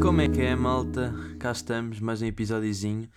Como 0.00 0.20
é 0.20 0.28
que 0.28 0.42
é, 0.42 0.54
malta? 0.54 1.14
Cá 1.38 1.52
estamos, 1.52 2.00
mais 2.00 2.20
um 2.22 2.26
episódiozinho. 2.26 3.08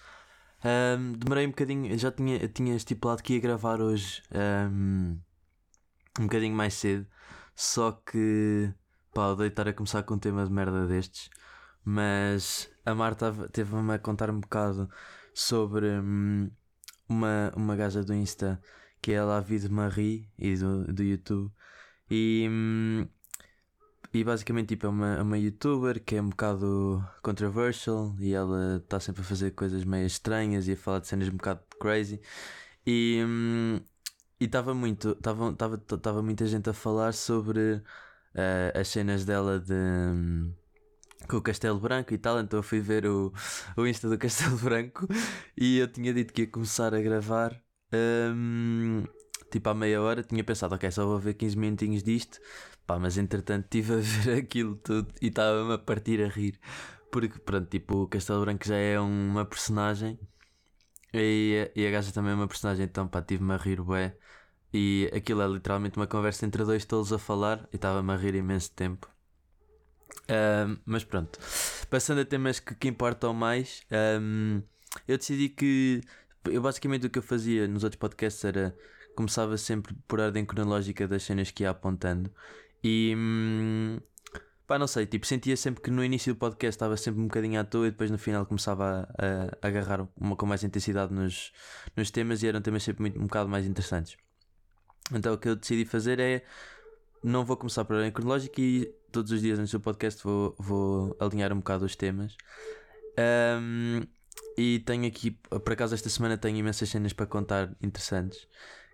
Ahm, 0.64 1.14
demorei 1.14 1.46
um 1.46 1.50
bocadinho, 1.50 1.98
já 1.98 2.12
tinha, 2.12 2.48
tinha 2.48 2.76
estipulado 2.76 3.22
que 3.22 3.34
ia 3.34 3.40
gravar 3.40 3.82
hoje 3.82 4.24
ahm, 4.34 5.18
um 6.20 6.24
bocadinho 6.24 6.56
mais 6.56 6.74
cedo, 6.74 7.06
só 7.56 7.92
que 7.92 8.74
pá, 9.14 9.28
odeio 9.28 9.50
estar 9.50 9.68
a 9.68 9.74
começar 9.74 10.04
com 10.04 10.16
um 10.16 10.20
tema 10.20 10.46
de 10.46 10.52
merda 10.52 10.88
destes. 10.88 11.30
Mas 11.86 12.70
a 12.86 12.96
Marta 12.96 13.32
teve-me 13.52 13.94
a 13.94 14.00
contar 14.00 14.30
um 14.30 14.40
bocado 14.40 14.90
sobre 15.34 15.88
hum, 15.88 16.50
uma, 17.08 17.52
uma 17.56 17.76
gaja 17.76 18.04
do 18.04 18.14
Insta 18.14 18.62
que 19.02 19.12
é 19.12 19.20
a 19.20 19.26
Lavid 19.26 19.70
Marie 19.70 20.28
e 20.38 20.56
do, 20.58 20.92
do 20.92 21.04
YouTube. 21.04 21.52
E, 22.10 22.48
hum, 22.50 23.08
e 24.14 24.24
basicamente 24.24 24.70
tipo, 24.70 24.88
é 24.88 24.90
uma, 24.90 25.16
é 25.18 25.22
uma 25.22 25.38
youtuber 25.38 26.04
que 26.04 26.16
é 26.16 26.22
um 26.22 26.30
bocado 26.30 27.04
controversial 27.22 28.16
e 28.20 28.34
ela 28.34 28.78
está 28.78 29.00
sempre 29.00 29.22
a 29.22 29.26
fazer 29.26 29.52
coisas 29.52 29.84
meio 29.84 30.08
estranhas 30.08 30.68
e 30.68 30.74
a 30.74 30.78
falar 30.78 31.00
de 31.00 31.08
cenas 31.08 31.28
um 31.30 31.38
bocado 31.38 31.62
crazy. 31.80 32.20
E 32.86 33.24
hum, 33.26 33.80
estava 34.40 34.74
muito, 34.74 35.12
estava 35.12 35.54
tava, 35.54 35.78
tava 35.78 36.24
muita 36.24 36.46
gente 36.48 36.70
a 36.70 36.74
falar 36.74 37.14
sobre 37.14 37.84
eh, 38.34 38.74
as 38.76 38.88
cenas 38.88 39.26
dela 39.26 39.60
de. 39.60 39.74
hum, 39.74 40.54
com 41.28 41.38
o 41.38 41.42
Castelo 41.42 41.80
Branco 41.80 42.14
e 42.14 42.18
tal, 42.18 42.40
então 42.40 42.60
eu 42.60 42.64
fui 42.64 42.80
ver 42.80 43.06
o, 43.06 43.34
o 43.78 43.86
Insta 43.88 44.10
do 44.10 44.18
Castelo 44.18 44.58
Branco 44.60 45.08
e 45.58 45.78
eu 45.80 45.88
tinha 45.92 46.14
dito 46.14 46.34
que 46.34 46.44
ia 46.44 46.48
começar 46.48 46.94
a 46.94 47.02
gravar 47.02 47.62
hum, 47.94 49.04
tipo 49.52 49.70
à 49.70 49.74
meia 49.74 50.02
hora. 50.02 50.24
Tinha 50.24 50.44
pensado, 50.44 50.76
ok, 50.76 50.90
só 50.92 51.06
vou 51.06 51.20
ver 51.20 51.34
15 51.36 51.58
minutinhos 51.58 52.04
disto, 52.04 52.40
pá, 52.86 53.00
mas 53.00 53.18
entretanto 53.18 53.66
estive 53.66 53.94
a 53.96 53.98
ver 54.24 54.40
aquilo 54.40 54.76
tudo 54.78 55.14
e 55.22 55.28
estava-me 55.28 55.74
a 55.74 55.78
partir 55.78 56.22
a 56.24 56.28
rir, 56.28 56.60
porque 57.12 57.40
pronto, 57.40 57.68
tipo, 57.70 58.04
o 58.04 58.08
Castelo 58.08 58.42
Branco 58.42 58.66
já 58.66 58.76
é 58.78 59.00
uma 59.00 59.46
personagem 59.46 60.20
e, 61.14 61.72
e 61.76 61.88
a 61.88 61.92
gaja 61.92 62.12
também 62.12 62.32
é 62.32 62.36
uma 62.36 62.48
personagem, 62.48 62.86
então 62.86 63.08
pá, 63.08 63.22
tive-me 63.22 63.54
a 63.54 63.58
rir, 63.58 63.82
bué. 63.82 64.18
E 64.74 65.10
aquilo 65.16 65.42
é 65.42 65.48
literalmente 65.48 65.98
uma 65.98 66.08
conversa 66.08 66.46
entre 66.46 66.64
dois 66.66 66.86
tolos 66.86 67.14
a 67.14 67.20
falar 67.20 67.68
e 67.72 67.78
estava-me 67.78 68.12
a 68.14 68.18
rir 68.18 68.36
imenso 68.36 68.72
tempo. 68.74 69.15
Mas 70.86 71.04
pronto, 71.04 71.40
passando 71.90 72.22
a 72.22 72.26
temas 72.26 72.60
que, 72.60 72.74
que 72.76 72.88
importam 72.88 73.34
mais, 73.34 73.84
ahm, 73.92 74.62
eu 75.08 75.18
decidi 75.18 75.50
que 75.50 76.02
eu 76.46 76.62
basicamente 76.62 77.08
o 77.08 77.10
que 77.10 77.20
eu 77.20 77.24
fazia 77.24 77.68
nos 77.68 77.84
outros 77.84 78.00
podcasts 78.00 78.44
era 78.44 78.76
começava 79.16 79.58
sempre 79.58 79.96
por 80.08 80.20
ordem 80.20 80.46
cronológica 80.46 81.08
das 81.08 81.24
cenas 81.24 81.50
que 81.50 81.64
ia 81.64 81.70
apontando 81.70 82.30
e 82.84 83.16
hum, 83.18 84.00
pá, 84.68 84.78
não 84.78 84.88
sei, 84.88 85.06
tipo, 85.06 85.26
sentia 85.26 85.56
sempre 85.58 85.82
que 85.82 85.90
no 85.90 86.04
início 86.04 86.34
do 86.34 86.38
podcast 86.38 86.76
estava 86.76 86.98
sempre 86.98 87.22
um 87.22 87.28
bocadinho 87.28 87.60
à 87.60 87.64
toa 87.64 87.88
e 87.88 87.92
depois 87.92 88.12
no 88.12 88.18
final 88.18 88.46
começava 88.46 89.08
a, 89.18 89.66
a 89.66 89.68
agarrar 89.68 90.08
uma, 90.18 90.36
com 90.36 90.46
mais 90.46 90.64
intensidade 90.64 91.14
nos, 91.14 91.52
nos 91.96 92.12
temas 92.12 92.44
e 92.44 92.48
eram 92.48 92.62
temas 92.62 92.84
sempre 92.84 93.02
muito, 93.02 93.20
um 93.20 93.24
bocado 93.24 93.50
mais 93.50 93.66
interessantes. 93.66 94.18
Então 95.12 95.34
o 95.34 95.38
que 95.38 95.48
eu 95.48 95.56
decidi 95.56 95.86
fazer 95.86 96.20
é 96.20 96.44
não 97.26 97.44
vou 97.44 97.58
começar 97.58 97.84
por 97.84 97.96
ordem 97.96 98.12
cronológica 98.12 98.62
e 98.62 98.86
todos 99.12 99.32
os 99.32 99.42
dias 99.42 99.58
antes 99.58 99.72
do 99.72 99.80
podcast 99.80 100.24
vou, 100.24 100.56
vou 100.60 101.18
alinhar 101.20 101.52
um 101.52 101.58
bocado 101.58 101.84
os 101.84 101.96
temas. 101.96 102.38
Ahm, 103.18 104.04
e 104.58 104.80
tenho 104.80 105.08
aqui, 105.08 105.32
por 105.32 105.74
acaso, 105.74 105.96
esta 105.96 106.10
semana 106.10 106.38
tenho 106.38 106.58
imensas 106.58 106.90
cenas 106.90 107.14
para 107.14 107.26
contar 107.26 107.76
interessantes 107.82 108.48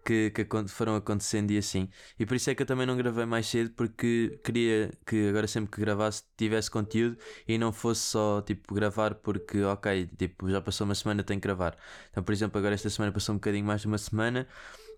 que, 0.04 0.32
que 0.32 0.46
foram 0.68 0.96
acontecendo 0.96 1.52
e 1.52 1.58
assim. 1.58 1.90
E 2.20 2.26
por 2.26 2.36
isso 2.36 2.50
é 2.50 2.56
que 2.56 2.62
eu 2.64 2.66
também 2.66 2.86
não 2.86 2.98
gravei 2.98 3.26
mais 3.26 3.48
cedo, 3.48 3.72
porque 3.72 4.40
queria 4.44 4.92
que 5.06 5.30
agora 5.30 5.48
sempre 5.48 5.72
que 5.72 5.82
gravasse 5.82 6.24
tivesse 6.38 6.70
conteúdo 6.72 7.18
e 7.48 7.58
não 7.58 7.72
fosse 7.72 8.02
só 8.02 8.42
tipo 8.42 8.74
gravar 8.74 9.16
porque, 9.16 9.62
ok, 9.64 10.08
tipo, 10.18 10.50
já 10.50 10.62
passou 10.62 10.86
uma 10.86 10.96
semana, 10.96 11.24
tenho 11.24 11.40
que 11.40 11.48
gravar. 11.48 11.78
Então, 12.12 12.24
por 12.24 12.32
exemplo, 12.34 12.58
agora 12.60 12.74
esta 12.76 12.90
semana 12.90 13.12
passou 13.12 13.34
um 13.34 13.38
bocadinho 13.38 13.66
mais 13.66 13.82
de 13.82 13.88
uma 13.88 13.98
semana, 13.98 14.48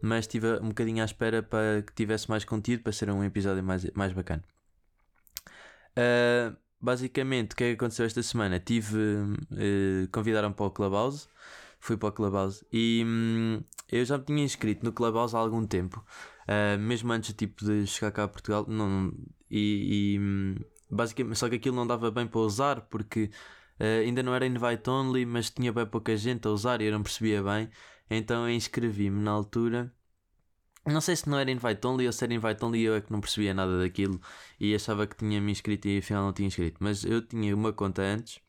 mas 0.01 0.25
estive 0.25 0.47
um 0.61 0.69
bocadinho 0.69 1.01
à 1.01 1.05
espera 1.05 1.43
para 1.43 1.81
que 1.81 1.93
tivesse 1.93 2.29
mais 2.29 2.45
conteúdo 2.45 2.83
para 2.83 2.91
ser 2.91 3.09
um 3.09 3.23
episódio 3.23 3.63
mais, 3.63 3.89
mais 3.91 4.13
bacana. 4.13 4.43
Uh, 5.97 6.55
basicamente, 6.81 7.53
o 7.53 7.55
que 7.55 7.63
é 7.63 7.67
que 7.69 7.73
aconteceu 7.75 8.05
esta 8.05 8.21
semana? 8.23 8.59
Tive. 8.59 8.97
Uh, 8.97 10.07
Convidaram-me 10.11 10.55
para 10.55 10.65
o 10.65 10.71
Clubhouse. 10.71 11.27
Fui 11.83 11.97
para 11.97 12.07
o 12.07 12.11
Clubhouse 12.13 12.65
e 12.71 13.03
hum, 13.05 13.61
eu 13.91 14.05
já 14.05 14.17
me 14.17 14.23
tinha 14.23 14.41
inscrito 14.41 14.85
no 14.85 14.93
Clubhouse 14.93 15.35
há 15.35 15.39
algum 15.39 15.67
tempo, 15.67 16.01
uh, 16.47 16.79
mesmo 16.79 17.11
antes 17.11 17.33
tipo, 17.33 17.65
de 17.65 17.85
chegar 17.85 18.13
cá 18.13 18.23
a 18.23 18.27
Portugal. 18.29 18.65
Não, 18.69 19.13
e, 19.51 20.13
e, 20.15 20.17
hum, 20.17 20.55
basicamente, 20.89 21.37
só 21.37 21.49
que 21.49 21.55
aquilo 21.55 21.75
não 21.75 21.85
dava 21.85 22.09
bem 22.09 22.25
para 22.25 22.39
usar 22.39 22.81
porque 22.83 23.29
uh, 23.81 24.01
ainda 24.01 24.23
não 24.23 24.33
era 24.33 24.45
invite 24.45 24.89
only, 24.89 25.25
mas 25.25 25.49
tinha 25.49 25.73
bem 25.73 25.85
pouca 25.85 26.15
gente 26.15 26.47
a 26.47 26.51
usar 26.51 26.81
e 26.81 26.85
eu 26.85 26.93
não 26.93 27.03
percebia 27.03 27.43
bem. 27.43 27.69
Então 28.09 28.47
eu 28.47 28.55
inscrevi-me 28.55 29.19
na 29.21 29.31
altura. 29.31 29.93
Não 30.85 31.01
sei 31.01 31.17
se 31.17 31.27
não 31.29 31.37
era 31.37 31.51
invite 31.51 31.85
only 31.85 32.05
ou 32.07 32.13
se 32.13 32.23
era 32.23 32.33
invite 32.33 32.63
only 32.63 32.81
eu 32.81 32.95
é 32.95 33.01
que 33.01 33.11
não 33.11 33.19
percebia 33.19 33.53
nada 33.53 33.77
daquilo 33.79 34.21
e 34.57 34.73
achava 34.73 35.05
que 35.05 35.17
tinha 35.17 35.41
me 35.41 35.51
inscrito 35.51 35.89
e 35.89 35.97
afinal 35.97 36.23
não 36.23 36.31
tinha 36.31 36.47
inscrito. 36.47 36.77
Mas 36.79 37.03
eu 37.03 37.21
tinha 37.21 37.53
uma 37.53 37.73
conta 37.73 38.01
antes, 38.01 38.39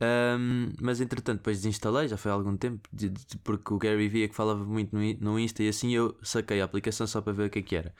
Ahm, 0.00 0.72
mas 0.80 1.00
entretanto 1.00 1.38
depois 1.38 1.58
desinstalei, 1.58 2.06
já 2.08 2.16
foi 2.18 2.30
há 2.30 2.34
algum 2.34 2.56
tempo, 2.56 2.86
de- 2.92 3.08
de- 3.10 3.38
porque 3.38 3.72
o 3.72 3.78
Gary 3.78 4.08
via 4.08 4.28
que 4.28 4.34
falava 4.34 4.64
muito 4.64 4.94
no, 4.94 5.00
no 5.20 5.38
Insta 5.38 5.62
e 5.62 5.68
assim 5.68 5.94
eu 5.94 6.16
saquei 6.22 6.60
a 6.60 6.64
aplicação 6.64 7.06
só 7.06 7.22
para 7.22 7.32
ver 7.32 7.46
o 7.46 7.50
que 7.50 7.60
é 7.60 7.62
que 7.62 7.76
era. 7.76 7.94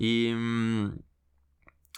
E 0.00 0.32
hum, 0.36 0.92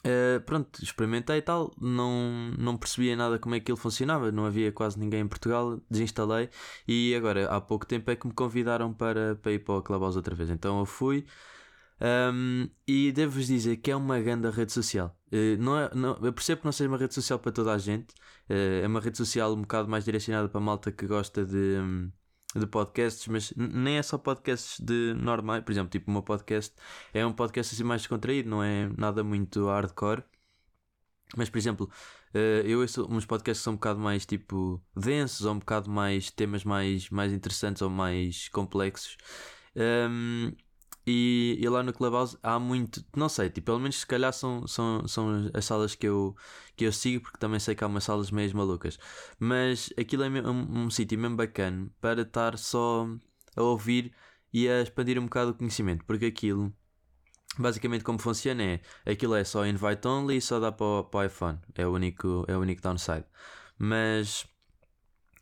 eh, 0.05 0.39
pronto, 0.41 0.83
experimentei 0.83 1.39
e 1.39 1.43
tal, 1.43 1.75
não, 1.81 2.51
não 2.59 2.77
percebia 2.77 3.17
nada 3.17 3.39
como 3.39 3.55
é 3.55 3.59
que 3.59 3.65
aquilo 3.65 3.77
funcionava, 3.77 4.31
não 4.31 4.47
havia 4.47 4.71
quase 4.73 4.99
ninguém 4.99 5.21
em 5.23 5.29
Portugal, 5.29 5.81
desinstalei 5.91 6.49
e 6.87 7.15
agora 7.15 7.49
há 7.51 7.61
pouco 7.61 7.87
tempo 7.87 8.11
é 8.11 8.17
que 8.17 8.27
me 8.27 8.33
convidaram 8.33 8.93
para, 8.93 9.35
para 9.37 9.53
ir 9.53 9.61
para 9.61 9.75
o 9.75 9.83
Clubhouse 9.83 10.17
outra 10.17 10.35
vez. 10.35 10.51
Então 10.51 10.79
eu 10.81 10.87
fui. 10.87 11.27
Um, 12.01 12.69
e 12.87 13.11
devo-vos 13.13 13.47
dizer 13.47 13.79
que 13.79 13.91
é 13.91 13.97
uma 13.97 14.21
grande 14.21 14.49
rede 14.51 14.73
social. 14.73 15.17
Eh, 15.33 15.57
não 15.57 15.79
é, 15.79 15.91
não, 15.95 16.19
eu 16.23 16.33
percebo 16.33 16.61
que 16.61 16.65
não 16.67 16.73
seja 16.73 16.89
uma 16.89 16.99
rede 16.99 17.15
social 17.15 17.39
para 17.39 17.53
toda 17.53 17.73
a 17.73 17.79
gente, 17.79 18.15
eh, 18.49 18.83
é 18.85 18.87
uma 18.87 19.01
rede 19.01 19.17
social 19.17 19.53
um 19.55 19.63
bocado 19.63 19.89
mais 19.89 20.05
direcionada 20.05 20.49
para 20.49 20.59
a 20.61 20.65
malta 20.65 20.93
que 20.93 21.07
gosta 21.07 21.45
de, 21.45 21.57
hum, 21.81 22.13
de 22.55 22.67
podcasts, 22.67 23.27
mas 23.29 23.53
nem 23.57 23.97
é 23.99 24.03
só 24.03 24.19
podcasts 24.19 24.79
de 24.81 25.15
normais. 25.15 25.65
Por 25.65 25.73
exemplo, 25.73 25.91
tipo, 25.91 26.11
o 26.11 26.13
meu 26.13 26.23
podcast 26.23 26.75
é 27.15 27.25
um 27.27 27.33
podcast 27.33 27.75
assim 27.75 27.85
mais 27.85 28.03
descontraído, 28.03 28.49
não 28.49 28.63
é 28.63 28.89
nada 28.97 29.25
muito 29.25 29.67
hardcore. 29.67 30.23
Mas, 31.37 31.51
por 31.51 31.59
exemplo, 31.59 31.91
eh, 32.35 32.63
eu 32.65 32.81
ouço 32.81 33.07
uns 33.11 33.27
podcasts 33.27 33.61
que 33.61 33.65
são 33.65 33.73
um 33.73 33.77
bocado 33.77 33.99
mais 34.01 34.25
tipo 34.27 34.83
densos, 34.95 35.45
ou 35.45 35.55
um 35.55 35.59
bocado 35.59 35.91
mais 35.91 36.31
temas 36.31 36.65
mais, 36.65 37.11
mais 37.11 37.33
interessantes 37.33 37.83
ou 37.83 37.91
mais 37.91 38.49
complexos. 38.49 39.17
Um, 39.77 40.53
e, 41.07 41.57
e 41.61 41.69
lá 41.69 41.83
no 41.83 41.93
Clubhouse 41.93 42.37
há 42.43 42.59
muito, 42.59 43.05
não 43.17 43.29
sei, 43.29 43.49
tipo, 43.49 43.67
pelo 43.67 43.79
menos 43.79 44.01
se 44.01 44.07
calhar 44.07 44.33
são, 44.33 44.67
são, 44.67 45.07
são 45.07 45.51
as 45.55 45.65
salas 45.65 45.95
que 45.95 46.07
eu, 46.07 46.35
que 46.75 46.85
eu 46.85 46.93
sigo, 46.93 47.23
porque 47.23 47.39
também 47.39 47.61
sei 47.61 47.75
que 47.77 47.85
há 47.85 47.87
umas 47.87 48.05
salas 48.05 48.31
meias 48.31 48.53
malucas. 48.53 48.99
Mas 49.39 49.93
aquilo 49.99 50.25
é 50.25 50.29
um, 50.29 50.87
um 50.87 50.91
sítio 50.91 51.19
mesmo 51.19 51.37
bacana 51.37 51.89
para 52.01 52.23
estar 52.23 52.59
só 52.59 53.07
a 53.57 53.63
ouvir 53.63 54.13
e 54.53 54.69
a 54.69 54.83
expandir 54.83 55.19
um 55.19 55.25
bocado 55.25 55.53
o 55.53 55.55
conhecimento, 55.55 56.05
porque 56.05 56.27
aquilo. 56.27 56.73
Basicamente 57.59 58.05
como 58.05 58.19
funciona 58.19 58.63
é 58.63 58.81
aquilo 59.11 59.35
é 59.35 59.43
só 59.43 59.65
invite 59.65 60.07
only 60.07 60.37
e 60.37 60.41
só 60.43 60.61
dá 60.61 60.71
para 60.71 60.85
o, 60.87 61.05
para 61.05 61.21
o 61.21 61.25
iPhone. 61.25 61.59
É 61.75 61.87
o 61.87 61.93
único, 61.93 62.45
é 62.49 62.57
o 62.57 62.61
único 62.61 62.83
downside. 62.83 63.25
Mas 63.79 64.47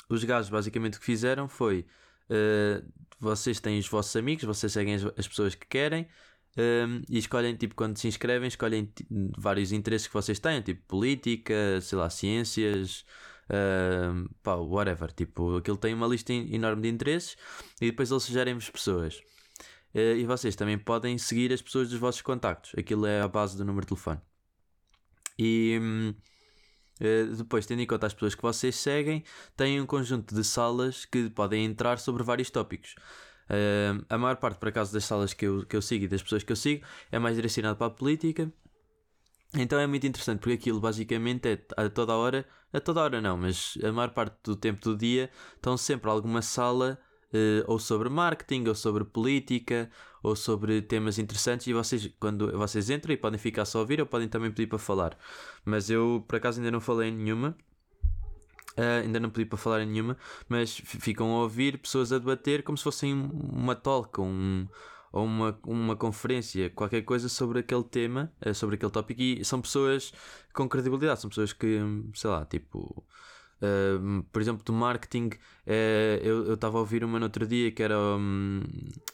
os 0.08 0.22
gajos 0.22 0.50
basicamente 0.50 0.96
o 0.96 1.00
que 1.00 1.06
fizeram 1.06 1.49
foi 1.49 1.87
uh, 2.31 2.88
vocês 3.19 3.61
têm 3.61 3.78
os 3.78 3.88
vossos 3.88 4.14
amigos, 4.16 4.44
vocês 4.44 4.72
seguem 4.72 4.94
as, 4.94 5.05
as 5.16 5.28
pessoas 5.28 5.55
que 5.55 5.66
querem 5.66 6.08
um, 6.56 7.02
e 7.08 7.19
escolhem, 7.19 7.56
tipo, 7.56 7.75
quando 7.75 7.96
se 7.96 8.06
inscrevem, 8.06 8.49
escolhem 8.49 8.93
vários 9.37 9.72
interesses 9.72 10.06
que 10.06 10.14
vocês 10.14 10.38
têm, 10.38 10.62
tipo 10.62 10.82
política, 10.87 11.81
sei 11.81 11.99
lá, 11.99 12.08
ciências, 12.08 13.05
um, 13.50 14.28
pá, 14.43 14.55
whatever. 14.55 15.12
Tipo, 15.12 15.56
aquilo 15.56 15.76
tem 15.76 15.94
uma 15.94 16.06
lista 16.06 16.32
en- 16.32 16.55
enorme 16.55 16.82
de 16.82 16.88
interesses 16.88 17.37
e 17.81 17.87
depois 17.90 18.11
eles 18.11 18.22
sugerem-vos 18.22 18.70
pessoas. 18.70 19.17
Uh, 19.94 20.17
e 20.19 20.25
vocês 20.25 20.56
também 20.56 20.78
podem 20.78 21.19
seguir 21.19 21.52
as 21.52 21.62
pessoas 21.62 21.88
dos 21.90 21.99
vossos 21.99 22.22
contactos. 22.22 22.72
Aquilo 22.76 23.06
é 23.06 23.20
a 23.20 23.28
base 23.28 23.56
do 23.56 23.64
número 23.64 23.84
de 23.84 23.88
telefone. 23.88 24.20
E 25.38 25.78
hum, 25.81 26.14
eh, 27.00 27.25
depois, 27.37 27.67
tendo 27.67 27.82
em 27.82 27.87
conta 27.87 28.06
as 28.06 28.14
pessoas 28.14 28.35
que 28.35 28.43
vocês 28.43 28.76
seguem, 28.76 29.25
têm 29.56 29.81
um 29.81 29.87
conjunto 29.87 30.35
de 30.35 30.44
salas 30.44 31.05
que 31.05 31.31
podem 31.31 31.64
entrar 31.64 31.99
sobre 31.99 32.23
vários 32.23 32.50
tópicos. 32.50 32.94
Eh, 33.49 33.93
a 34.08 34.19
maior 34.19 34.37
parte, 34.37 34.58
por 34.58 34.69
acaso, 34.69 34.93
das 34.93 35.05
salas 35.05 35.35
que 35.35 35.46
eu, 35.46 35.67
que 35.67 35.76
eu 35.76 35.82
sigo 35.82 36.05
e 36.05 36.08
das 36.08 36.23
pessoas 36.23 36.43
que 36.43 36.52
eu 36.52 36.56
sigo 36.56 36.85
é 37.11 37.19
mais 37.19 37.37
direcionado 37.37 37.76
para 37.76 37.88
a 37.88 37.91
política. 37.91 38.52
Então 39.56 39.79
é 39.79 39.87
muito 39.87 40.06
interessante 40.06 40.41
porque 40.41 40.55
aquilo 40.55 40.81
basicamente 40.81 41.49
é 41.49 41.64
a 41.76 41.88
toda 41.88 42.14
hora, 42.17 42.44
a 42.73 42.81
toda 42.81 43.00
hora 43.02 43.20
não, 43.20 43.37
mas 43.37 43.79
a 43.85 43.93
maior 43.93 44.11
parte 44.11 44.37
do 44.43 44.56
tempo 44.56 44.82
do 44.82 44.96
dia 44.96 45.31
estão 45.55 45.76
sempre 45.76 46.11
alguma 46.11 46.43
sala 46.43 46.99
uh, 47.34 47.64
ou 47.66 47.78
sobre 47.78 48.08
marketing, 48.08 48.69
ou 48.69 48.75
sobre 48.75 49.04
política, 49.04 49.90
ou 50.22 50.36
sobre 50.36 50.81
temas 50.81 51.19
interessantes. 51.19 51.66
E 51.66 51.72
vocês, 51.72 52.08
quando 52.20 52.56
vocês 52.56 52.88
entram 52.88 53.12
e 53.12 53.16
podem 53.16 53.38
ficar 53.38 53.64
só 53.64 53.78
a 53.78 53.81
ouvir, 53.82 54.00
ou 54.00 54.06
podem 54.06 54.28
também 54.28 54.50
pedir 54.50 54.69
para 54.69 54.78
falar. 54.78 55.19
Mas 55.64 55.90
eu, 55.90 56.25
por 56.26 56.36
acaso, 56.36 56.60
ainda 56.60 56.70
não 56.70 56.81
falei 56.81 57.08
em 57.08 57.16
nenhuma. 57.16 57.56
Uh, 58.76 59.04
ainda 59.04 59.20
não 59.20 59.31
pedi 59.31 59.46
para 59.46 59.56
falar 59.56 59.82
em 59.82 59.86
nenhuma, 59.86 60.16
mas 60.48 60.76
ficam 60.76 61.31
a 61.32 61.42
ouvir 61.42 61.78
pessoas 61.78 62.12
a 62.12 62.19
debater 62.19 62.64
como 62.64 62.76
se 62.76 62.82
fossem 62.82 63.12
uma 63.12 63.76
talk, 63.76 64.20
um, 64.20 64.66
ou 65.12 65.25
uma, 65.25 65.56
uma 65.64 65.94
conferência, 65.94 66.69
qualquer 66.70 67.02
coisa 67.02 67.28
sobre 67.28 67.60
aquele 67.60 67.84
tema, 67.84 68.32
uh, 68.44 68.52
sobre 68.52 68.75
aquele 68.75 68.90
tópico, 68.90 69.22
e 69.22 69.44
são 69.44 69.60
pessoas 69.60 70.12
com 70.52 70.69
credibilidade, 70.69 71.20
são 71.20 71.31
pessoas 71.31 71.52
que, 71.52 71.78
sei 72.14 72.31
lá, 72.31 72.44
tipo, 72.44 73.06
Por 74.32 74.42
exemplo, 74.42 74.62
do 74.64 74.72
marketing, 74.72 75.28
uh, 75.28 76.22
eu 76.22 76.54
estava 76.54 76.78
a 76.78 76.80
ouvir 76.80 77.04
uma 77.04 77.18
no 77.18 77.26
outro 77.26 77.46
dia 77.46 77.70
que 77.72 77.82
era, 77.82 77.98
um, 77.98 78.62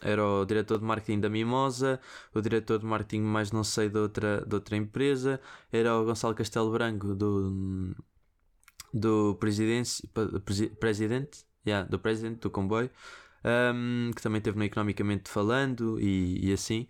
era 0.00 0.24
o 0.24 0.44
diretor 0.44 0.78
de 0.78 0.84
marketing 0.84 1.20
da 1.20 1.28
Mimosa, 1.28 2.00
o 2.34 2.40
diretor 2.40 2.78
de 2.78 2.86
marketing 2.86 3.22
mais 3.22 3.52
não 3.52 3.62
sei 3.62 3.88
de 3.88 3.98
outra, 3.98 4.44
de 4.46 4.54
outra 4.54 4.76
empresa, 4.76 5.40
era 5.72 5.96
o 5.96 6.04
Gonçalo 6.04 6.34
Castelo 6.34 6.70
Branco 6.72 7.14
do, 7.14 7.94
do 8.92 9.36
presidente, 9.36 10.08
presidente, 10.78 11.44
yeah, 11.66 11.88
do 11.88 11.98
presidente 11.98 12.40
do 12.40 12.50
comboio, 12.50 12.90
um, 13.44 14.10
que 14.14 14.22
também 14.22 14.38
esteve 14.38 14.58
no 14.58 14.64
Economicamente 14.64 15.30
Falando 15.30 16.00
e, 16.00 16.48
e 16.48 16.52
assim. 16.52 16.88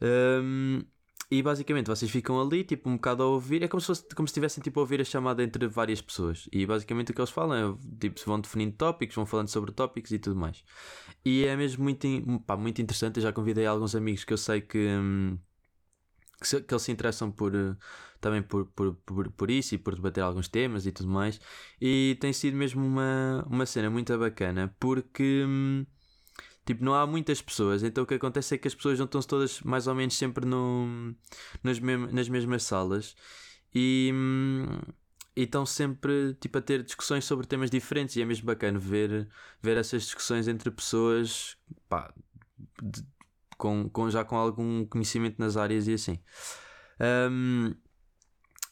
Um, 0.00 0.82
e 1.28 1.42
basicamente 1.42 1.88
vocês 1.88 2.10
ficam 2.10 2.40
ali, 2.40 2.62
tipo, 2.62 2.88
um 2.88 2.94
bocado 2.94 3.22
a 3.22 3.26
ouvir. 3.26 3.62
É 3.62 3.68
como 3.68 3.80
se, 3.80 3.88
fosse, 3.88 4.06
como 4.14 4.28
se 4.28 4.30
estivessem 4.30 4.62
tipo, 4.62 4.78
a 4.78 4.82
ouvir 4.82 5.00
a 5.00 5.04
chamada 5.04 5.42
entre 5.42 5.66
várias 5.66 6.00
pessoas. 6.00 6.48
E 6.52 6.64
basicamente 6.64 7.10
o 7.10 7.14
que 7.14 7.20
eles 7.20 7.30
falam 7.30 7.76
é 7.76 7.98
tipo, 8.00 8.20
vão 8.26 8.40
definindo 8.40 8.76
tópicos, 8.76 9.16
vão 9.16 9.26
falando 9.26 9.48
sobre 9.48 9.72
tópicos 9.72 10.12
e 10.12 10.18
tudo 10.20 10.36
mais. 10.36 10.62
E 11.24 11.44
é 11.44 11.56
mesmo 11.56 11.82
muito, 11.82 12.06
pá, 12.46 12.56
muito 12.56 12.80
interessante. 12.80 13.16
Eu 13.16 13.24
já 13.24 13.32
convidei 13.32 13.66
alguns 13.66 13.96
amigos 13.96 14.24
que 14.24 14.32
eu 14.32 14.38
sei 14.38 14.60
que, 14.60 14.78
hum, 14.78 15.36
que, 16.40 16.46
se, 16.48 16.60
que, 16.62 16.72
eles 16.72 16.82
se 16.82 16.92
interessam 16.92 17.30
por, 17.32 17.52
também 18.20 18.42
por, 18.42 18.66
por, 18.66 18.94
por, 18.94 19.30
por, 19.32 19.50
isso 19.50 19.74
e 19.74 19.78
por 19.78 19.94
debater 19.96 20.22
alguns 20.22 20.48
temas 20.48 20.86
e 20.86 20.92
tudo 20.92 21.08
mais. 21.10 21.40
E 21.80 22.16
tem 22.20 22.32
sido 22.32 22.56
mesmo 22.56 22.84
uma, 22.86 23.44
uma 23.50 23.66
cena 23.66 23.90
muito 23.90 24.16
bacana 24.18 24.74
porque. 24.78 25.44
Hum, 25.46 25.86
Tipo, 26.66 26.84
não 26.84 26.94
há 26.94 27.06
muitas 27.06 27.40
pessoas, 27.40 27.84
então 27.84 28.02
o 28.02 28.06
que 28.06 28.14
acontece 28.14 28.56
é 28.56 28.58
que 28.58 28.66
as 28.66 28.74
pessoas 28.74 28.98
juntam-se 28.98 29.28
todas 29.28 29.60
mais 29.60 29.86
ou 29.86 29.94
menos 29.94 30.16
sempre 30.16 30.44
no, 30.44 31.14
nas, 31.62 31.78
mesmas, 31.78 32.12
nas 32.12 32.28
mesmas 32.28 32.64
salas 32.64 33.14
e, 33.72 34.12
e 35.36 35.42
estão 35.44 35.64
sempre 35.64 36.34
tipo, 36.40 36.58
a 36.58 36.60
ter 36.60 36.82
discussões 36.82 37.24
sobre 37.24 37.46
temas 37.46 37.70
diferentes 37.70 38.16
e 38.16 38.22
é 38.22 38.24
mesmo 38.24 38.46
bacana 38.46 38.80
ver, 38.80 39.28
ver 39.62 39.76
essas 39.76 40.02
discussões 40.02 40.48
entre 40.48 40.68
pessoas 40.72 41.56
pá, 41.88 42.12
de, 42.82 43.06
com, 43.56 43.88
com, 43.88 44.10
já 44.10 44.24
com 44.24 44.36
algum 44.36 44.84
conhecimento 44.86 45.38
nas 45.38 45.56
áreas 45.56 45.86
e 45.86 45.94
assim. 45.94 46.18
Um, 47.30 47.74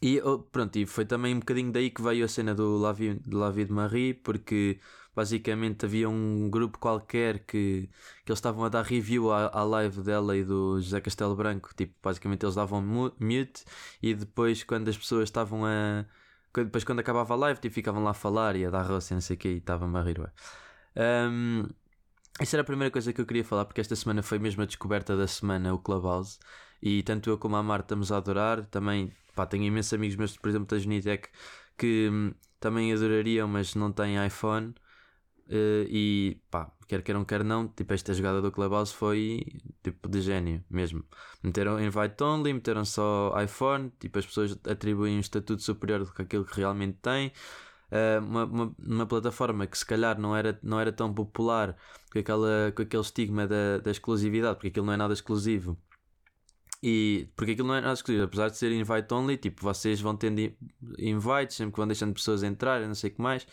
e 0.02 0.20
oh, 0.20 0.40
pronto, 0.40 0.76
e 0.76 0.84
foi 0.84 1.04
também 1.04 1.34
um 1.34 1.38
bocadinho 1.38 1.72
daí 1.72 1.90
que 1.90 2.02
veio 2.02 2.24
a 2.24 2.28
cena 2.28 2.54
do 2.54 2.76
La 2.76 2.92
Vie, 2.92 3.20
La 3.30 3.50
Vie 3.50 3.64
de 3.64 3.72
Marie, 3.72 4.14
porque 4.14 4.80
basicamente 5.14 5.84
havia 5.86 6.08
um 6.08 6.48
grupo 6.50 6.78
qualquer 6.78 7.40
que, 7.40 7.88
que 8.24 8.30
eles 8.30 8.38
estavam 8.38 8.64
a 8.64 8.68
dar 8.68 8.82
review 8.82 9.32
à, 9.32 9.48
à 9.48 9.62
live 9.64 10.02
dela 10.02 10.36
e 10.36 10.44
do 10.44 10.80
José 10.80 11.00
Castelo 11.00 11.36
Branco. 11.36 11.74
Tipo, 11.74 11.94
basicamente 12.02 12.44
eles 12.44 12.54
davam 12.54 12.80
mute 12.82 13.64
e 14.02 14.14
depois 14.14 14.62
quando 14.64 14.88
as 14.88 14.96
pessoas 14.96 15.24
estavam 15.24 15.64
a. 15.64 16.04
Depois 16.54 16.84
quando 16.84 17.00
acabava 17.00 17.34
a 17.34 17.36
live, 17.36 17.60
tipo, 17.60 17.74
ficavam 17.74 18.02
lá 18.04 18.10
a 18.10 18.14
falar 18.14 18.56
e 18.56 18.64
a 18.64 18.70
dar 18.70 18.82
roça 18.82 19.12
e 19.12 19.16
não 19.16 19.20
sei 19.20 19.36
o 19.36 19.38
que 19.38 19.48
e 19.48 19.56
estavam 19.58 19.94
a 19.96 20.02
rir. 20.02 20.20
Um, 20.96 21.66
isso 22.40 22.56
era 22.56 22.62
a 22.62 22.64
primeira 22.64 22.90
coisa 22.90 23.12
que 23.12 23.20
eu 23.20 23.26
queria 23.26 23.44
falar, 23.44 23.64
porque 23.64 23.80
esta 23.80 23.94
semana 23.94 24.22
foi 24.22 24.38
mesmo 24.38 24.62
a 24.62 24.66
descoberta 24.66 25.16
da 25.16 25.26
semana, 25.26 25.72
o 25.72 25.78
Clubhouse. 25.78 26.38
E 26.82 27.02
tanto 27.02 27.30
eu 27.30 27.38
como 27.38 27.56
a 27.56 27.62
Mar 27.62 27.80
estamos 27.80 28.10
a 28.12 28.16
adorar. 28.16 28.66
Também, 28.66 29.12
pá, 29.34 29.46
tenho 29.46 29.64
imensos 29.64 29.92
amigos 29.94 30.16
meus, 30.16 30.36
por 30.36 30.48
exemplo, 30.48 30.66
da 30.66 30.78
Genitec, 30.78 31.28
que 31.78 32.08
hum, 32.10 32.34
também 32.60 32.92
adorariam, 32.92 33.46
mas 33.48 33.74
não 33.74 33.92
têm 33.92 34.24
iPhone. 34.26 34.74
Uh, 35.46 35.84
e 35.90 36.40
pá, 36.50 36.72
quer 36.88 37.02
queiram, 37.02 37.22
quer 37.24 37.44
não, 37.44 37.68
tipo, 37.68 37.92
esta 37.92 38.14
jogada 38.14 38.40
do 38.40 38.50
Clubhouse 38.50 38.94
foi 38.94 39.44
tipo 39.82 40.08
de 40.08 40.22
gênio 40.22 40.64
mesmo. 40.70 41.04
Meteram 41.42 41.78
invite 41.80 42.22
only, 42.22 42.52
meteram 42.52 42.84
só 42.84 43.34
iPhone, 43.42 43.92
tipo, 44.00 44.18
as 44.18 44.26
pessoas 44.26 44.58
atribuem 44.66 45.16
um 45.16 45.20
estatuto 45.20 45.62
superior 45.62 46.04
do 46.04 46.12
que 46.12 46.22
aquilo 46.22 46.44
que 46.44 46.56
realmente 46.56 46.98
têm. 47.02 47.30
Uh, 47.90 48.24
uma, 48.24 48.44
uma, 48.44 48.76
uma, 48.78 49.06
plataforma 49.06 49.66
que 49.66 49.76
se 49.76 49.84
calhar 49.84 50.18
não 50.18 50.34
era, 50.34 50.58
não 50.62 50.80
era 50.80 50.90
tão 50.90 51.12
popular 51.12 51.76
com, 52.10 52.18
aquela, 52.18 52.72
com 52.74 52.82
aquele 52.82 53.02
estigma 53.02 53.46
da, 53.46 53.78
da 53.78 53.90
exclusividade, 53.90 54.56
porque 54.56 54.68
aquilo 54.68 54.86
não 54.86 54.94
é 54.94 54.96
nada 54.96 55.12
exclusivo. 55.12 55.78
E 56.82 57.28
porque 57.36 57.52
aquilo 57.52 57.68
não 57.68 57.74
é 57.74 57.80
nada 57.82 57.94
exclusivo, 57.94 58.24
apesar 58.24 58.48
de 58.48 58.56
ser 58.56 58.72
invite 58.72 59.12
only, 59.12 59.36
tipo, 59.36 59.62
vocês 59.62 60.00
vão 60.00 60.16
tendo 60.16 60.40
invites 60.98 61.56
sempre 61.56 61.72
que 61.72 61.78
vão 61.78 61.86
deixando 61.86 62.14
pessoas 62.14 62.42
entrar, 62.42 62.80
não 62.80 62.94
sei 62.94 63.10
o 63.10 63.14
que 63.14 63.22
mais. 63.22 63.46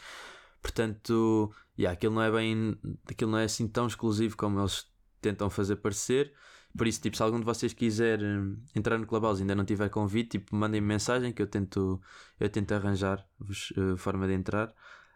Portanto, 0.61 1.51
yeah, 1.81 1.93
aquilo 1.93 2.15
não 2.15 2.21
é 2.21 2.31
bem. 2.31 2.77
Aquilo 3.09 3.31
não 3.31 3.39
é 3.39 3.45
assim 3.45 3.67
tão 3.67 3.87
exclusivo 3.87 4.37
como 4.37 4.59
eles 4.59 4.85
tentam 5.21 5.49
fazer 5.49 5.77
parecer. 5.77 6.33
Por 6.77 6.87
isso, 6.87 7.01
tipo, 7.01 7.17
se 7.17 7.23
algum 7.23 7.39
de 7.39 7.45
vocês 7.45 7.73
quiser 7.73 8.21
hum, 8.21 8.57
entrar 8.73 8.97
no 8.97 9.05
Clubhouse 9.05 9.41
e 9.41 9.43
ainda 9.43 9.55
não 9.55 9.65
tiver 9.65 9.89
convite, 9.89 10.39
tipo, 10.39 10.55
mandem-me 10.55 10.87
mensagem 10.87 11.33
que 11.33 11.41
eu 11.41 11.47
tento, 11.47 12.01
eu 12.39 12.49
tento 12.49 12.71
arranjar-vos 12.73 13.71
uh, 13.71 13.97
forma 13.97 14.25
de 14.27 14.33
entrar. 14.33 14.73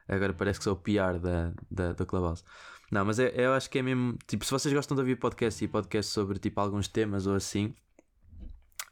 Agora 0.08 0.34
parece 0.34 0.60
que 0.60 0.66
sou 0.66 0.74
o 0.74 0.78
PR 0.78 1.20
da, 1.20 1.54
da, 1.72 1.94
da 1.94 2.06
Clubhouse. 2.06 2.44
Não, 2.92 3.06
mas 3.06 3.20
é, 3.20 3.34
eu 3.36 3.54
acho 3.54 3.70
que 3.70 3.80
é 3.80 3.82
mesmo. 3.82 4.18
Tipo, 4.28 4.46
se 4.46 4.52
vocês 4.52 4.74
gostam 4.74 4.96
de 4.96 5.02
ouvir 5.02 5.16
podcast 5.16 5.64
e 5.64 5.68
podcast 5.68 6.12
sobre 6.12 6.38
tipo 6.38 6.60
alguns 6.60 6.88
temas 6.88 7.26
ou 7.26 7.36
assim, 7.36 7.74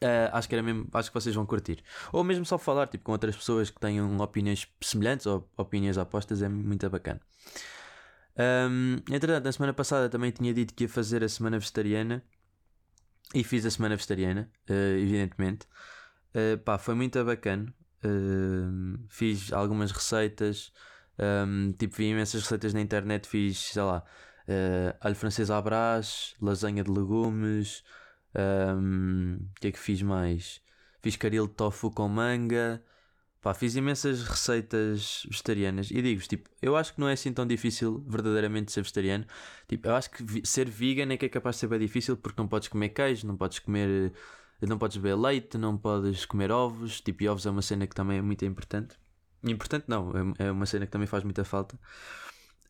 Uh, 0.04 0.28
acho 0.34 0.50
que 0.50 0.56
era 0.56 0.62
mesmo, 0.62 0.86
acho 0.92 1.10
que 1.10 1.14
vocês 1.14 1.34
vão 1.34 1.46
curtir. 1.46 1.82
Ou 2.12 2.26
mesmo 2.26 2.46
só 2.46 2.58
falar 2.58 2.88
tipo, 2.88 3.06
com 3.06 3.14
outras 3.14 3.38
pessoas 3.38 3.70
que 3.70 3.80
tenham 3.80 4.18
opiniões 4.18 4.68
semelhantes 4.82 5.26
ou 5.26 5.50
opiniões 5.56 5.96
opostas 5.96 6.42
é 6.42 6.50
muito 6.50 6.90
bacana. 6.90 7.22
Um, 8.38 8.98
entretanto, 9.10 9.46
na 9.46 9.52
semana 9.54 9.74
passada 9.74 10.10
também 10.10 10.32
tinha 10.32 10.54
dito 10.54 10.74
que 10.74 10.84
ia 10.84 10.90
fazer 10.90 11.24
a 11.24 11.30
semana 11.30 11.58
vegetariana 11.58 12.22
e 13.34 13.46
fiz 13.46 13.66
a 13.66 13.72
semana 13.72 13.96
vegetariana, 13.96 14.52
uh, 14.70 14.98
evidentemente. 14.98 15.68
Uh, 16.36 16.58
pá, 16.58 16.78
foi 16.78 16.96
muito 16.96 17.24
bacana. 17.24 17.74
Fiz 19.08 19.54
algumas 19.54 19.92
receitas, 19.92 20.74
um, 21.48 21.72
tipo, 21.72 21.96
vi 21.96 22.10
imensas 22.10 22.42
receitas 22.42 22.74
na 22.74 22.82
internet. 22.82 23.26
Fiz, 23.26 23.58
sei 23.58 23.82
lá, 23.82 24.04
alho 25.00 25.16
francês 25.16 25.50
à 25.50 25.62
brás, 25.62 26.36
lasanha 26.42 26.84
de 26.84 26.92
legumes. 26.92 27.82
O 28.36 28.78
um, 28.80 29.40
que 29.60 29.68
é 29.68 29.72
que 29.72 29.80
fiz 29.80 30.02
mais? 30.02 30.62
Fiz 31.02 31.16
caril 31.16 31.48
de 31.48 31.54
tofu 31.54 31.92
com 31.92 32.08
manga. 32.08 32.84
Pá, 33.42 33.54
fiz 33.54 33.76
imensas 33.76 34.24
receitas 34.24 35.26
vegetarianas 35.30 35.92
e 35.92 36.02
digo-vos, 36.02 36.30
tipo, 36.30 36.50
eu 36.62 36.78
acho 36.78 36.94
que 36.94 37.02
não 37.02 37.10
é 37.10 37.14
assim 37.14 37.34
tão 37.34 37.46
difícil 37.46 38.02
verdadeiramente 38.08 38.72
ser 38.72 38.82
vegetariano. 38.82 39.26
Tipo, 39.68 39.90
eu 39.90 39.96
acho 39.96 40.10
que 40.12 40.48
ser 40.48 40.70
vegan 40.70 41.12
é 41.14 41.18
que 41.18 41.26
é 41.26 41.30
capaz 41.30 41.58
de 41.58 41.60
ser 41.60 41.68
bem 41.68 41.80
difícil 41.80 42.16
porque 42.16 42.42
não 42.42 42.48
podes 42.48 42.70
comer 42.70 42.90
queijo, 42.90 43.28
não 43.28 43.36
podes 43.36 43.60
comer, 43.60 44.14
não 44.62 44.78
podes 44.78 44.96
beber 44.96 45.16
leite, 45.18 45.58
não 45.58 45.78
podes 45.78 46.26
comer 46.26 46.52
ovos. 46.52 47.02
Tipo, 47.02 47.30
ovos 47.30 47.46
é 47.46 47.50
uma 47.50 47.62
cena 47.62 47.86
que 47.86 47.94
também 47.94 48.20
é 48.20 48.22
muito 48.22 48.46
importante. 48.46 48.96
Importante 49.44 49.86
não, 49.90 50.12
é, 50.40 50.46
é 50.46 50.52
uma 50.52 50.66
cena 50.66 50.86
que 50.86 50.92
também 50.94 51.08
faz 51.08 51.26
muita 51.26 51.44
falta. 51.44 51.78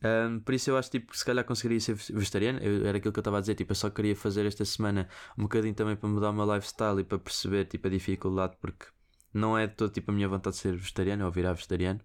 Um, 0.03 0.41
por 0.41 0.53
isso 0.53 0.69
eu 0.69 0.77
acho 0.77 0.91
tipo, 0.91 1.12
que 1.12 1.17
se 1.17 1.24
calhar 1.24 1.45
conseguiria 1.45 1.79
ser 1.79 1.95
vegetariano. 1.95 2.60
Eu, 2.60 2.86
era 2.86 2.98
aquilo 2.98 3.13
que 3.13 3.19
eu 3.19 3.22
estava 3.22 3.38
a 3.38 3.41
dizer, 3.41 3.55
tipo, 3.55 3.72
eu 3.72 3.75
só 3.75 3.89
queria 3.89 4.15
fazer 4.15 4.45
esta 4.45 4.65
semana 4.65 5.07
um 5.38 5.43
bocadinho 5.43 5.74
também 5.74 5.95
para 5.95 6.10
mudar 6.10 6.31
o 6.31 6.33
meu 6.33 6.53
lifestyle 6.53 7.00
e 7.00 7.03
para 7.03 7.17
perceber 7.17 7.65
tipo, 7.65 7.88
a 7.88 7.89
dificuldade, 7.89 8.57
porque 8.60 8.86
não 9.33 9.57
é 9.57 9.67
todo 9.67 9.91
tipo 9.91 10.12
a 10.12 10.13
minha 10.13 10.27
vontade 10.27 10.57
de 10.57 10.62
ser 10.62 10.75
vegetariano 10.75 11.25
ou 11.25 11.31
virar 11.31 11.53
vegetariano, 11.53 12.01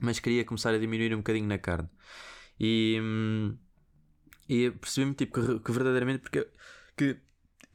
mas 0.00 0.20
queria 0.20 0.44
começar 0.44 0.72
a 0.72 0.78
diminuir 0.78 1.12
um 1.14 1.18
bocadinho 1.18 1.48
na 1.48 1.58
carne. 1.58 1.88
E, 2.58 2.98
hum, 3.02 3.56
e 4.48 4.70
percebi-me 4.70 5.14
tipo, 5.14 5.40
que, 5.40 5.60
que, 5.60 5.72
verdadeiramente 5.72 6.22
porque 6.22 6.48
que 6.96 7.18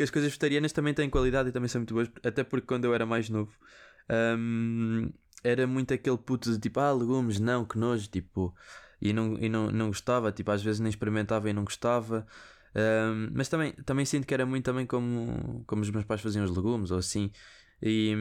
as 0.02 0.10
coisas 0.10 0.30
vegetarianas 0.30 0.72
também 0.72 0.94
têm 0.94 1.10
qualidade 1.10 1.50
e 1.50 1.52
também 1.52 1.68
são 1.68 1.80
muito 1.82 1.94
boas, 1.94 2.10
até 2.24 2.44
porque 2.44 2.68
quando 2.68 2.86
eu 2.86 2.94
era 2.94 3.06
mais 3.06 3.30
novo. 3.30 3.54
Um, 4.10 5.12
era 5.44 5.68
muito 5.68 5.94
aquele 5.94 6.18
puto 6.18 6.52
de 6.52 6.60
tipo, 6.60 6.80
ah, 6.80 6.92
legumes, 6.92 7.40
não, 7.40 7.66
que 7.66 7.78
nojo, 7.78 8.08
tipo, 8.10 8.54
e 9.02 9.14
não, 9.14 9.38
e 9.40 9.50
não, 9.50 9.72
não 9.72 9.88
gostava, 9.88 10.32
tipo, 10.32 10.52
às 10.52 10.64
vezes 10.64 10.80
nem 10.80 10.90
experimentava 10.90 11.50
e 11.50 11.54
não 11.54 11.64
gostava. 11.64 12.26
Um, 12.76 13.30
mas 13.34 13.48
também, 13.50 13.74
também 13.86 14.06
sinto 14.06 14.28
que 14.28 14.34
era 14.34 14.46
muito 14.46 14.66
também 14.66 14.86
como, 14.86 15.64
como 15.66 15.82
os 15.82 15.90
meus 15.90 16.06
pais 16.06 16.22
faziam 16.22 16.44
os 16.46 16.56
legumes 16.56 16.92
ou 16.92 16.98
assim. 16.98 17.32
E, 17.82 18.14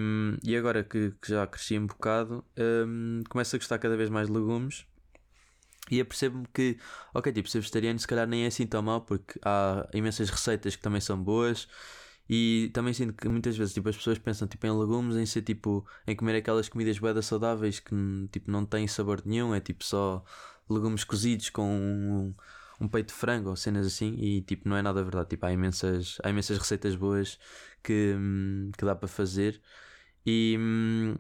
e 0.43 0.57
agora 0.57 0.85
que, 0.85 1.13
que 1.21 1.29
já 1.31 1.47
cresci 1.47 1.79
um 1.79 1.87
bocado, 1.87 2.45
um, 2.87 3.23
começo 3.29 3.57
a 3.57 3.59
gostar 3.59 3.79
cada 3.79 3.97
vez 3.97 4.11
mais 4.11 4.29
de 4.29 4.33
legumes. 4.35 4.87
E 5.91 6.01
apercebo-me 6.01 6.47
que, 6.53 6.79
ok, 7.13 7.31
tipo, 7.33 7.49
ser 7.49 7.59
vegetariano 7.61 7.99
se 7.99 8.07
calhar 8.07 8.27
nem 8.27 8.45
é 8.45 8.47
assim 8.47 8.67
tão 8.67 8.83
mal, 8.83 9.03
porque 9.03 9.39
há 9.45 9.87
imensas 9.93 10.31
receitas 10.31 10.75
que 10.77 10.83
também 10.83 11.01
são 11.01 11.23
boas 11.23 11.69
E 12.29 12.71
também 12.75 12.95
sinto 12.95 13.15
que 13.15 13.29
muitas 13.29 13.57
vezes 13.57 13.75
tipo, 13.75 13.89
as 13.89 13.97
pessoas 13.97 14.19
pensam 14.19 14.49
tipo, 14.49 14.67
em 14.67 14.71
legumes, 14.79 15.17
em 15.17 15.27
ser 15.27 15.43
tipo, 15.43 15.87
em 16.07 16.17
comer 16.17 16.37
aquelas 16.37 16.69
comidas 16.71 16.99
boedas 16.99 17.27
saudáveis 17.27 17.81
que 17.81 17.95
tipo, 18.33 18.51
não 18.51 18.65
têm 18.67 18.89
sabor 18.89 19.23
nenhum, 19.27 19.55
é 19.55 19.61
tipo 19.61 19.85
só 19.85 20.25
legumes 20.69 21.05
cozidos 21.05 21.51
com 21.51 21.65
um, 21.69 22.35
um 22.81 22.89
peito 22.89 23.09
de 23.09 23.15
frango 23.15 23.51
ou 23.51 23.57
cenas 23.57 23.87
assim, 23.87 24.15
e 24.19 24.43
tipo, 24.43 24.69
não 24.69 24.77
é 24.77 24.83
nada 24.83 25.03
verdade. 25.03 25.31
Tipo, 25.31 25.47
há 25.47 25.53
imensas, 25.53 26.19
há 26.23 26.31
imensas 26.31 26.59
receitas 26.59 26.97
boas 26.97 27.39
que, 27.83 28.15
hum, 28.17 28.71
que 28.77 28.85
dá 28.85 28.95
para 28.95 29.09
fazer. 29.09 29.61
E 30.27 30.57
hum, 30.59 31.17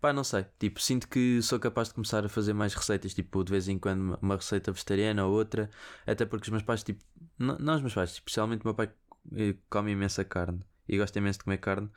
pá, 0.00 0.12
não 0.12 0.24
sei. 0.24 0.46
Tipo, 0.58 0.80
sinto 0.80 1.08
que 1.08 1.40
sou 1.42 1.58
capaz 1.58 1.88
de 1.88 1.94
começar 1.94 2.24
a 2.24 2.28
fazer 2.28 2.52
mais 2.52 2.74
receitas, 2.74 3.14
tipo, 3.14 3.44
de 3.44 3.50
vez 3.52 3.68
em 3.68 3.78
quando 3.78 4.18
uma 4.22 4.36
receita 4.36 4.72
vegetariana 4.72 5.24
ou 5.26 5.32
outra, 5.34 5.70
até 6.06 6.24
porque 6.26 6.44
os 6.44 6.50
meus 6.50 6.62
pais, 6.62 6.82
tipo, 6.82 7.04
não, 7.38 7.58
não 7.58 7.74
os 7.76 7.80
meus 7.82 7.94
pais, 7.94 8.10
tipo, 8.14 8.28
especialmente 8.28 8.62
o 8.62 8.66
meu 8.66 8.74
pai 8.74 8.90
eh, 9.36 9.54
come 9.70 9.92
imensa 9.92 10.24
carne 10.24 10.60
e 10.88 10.96
gosta 10.98 11.18
imenso 11.18 11.38
de 11.40 11.44
comer 11.44 11.58
carne. 11.58 11.90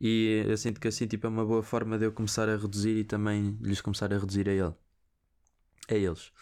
E 0.00 0.44
eu 0.46 0.56
sinto 0.56 0.80
que 0.80 0.88
assim 0.88 1.06
tipo, 1.06 1.26
é 1.26 1.30
uma 1.30 1.44
boa 1.46 1.62
forma 1.62 1.98
de 1.98 2.04
eu 2.06 2.12
começar 2.12 2.48
a 2.48 2.56
reduzir 2.56 2.96
e 2.96 3.04
também 3.04 3.56
lhes 3.62 3.80
começar 3.80 4.12
a 4.12 4.18
reduzir 4.18 4.48
a 4.48 4.52
ele. 4.52 4.74
A 5.88 5.94
eles. 5.94 6.32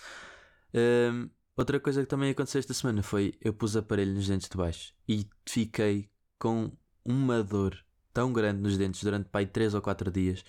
Um, 0.74 1.28
outra 1.56 1.78
coisa 1.80 2.02
que 2.02 2.08
também 2.08 2.30
aconteceu 2.30 2.58
esta 2.58 2.74
semana 2.74 3.02
foi 3.02 3.34
eu 3.40 3.52
pus 3.52 3.76
aparelho 3.76 4.14
nos 4.14 4.28
dentes 4.28 4.48
de 4.48 4.56
baixo 4.56 4.94
e 5.08 5.28
fiquei 5.46 6.08
com 6.38 6.72
uma 7.04 7.42
dor 7.42 7.76
tão 8.12 8.32
grande 8.32 8.60
nos 8.60 8.78
dentes 8.78 9.02
durante 9.02 9.28
pai 9.28 9.46
3 9.46 9.74
ou 9.74 9.82
4 9.82 10.10
dias 10.10 10.44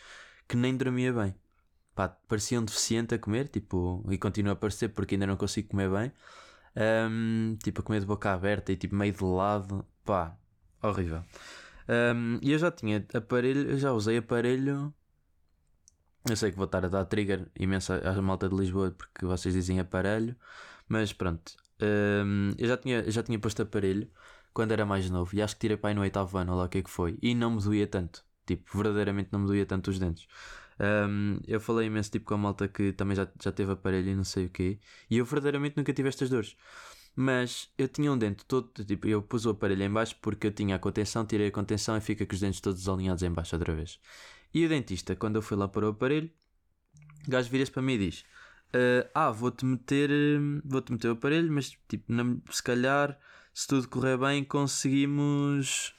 que 0.48 0.56
nem 0.56 0.76
dormia 0.76 1.12
bem. 1.14 1.36
Pá, 1.96 2.10
parecia 2.10 2.60
um 2.60 2.66
deficiente 2.66 3.14
a 3.14 3.20
comer, 3.20 3.48
tipo, 3.48 4.04
e 4.10 4.18
continua 4.18 4.54
a 4.54 4.56
parecer 4.56 4.90
porque 4.90 5.16
ainda 5.16 5.28
não 5.28 5.38
consigo 5.38 5.70
comer 5.70 5.90
bem. 5.90 6.12
Um, 6.76 7.56
tipo, 7.64 7.82
a 7.82 7.84
comer 7.84 8.00
de 8.00 8.06
boca 8.06 8.34
aberta 8.34 8.72
e 8.72 8.76
tipo 8.76 8.96
meio 8.96 9.14
de 9.14 9.24
lado, 9.24 9.86
pá, 10.04 10.36
horrível. 10.82 11.24
Um, 11.88 12.40
e 12.42 12.52
eu 12.52 12.58
já 12.58 12.72
tinha 12.72 13.06
aparelho, 13.14 13.72
eu 13.72 13.78
já 13.78 13.92
usei 13.94 14.18
aparelho. 14.18 14.94
Eu 16.30 16.38
sei 16.38 16.52
que 16.52 16.58
vou 16.58 16.66
estar 16.66 16.86
a 16.86 16.88
dar 16.88 17.06
trigger 17.06 17.48
imensa 17.60 17.98
à 17.98 18.22
malta 18.22 18.48
de 18.48 18.56
Lisboa 18.56 18.92
porque 18.92 19.26
vocês 19.26 19.54
dizem 19.54 19.80
aparelho, 19.80 20.36
mas 20.88 21.12
pronto. 21.12 21.56
Um, 21.82 22.52
eu 22.58 22.68
já 22.68 22.78
tinha, 22.78 23.12
já 23.12 23.22
tinha 23.22 23.38
posto 23.40 23.62
aparelho 23.62 24.10
quando 24.54 24.72
era 24.72 24.86
mais 24.86 25.10
novo 25.10 25.36
e 25.36 25.42
acho 25.42 25.56
que 25.56 25.62
tirei 25.62 25.76
pai 25.78 25.94
no 25.94 26.02
oitavo 26.02 26.38
ano, 26.38 26.56
lá 26.56 26.66
o 26.66 26.70
que 26.70 26.78
é 26.78 26.82
que 26.82 26.90
foi, 26.90 27.18
e 27.22 27.36
não 27.36 27.52
me 27.52 27.62
doía 27.62 27.88
tanto. 27.88 28.24
Tipo, 28.46 28.78
verdadeiramente 28.78 29.30
não 29.34 29.40
me 29.40 29.48
doía 29.48 29.66
tanto 29.66 29.90
os 29.90 30.00
dentes. 30.00 30.28
Um, 30.80 31.40
eu 31.48 31.60
falei 31.60 31.88
imenso 31.88 32.12
tipo, 32.12 32.26
com 32.26 32.34
a 32.36 32.38
malta 32.38 32.68
que 32.68 32.94
também 32.94 33.16
já, 33.16 33.28
já 33.42 33.52
teve 33.52 33.72
aparelho 33.74 34.10
e 34.10 34.16
não 34.16 34.24
sei 34.24 34.46
o 34.46 34.50
quê. 34.50 34.80
E 35.10 35.18
eu 35.18 35.26
verdadeiramente 35.26 35.76
nunca 35.78 35.94
tive 35.94 36.10
estas 36.10 36.30
dores. 36.30 36.56
Mas 37.16 37.70
eu 37.78 37.88
tinha 37.88 38.12
um 38.12 38.18
dente 38.18 38.44
todo, 38.46 38.70
tipo, 38.86 39.08
eu 39.08 39.22
pus 39.22 39.46
o 39.46 39.52
aparelho 39.52 39.84
em 39.84 39.92
baixo 39.92 40.16
porque 40.22 40.48
eu 40.48 40.52
tinha 40.52 40.76
a 40.76 40.80
contenção, 40.80 41.26
tirei 41.26 41.48
a 41.48 41.52
contenção 41.52 41.96
e 41.98 42.02
fica 42.02 42.26
com 42.26 42.34
os 42.34 42.40
dentes 42.40 42.60
todos 42.60 42.88
alinhados 42.90 43.22
em 43.24 43.32
baixo 43.32 43.56
outra 43.56 43.74
vez. 43.76 44.00
E 44.54 44.66
o 44.66 44.70
dentista, 44.70 45.16
quando 45.16 45.38
eu 45.38 45.42
fui 45.42 45.58
lá 45.58 45.68
para 45.68 45.86
o 45.86 45.90
aparelho, 45.90 46.30
o 47.28 47.32
gajo 47.32 47.50
vira-se 47.50 47.72
para 47.72 47.82
mim 47.82 47.94
e 47.94 47.98
diz: 47.98 48.22
uh, 48.74 49.10
Ah, 49.14 49.32
vou-te 49.32 49.66
meter, 49.66 50.10
vou-te 50.64 50.92
meter 50.92 51.10
o 51.10 51.14
aparelho, 51.14 51.52
mas 51.52 51.78
tipo, 51.88 52.12
não, 52.12 52.42
se 52.52 52.62
calhar, 52.62 53.18
se 53.54 53.68
tudo 53.68 53.88
correr 53.88 54.18
bem, 54.18 54.44
conseguimos 54.44 55.96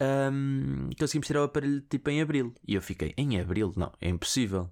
um, 0.00 0.90
conseguimos 0.98 1.26
tirar 1.26 1.40
o 1.40 1.44
aparelho 1.44 1.80
tipo 1.82 2.10
em 2.10 2.20
abril. 2.20 2.54
E 2.66 2.74
eu 2.74 2.82
fiquei, 2.82 3.14
em 3.16 3.40
abril? 3.40 3.72
Não, 3.76 3.92
é 4.00 4.08
impossível. 4.08 4.70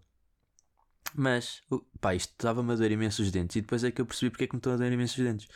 Mas, 1.15 1.63
pá, 2.01 2.15
isto 2.15 2.31
estava-me 2.31 2.73
a 2.73 2.77
doer 2.77 2.93
imenso 2.93 3.23
os 3.23 3.31
dentes. 3.31 3.57
E 3.57 3.61
depois 3.61 3.85
é 3.85 3.91
que 3.91 4.01
eu 4.01 4.07
percebi 4.07 4.31
porque 4.31 4.45
é 4.45 4.47
que 4.47 4.55
me 4.55 4.59
estão 4.59 4.73
a 4.73 4.77
doer 4.77 4.93
imenso 4.93 5.21
os 5.21 5.27
dentes. 5.27 5.49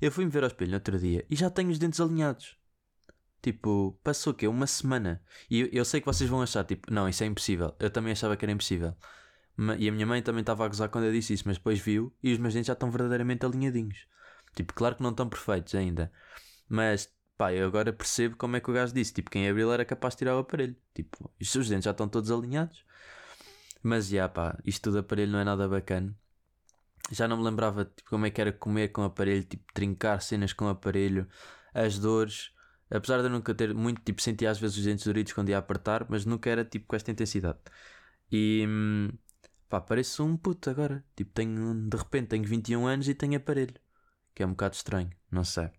Eu 0.00 0.10
fui-me 0.10 0.30
ver 0.30 0.42
ao 0.42 0.48
espelho 0.48 0.72
no 0.72 0.76
outro 0.76 0.98
dia 0.98 1.24
e 1.30 1.36
já 1.36 1.48
tenho 1.50 1.70
os 1.70 1.78
dentes 1.78 2.00
alinhados. 2.00 2.56
Tipo, 3.44 3.98
passou 4.02 4.32
o 4.32 4.36
quê? 4.36 4.48
Uma 4.48 4.66
semana. 4.66 5.22
E 5.50 5.60
eu, 5.60 5.68
eu, 5.70 5.84
sei 5.84 6.00
que 6.00 6.06
vocês 6.06 6.30
vão 6.30 6.40
achar, 6.40 6.64
tipo, 6.64 6.90
não, 6.92 7.06
isso 7.06 7.22
é 7.22 7.26
impossível. 7.26 7.74
Eu 7.78 7.90
também 7.90 8.12
achava 8.12 8.36
que 8.36 8.44
era 8.44 8.52
impossível. 8.52 8.94
E 9.78 9.86
a 9.88 9.92
minha 9.92 10.06
mãe 10.06 10.22
também 10.22 10.40
estava 10.40 10.64
a 10.64 10.68
gozar 10.68 10.88
quando 10.88 11.04
eu 11.04 11.12
disse 11.12 11.34
isso, 11.34 11.44
mas 11.46 11.58
depois 11.58 11.78
viu 11.78 12.10
e 12.22 12.32
os 12.32 12.38
meus 12.38 12.54
dentes 12.54 12.68
já 12.68 12.72
estão 12.72 12.90
verdadeiramente 12.90 13.44
alinhadinhos. 13.44 14.06
Tipo, 14.56 14.72
claro 14.72 14.96
que 14.96 15.02
não 15.02 15.10
estão 15.10 15.28
perfeitos 15.28 15.74
ainda. 15.74 16.10
Mas 16.68 17.12
Pá, 17.36 17.52
eu 17.52 17.66
agora 17.66 17.92
percebo 17.92 18.36
como 18.36 18.56
é 18.56 18.60
que 18.60 18.70
o 18.70 18.74
gajo 18.74 18.94
disse. 18.94 19.12
Tipo, 19.12 19.30
quem 19.30 19.48
abriu 19.48 19.72
era 19.72 19.84
capaz 19.84 20.14
de 20.14 20.18
tirar 20.18 20.36
o 20.36 20.38
aparelho. 20.40 20.76
Tipo, 20.94 21.30
os 21.40 21.50
seus 21.50 21.68
dentes 21.68 21.84
já 21.84 21.90
estão 21.90 22.08
todos 22.08 22.30
alinhados. 22.30 22.84
Mas 23.82 24.08
já, 24.08 24.28
pá, 24.28 24.58
isto 24.64 24.90
do 24.90 24.98
aparelho 24.98 25.32
não 25.32 25.40
é 25.40 25.44
nada 25.44 25.68
bacana. 25.68 26.16
Já 27.10 27.28
não 27.28 27.36
me 27.36 27.44
lembrava 27.44 27.84
tipo, 27.84 28.08
como 28.10 28.26
é 28.26 28.30
que 28.30 28.40
era 28.40 28.52
comer 28.52 28.88
com 28.88 29.02
o 29.02 29.04
aparelho, 29.04 29.44
tipo, 29.44 29.64
trincar 29.74 30.22
cenas 30.22 30.52
com 30.52 30.66
o 30.66 30.68
aparelho, 30.68 31.28
as 31.74 31.98
dores. 31.98 32.52
Apesar 32.90 33.18
de 33.18 33.24
eu 33.24 33.30
nunca 33.30 33.54
ter 33.54 33.74
muito, 33.74 34.02
tipo, 34.02 34.20
sentia 34.22 34.50
às 34.50 34.58
vezes 34.58 34.76
os 34.76 34.84
dentes 34.84 35.04
doridos 35.04 35.32
quando 35.32 35.48
ia 35.48 35.58
apertar, 35.58 36.06
mas 36.08 36.24
nunca 36.24 36.50
era 36.50 36.64
tipo 36.64 36.86
com 36.86 36.96
esta 36.96 37.10
intensidade. 37.10 37.58
E 38.30 38.64
hum, 38.68 39.10
pá, 39.68 39.80
pareço 39.80 40.24
um 40.24 40.36
puto 40.36 40.70
agora. 40.70 41.04
Tipo, 41.16 41.32
tenho, 41.32 41.88
de 41.88 41.96
repente 41.96 42.28
tenho 42.28 42.44
21 42.44 42.86
anos 42.86 43.08
e 43.08 43.14
tenho 43.14 43.36
aparelho. 43.36 43.74
Que 44.34 44.42
é 44.42 44.46
um 44.46 44.50
bocado 44.50 44.74
estranho, 44.74 45.10
não 45.30 45.44
sei. 45.44 45.70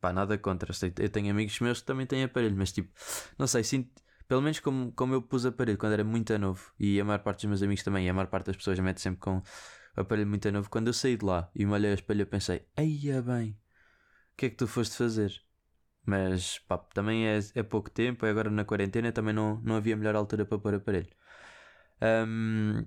Pá, 0.00 0.12
nada 0.12 0.36
contra. 0.38 0.72
Eu 0.98 1.10
tenho 1.10 1.30
amigos 1.30 1.58
meus 1.60 1.80
que 1.80 1.86
também 1.86 2.06
têm 2.06 2.24
aparelho, 2.24 2.56
mas 2.56 2.72
tipo, 2.72 2.92
não 3.38 3.46
sei, 3.46 3.64
sinto. 3.64 4.02
Pelo 4.28 4.40
menos 4.42 4.60
como, 4.60 4.92
como 4.92 5.14
eu 5.14 5.22
pus 5.22 5.44
aparelho 5.44 5.76
quando 5.78 5.92
era 5.92 6.04
muito 6.04 6.36
novo, 6.38 6.72
e 6.78 6.98
a 7.00 7.04
maior 7.04 7.18
parte 7.18 7.40
dos 7.40 7.46
meus 7.46 7.62
amigos 7.62 7.84
também, 7.84 8.06
e 8.06 8.08
a 8.08 8.14
maior 8.14 8.28
parte 8.28 8.46
das 8.46 8.56
pessoas 8.56 8.78
mete 8.78 9.00
sempre 9.00 9.20
com 9.20 9.42
aparelho 9.94 10.28
muito 10.28 10.50
novo. 10.50 10.70
Quando 10.70 10.86
eu 10.88 10.92
saí 10.92 11.16
de 11.16 11.24
lá 11.24 11.50
e 11.54 11.66
me 11.66 11.72
olhei 11.72 11.90
ao 11.90 11.94
espelho, 11.94 12.22
eu 12.22 12.26
pensei, 12.26 12.66
eia 12.76 13.20
bem, 13.20 13.50
o 14.32 14.36
que 14.36 14.46
é 14.46 14.50
que 14.50 14.56
tu 14.56 14.66
foste 14.66 14.96
fazer? 14.96 15.32
Mas 16.04 16.58
pá, 16.60 16.78
também 16.78 17.26
é, 17.28 17.38
é 17.54 17.62
pouco 17.62 17.90
tempo, 17.90 18.26
e 18.26 18.30
agora 18.30 18.50
na 18.50 18.64
quarentena 18.64 19.12
também 19.12 19.34
não, 19.34 19.60
não 19.62 19.76
havia 19.76 19.96
melhor 19.96 20.16
altura 20.16 20.44
para 20.44 20.58
pôr 20.58 20.74
aparelho. 20.74 21.10
Um, 22.02 22.84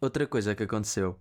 outra 0.00 0.26
coisa 0.26 0.54
que 0.54 0.62
aconteceu 0.62 1.20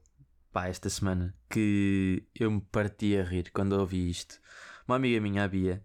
pá, 0.53 0.67
esta 0.67 0.89
semana 0.89 1.35
que 1.49 2.25
eu 2.33 2.49
me 2.49 2.61
parti 2.61 3.17
a 3.17 3.23
rir 3.23 3.51
quando 3.51 3.73
ouvi 3.73 4.09
isto 4.09 4.39
uma 4.87 4.95
amiga 4.97 5.19
minha, 5.19 5.43
a 5.43 5.47
Bia, 5.47 5.83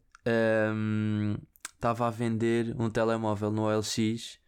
estava 1.75 2.05
um, 2.05 2.07
a 2.07 2.11
vender 2.11 2.75
um 2.79 2.91
telemóvel 2.91 3.51
no 3.51 3.63
OLX. 3.63 4.39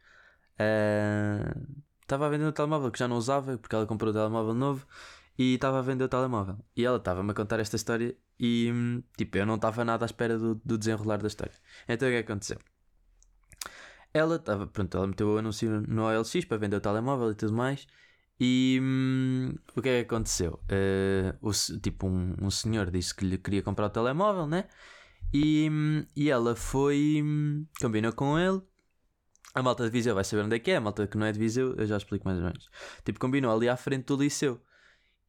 Estava 2.00 2.24
uh, 2.24 2.26
a 2.26 2.28
vender 2.28 2.44
um 2.44 2.52
telemóvel 2.52 2.90
que 2.90 2.98
já 2.98 3.08
não 3.08 3.16
usava, 3.16 3.56
porque 3.56 3.74
ela 3.74 3.86
comprou 3.86 4.10
um 4.10 4.14
telemóvel 4.14 4.54
novo 4.54 4.86
e 5.38 5.54
estava 5.54 5.78
a 5.78 5.82
vender 5.82 6.04
o 6.04 6.08
telemóvel. 6.08 6.58
E 6.76 6.84
ela 6.84 6.98
estava-me 6.98 7.30
a 7.30 7.34
contar 7.34 7.60
esta 7.60 7.76
história 7.76 8.16
e, 8.38 8.72
tipo, 9.16 9.38
eu 9.38 9.46
não 9.46 9.56
estava 9.56 9.84
nada 9.84 10.04
à 10.04 10.06
espera 10.06 10.38
do, 10.38 10.54
do 10.64 10.78
desenrolar 10.78 11.18
da 11.18 11.28
história. 11.28 11.54
Então 11.88 12.08
o 12.08 12.10
que 12.10 12.16
é 12.16 12.20
aconteceu? 12.20 12.58
Ela 14.14 14.36
estava, 14.36 14.66
pronto, 14.66 14.96
ela 14.96 15.06
meteu 15.06 15.28
o 15.28 15.38
anúncio 15.38 15.80
no 15.88 16.04
OLX 16.04 16.44
para 16.44 16.58
vender 16.58 16.76
o 16.76 16.80
telemóvel 16.80 17.30
e 17.30 17.34
tudo 17.34 17.52
mais. 17.54 17.86
E 18.38 18.78
hum, 18.82 19.54
o 19.76 19.80
que 19.80 19.88
é 19.88 20.04
que 20.04 20.14
aconteceu? 20.14 20.60
Uh, 20.64 21.36
o, 21.40 21.52
tipo, 21.80 22.08
um, 22.08 22.34
um 22.42 22.50
senhor 22.50 22.90
disse 22.90 23.14
que 23.14 23.24
lhe 23.24 23.38
queria 23.38 23.62
comprar 23.62 23.86
o 23.86 23.90
telemóvel, 23.90 24.46
né? 24.46 24.66
E, 25.32 25.68
hum, 25.70 26.04
e 26.14 26.30
ela 26.30 26.54
foi. 26.56 27.22
Hum, 27.22 27.66
combinou 27.80 28.12
com 28.12 28.38
ele. 28.38 28.60
A 29.54 29.62
malta 29.62 29.84
de 29.84 29.90
Viseu 29.90 30.14
vai 30.14 30.24
saber 30.24 30.44
onde 30.44 30.56
é 30.56 30.58
que 30.58 30.70
é. 30.70 30.76
A 30.76 30.80
malta 30.80 31.06
que 31.06 31.16
não 31.16 31.26
é 31.26 31.32
de 31.32 31.38
Viseu, 31.38 31.74
eu 31.76 31.86
já 31.86 31.96
explico 31.96 32.26
mais 32.26 32.38
ou 32.38 32.44
menos. 32.44 32.68
Tipo, 33.04 33.20
combinou 33.20 33.54
ali 33.54 33.68
à 33.68 33.76
frente 33.76 34.06
do 34.06 34.16
liceu. 34.16 34.60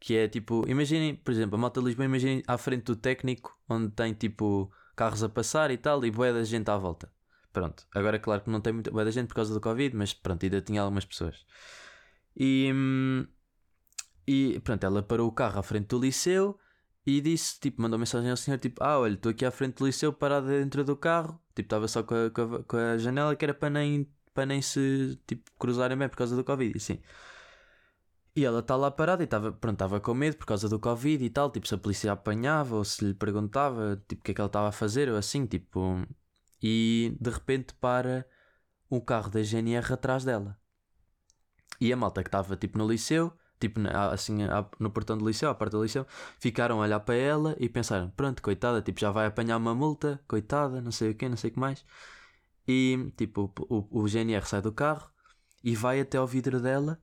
Que 0.04 0.18
é 0.18 0.28
tipo, 0.28 0.66
imaginem, 0.68 1.16
por 1.16 1.32
exemplo, 1.32 1.56
a 1.56 1.58
malta 1.58 1.80
de 1.80 1.86
Lisboa, 1.86 2.04
imaginem 2.04 2.44
à 2.46 2.58
frente 2.58 2.84
do 2.84 2.96
técnico, 2.98 3.58
onde 3.70 3.90
tem 3.94 4.14
tipo 4.14 4.70
carros 4.98 5.24
a 5.24 5.30
passar 5.30 5.72
e 5.72 5.78
tal, 5.78 6.04
e 6.04 6.12
boé 6.12 6.34
da 6.34 6.44
gente 6.44 6.70
à 6.70 6.76
volta. 6.76 7.10
Pronto, 7.54 7.88
agora 7.96 8.20
claro 8.20 8.42
que 8.42 8.50
não 8.50 8.60
tem 8.60 8.74
muita 8.74 8.92
boé 8.92 9.06
da 9.06 9.12
gente 9.12 9.30
por 9.30 9.36
causa 9.36 9.54
do 9.54 9.62
Covid, 9.62 9.96
mas 9.96 10.14
pronto, 10.14 10.44
ainda 10.44 10.60
tinha 10.60 10.82
algumas 10.82 11.06
pessoas. 11.06 11.46
E, 12.36 12.70
e 14.28 14.60
pronto, 14.62 14.84
ela 14.84 15.02
parou 15.02 15.30
o 15.30 15.32
carro 15.32 15.60
à 15.60 15.64
frente 15.64 15.88
do 15.88 16.00
liceu 16.00 16.60
e 17.06 17.22
disse, 17.22 17.58
tipo, 17.62 17.82
mandou 17.82 17.98
mensagem 17.98 18.30
ao 18.30 18.36
senhor, 18.36 18.58
tipo, 18.58 18.84
ah, 18.84 19.00
olha, 19.00 19.14
estou 19.14 19.30
aqui 19.30 19.46
à 19.46 19.52
frente 19.52 19.76
do 19.78 19.86
liceu, 19.86 20.12
parado 20.12 20.48
dentro 20.48 20.84
do 20.84 20.98
carro, 20.98 21.40
tipo, 21.56 21.68
estava 21.68 21.88
só 21.88 22.04
com 22.04 22.14
a, 22.14 22.30
com 22.30 22.42
a, 22.42 22.64
com, 22.66 22.76
a, 22.76 22.98
janela 22.98 23.38
que 23.38 23.46
era 23.46 23.54
para 23.54 23.70
nem, 23.70 24.06
para 24.34 24.48
nem 24.48 24.62
se, 24.62 25.18
tipo, 25.26 25.50
cruzarem 25.58 25.98
bem 25.98 26.10
por 26.10 26.18
causa 26.18 26.36
do 26.36 26.44
Covid, 26.44 26.76
assim. 26.76 27.02
E 28.36 28.44
ela 28.46 28.60
está 28.60 28.76
lá 28.76 28.90
parada 28.90 29.22
e 29.24 29.26
estava, 29.26 29.52
pronto, 29.52 29.76
estava 29.76 30.00
com 30.00 30.14
medo 30.14 30.38
por 30.38 30.46
causa 30.48 30.68
do 30.68 30.80
Covid 30.80 31.24
e 31.24 31.30
tal, 31.30 31.52
tipo, 31.52 31.68
se 31.68 31.76
a 31.76 31.78
polícia 31.78 32.12
apanhava 32.12 32.76
ou 32.76 32.84
se 32.84 33.06
lhe 33.06 33.14
perguntava, 33.14 34.02
tipo, 34.08 34.22
o 34.22 34.24
que 34.24 34.32
é 34.32 34.34
que 34.34 34.42
ela 34.42 34.48
estava 34.48 34.70
a 34.70 34.72
fazer 34.72 35.10
ou 35.10 35.18
assim, 35.18 35.46
tipo... 35.46 36.04
E, 36.62 37.16
de 37.20 37.30
repente, 37.30 37.74
para 37.76 38.26
um 38.90 39.00
carro 39.00 39.30
da 39.30 39.42
GNR 39.44 39.94
atrás 39.94 40.24
dela. 40.24 40.58
E 41.80 41.92
a 41.92 41.98
malta 41.98 42.24
que 42.24 42.30
estava 42.30 42.56
tipo 42.56 42.78
no 42.78 42.88
liceu, 42.88 43.34
tipo 43.60 43.80
assim 44.12 44.38
no 44.80 44.92
portão 44.92 45.18
do 45.18 45.26
liceu, 45.28 45.50
à 45.50 45.56
parte 45.56 45.72
do 45.74 45.84
liceu, 45.84 46.06
ficaram 46.40 46.80
a 46.80 46.84
olhar 46.84 47.00
para 47.00 47.16
ela 47.16 47.56
e 47.60 47.68
pensaram: 47.70 48.10
pronto, 48.12 48.42
coitada, 48.42 48.82
tipo 48.82 49.00
já 49.00 49.12
vai 49.12 49.26
apanhar 49.26 49.58
uma 49.58 49.76
multa, 49.76 50.22
coitada, 50.28 50.82
não 50.82 50.92
sei 50.92 51.12
o 51.12 51.16
que, 51.16 51.28
não 51.28 51.38
sei 51.38 51.50
o 51.50 51.54
que 51.54 51.60
mais. 51.60 51.86
E 52.68 53.12
tipo 53.18 53.54
o, 53.70 53.78
o, 53.90 54.04
o 54.04 54.08
GNR 54.08 54.46
sai 54.46 54.62
do 54.62 54.72
carro 54.72 55.10
e 55.64 55.76
vai 55.76 56.00
até 56.00 56.18
ao 56.18 56.28
vidro 56.28 56.62
dela 56.62 57.02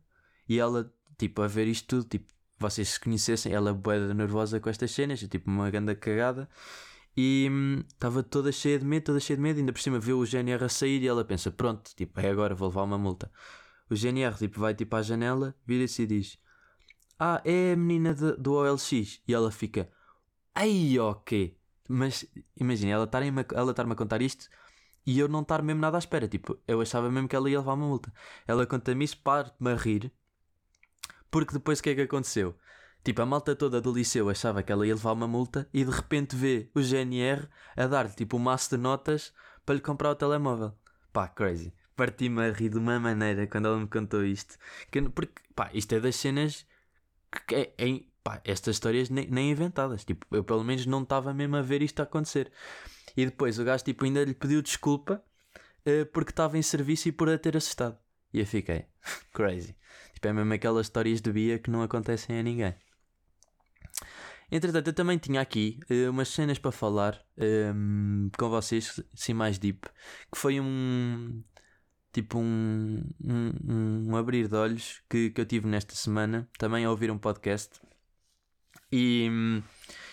e 0.49 0.58
ela, 0.58 0.92
tipo, 1.21 1.43
a 1.43 1.47
ver 1.49 1.67
isto 1.69 1.87
tudo, 1.89 2.05
tipo, 2.09 2.33
vocês 2.59 2.89
se 2.91 3.00
conhecessem, 3.00 3.53
ela 3.53 3.71
é 3.71 3.73
boeda 3.73 4.12
nervosa 4.15 4.61
com 4.61 4.71
estas 4.71 4.91
cenas, 4.91 5.21
tipo 5.21 5.50
uma 5.50 5.71
grande 5.71 5.95
cagada. 5.95 6.49
E 7.17 7.49
estava 7.89 8.21
hum, 8.21 8.23
toda 8.23 8.53
cheia 8.53 8.79
de 8.79 8.85
medo, 8.85 9.05
toda 9.05 9.21
cheia 9.21 9.37
de 9.37 9.43
medo. 9.43 9.59
Ainda 9.59 9.73
por 9.73 9.81
cima 9.81 9.99
viu 9.99 10.19
o 10.19 10.27
GNR 10.27 10.65
a 10.65 10.69
sair 10.69 11.03
e 11.03 11.09
ela 11.09 11.25
pensa: 11.25 11.50
Pronto, 11.50 11.91
tipo, 11.95 12.21
é 12.21 12.31
agora, 12.31 12.55
vou 12.55 12.69
levar 12.69 12.83
uma 12.85 12.99
multa. 12.99 13.31
O 13.91 13.97
GNR 13.97 14.37
tipo, 14.37 14.61
vai 14.61 14.75
tipo 14.75 14.95
à 14.97 15.03
janela, 15.03 15.55
vira-se 15.67 16.03
e 16.03 16.07
diz: 16.07 16.39
Ah, 17.19 17.43
é 17.45 17.73
a 17.73 17.77
menina 17.77 18.15
de, 18.15 18.37
do 18.37 18.55
OLX. 18.55 18.93
E 19.27 19.35
ela 19.35 19.50
fica: 19.50 19.91
Ai, 20.55 20.99
ok. 20.99 21.57
Mas 21.89 22.25
imagina, 22.57 22.93
ela 22.93 23.05
estar-me 23.05 23.45
ela 23.55 23.71
estar 23.73 23.91
a 23.91 23.95
contar 23.97 24.23
isto 24.23 24.49
e 25.07 25.19
eu 25.19 25.29
não 25.29 25.43
estar 25.43 25.62
mesmo 25.62 25.81
nada 25.81 25.99
à 25.99 26.00
espera. 26.00 26.29
Tipo, 26.29 26.59
eu 26.67 26.81
achava 26.81 27.11
mesmo 27.11 27.29
que 27.29 27.37
ela 27.37 27.50
ia 27.50 27.59
levar 27.59 27.75
uma 27.75 27.87
multa. 27.87 28.12
Ela 28.47 28.67
conta-me 28.67 29.05
isso, 29.05 29.19
parte-me 29.19 29.73
a 29.73 29.77
rir. 29.77 30.12
Porque 31.30 31.52
depois 31.52 31.78
o 31.78 31.82
que 31.82 31.90
é 31.90 31.94
que 31.94 32.02
aconteceu? 32.02 32.56
Tipo, 33.02 33.22
a 33.22 33.26
malta 33.26 33.56
toda 33.56 33.80
do 33.80 33.92
liceu 33.92 34.28
achava 34.28 34.62
que 34.62 34.70
ela 34.70 34.87
ia 34.87 34.94
levar 34.94 35.12
uma 35.12 35.26
multa 35.26 35.68
e 35.72 35.84
de 35.84 35.90
repente 35.90 36.37
vê 36.37 36.68
o 36.75 36.82
GNR 36.82 37.49
a 37.76 37.87
dar-lhe 37.87 38.12
tipo 38.12 38.37
um 38.37 38.40
maço 38.40 38.70
de 38.70 38.76
notas 38.76 39.32
para 39.64 39.75
lhe 39.75 39.80
comprar 39.80 40.10
o 40.10 40.14
telemóvel. 40.14 40.75
Pá, 41.12 41.26
crazy. 41.28 41.72
Parti-me 41.96 42.42
a 42.42 42.52
rir 42.52 42.68
de 42.68 42.78
uma 42.78 43.00
maneira 43.00 43.46
quando 43.46 43.66
ela 43.66 43.78
me 43.78 43.87
contou 43.87 44.25
isto. 44.25 44.56
Que, 44.90 45.00
porque, 45.08 45.40
pá, 45.54 45.70
isto 45.72 45.94
é 45.94 46.00
das 46.00 46.16
cenas 46.16 46.66
que 47.46 47.54
é, 47.54 47.75
é 47.78 48.02
pá, 48.22 48.40
estas 48.44 48.76
histórias 48.76 49.08
nem, 49.08 49.26
nem 49.30 49.50
inventadas. 49.50 50.04
Tipo, 50.04 50.26
eu 50.30 50.44
pelo 50.44 50.64
menos 50.64 50.84
não 50.84 51.02
estava 51.02 51.32
mesmo 51.32 51.56
a 51.56 51.62
ver 51.62 51.82
isto 51.82 52.00
a 52.00 52.02
acontecer. 52.02 52.52
E 53.16 53.25
depois 53.25 53.58
o 53.58 53.64
gajo 53.64 53.84
tipo, 53.84 54.04
ainda 54.04 54.25
lhe 54.25 54.34
pediu 54.34 54.60
desculpa 54.62 55.22
uh, 55.87 56.06
porque 56.12 56.32
estava 56.32 56.58
em 56.58 56.62
serviço 56.62 57.08
e 57.08 57.12
por 57.12 57.30
a 57.30 57.38
ter 57.38 57.56
assustado. 57.56 57.99
E 58.32 58.40
eu 58.40 58.46
fiquei, 58.46 58.87
crazy. 59.32 59.75
Tipo, 60.21 60.29
é 60.29 60.33
mesmo 60.35 60.53
aquelas 60.53 60.87
histórias 60.87 61.23
de 61.23 61.33
Bia 61.33 61.59
que 61.59 61.71
não 61.71 61.83
acontecem 61.83 62.39
a 62.39 62.43
ninguém. 62.43 62.75
Entretanto, 64.53 64.89
eu 64.89 64.93
também 64.93 65.17
tinha 65.17 65.41
aqui 65.41 65.81
uh, 65.91 66.11
umas 66.11 66.29
cenas 66.29 66.59
para 66.59 66.71
falar 66.71 67.25
um, 67.39 68.27
ehm, 68.27 68.31
com 68.37 68.50
vocês, 68.50 69.00
assim 69.15 69.33
mais 69.33 69.59
deep, 69.59 69.89
que 70.31 70.39
foi 70.39 70.61
um 70.61 71.43
tipo 72.12 72.39
um, 72.39 73.03
um, 73.25 74.11
um 74.11 74.17
abrir 74.17 74.47
de 74.49 74.57
olhos 74.57 75.00
que, 75.09 75.31
que 75.31 75.41
eu 75.41 75.47
tive 75.47 75.67
nesta 75.67 75.95
semana, 75.95 76.47
também 76.59 76.85
a 76.85 76.91
ouvir 76.91 77.11
um 77.11 77.19
podcast. 77.19 77.81
E 78.93 79.31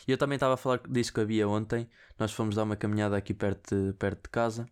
eu 0.08 0.18
também 0.18 0.38
estava 0.38 0.54
a 0.54 0.58
falar 0.58 0.80
disso 0.88 1.14
que 1.14 1.20
havia 1.20 1.48
ontem. 1.50 1.90
Nós 2.18 2.32
fomos 2.32 2.56
dar 2.56 2.64
uma 2.64 2.78
caminhada 2.78 3.18
aqui 3.18 3.34
perto 3.34 3.76
de, 3.76 3.94
perto 3.94 4.24
de 4.24 4.30
casa, 4.30 4.70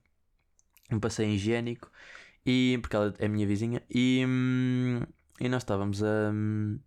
um 0.92 1.00
passeio 1.00 1.32
higiênico, 1.32 1.92
e, 2.46 2.78
porque 2.82 2.96
ela 2.96 3.14
é 3.18 3.28
minha 3.28 3.48
vizinha, 3.48 3.84
e, 3.90 4.24
hum, 4.28 5.02
e 5.40 5.50
nós 5.50 5.64
estávamos 5.64 6.04
a. 6.04 6.32
Hum, 6.32 6.80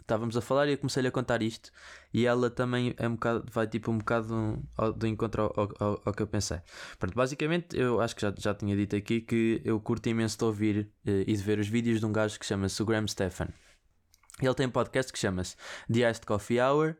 estávamos 0.00 0.36
a 0.36 0.40
falar 0.40 0.68
e 0.68 0.72
eu 0.72 0.78
comecei-lhe 0.78 1.08
a 1.08 1.10
contar 1.10 1.42
isto 1.42 1.72
e 2.14 2.26
ela 2.26 2.48
também 2.48 2.94
é 2.96 3.08
um 3.08 3.14
bocado, 3.14 3.44
vai 3.50 3.66
tipo 3.66 3.90
um 3.90 3.98
bocado 3.98 4.62
do 4.96 5.06
encontro 5.06 5.42
ao, 5.42 5.68
ao, 5.80 6.02
ao, 6.04 6.14
que 6.14 6.22
eu 6.22 6.28
pensei. 6.28 6.60
Pronto, 6.98 7.14
basicamente 7.14 7.76
eu 7.76 8.00
acho 8.00 8.14
que 8.14 8.22
já, 8.22 8.32
já 8.38 8.54
tinha 8.54 8.76
dito 8.76 8.94
aqui 8.94 9.20
que 9.20 9.60
eu 9.64 9.80
curto 9.80 10.08
imenso 10.08 10.38
de 10.38 10.44
ouvir 10.44 10.92
eh, 11.04 11.24
e 11.26 11.36
de 11.36 11.42
ver 11.42 11.58
os 11.58 11.66
vídeos 11.66 11.98
de 11.98 12.06
um 12.06 12.12
gajo 12.12 12.38
que 12.38 12.46
chama-se 12.46 12.82
Graham 12.84 13.08
Stefan. 13.08 13.48
Ele 14.40 14.54
tem 14.54 14.66
um 14.66 14.70
podcast 14.70 15.12
que 15.12 15.18
chama-se 15.18 15.56
The 15.92 16.08
Iced 16.08 16.24
Coffee 16.24 16.60
Hour 16.60 16.96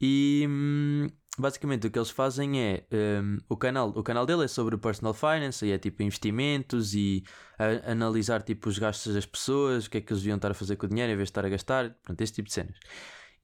e 0.00 0.46
hum, 0.48 1.08
basicamente 1.40 1.86
o 1.86 1.90
que 1.90 1.98
eles 1.98 2.10
fazem 2.10 2.60
é 2.60 2.84
um, 3.22 3.38
o 3.48 3.56
canal 3.56 3.88
o 3.90 4.02
canal 4.02 4.26
dele 4.26 4.44
é 4.44 4.48
sobre 4.48 4.76
personal 4.76 5.14
finance 5.14 5.64
e 5.64 5.72
é 5.72 5.78
tipo 5.78 6.02
investimentos 6.02 6.94
e 6.94 7.24
a, 7.58 7.92
analisar 7.92 8.42
tipo 8.42 8.68
os 8.68 8.78
gastos 8.78 9.14
das 9.14 9.26
pessoas 9.26 9.86
o 9.86 9.90
que 9.90 9.98
é 9.98 10.00
que 10.00 10.12
eles 10.12 10.22
deviam 10.22 10.36
estar 10.36 10.50
a 10.50 10.54
fazer 10.54 10.76
com 10.76 10.86
o 10.86 10.88
dinheiro 10.88 11.12
em 11.12 11.16
vez 11.16 11.28
de 11.28 11.30
estar 11.30 11.44
a 11.44 11.48
gastar 11.48 11.90
pronto 12.02 12.20
esse 12.20 12.32
tipo 12.32 12.48
de 12.48 12.54
cenas. 12.54 12.76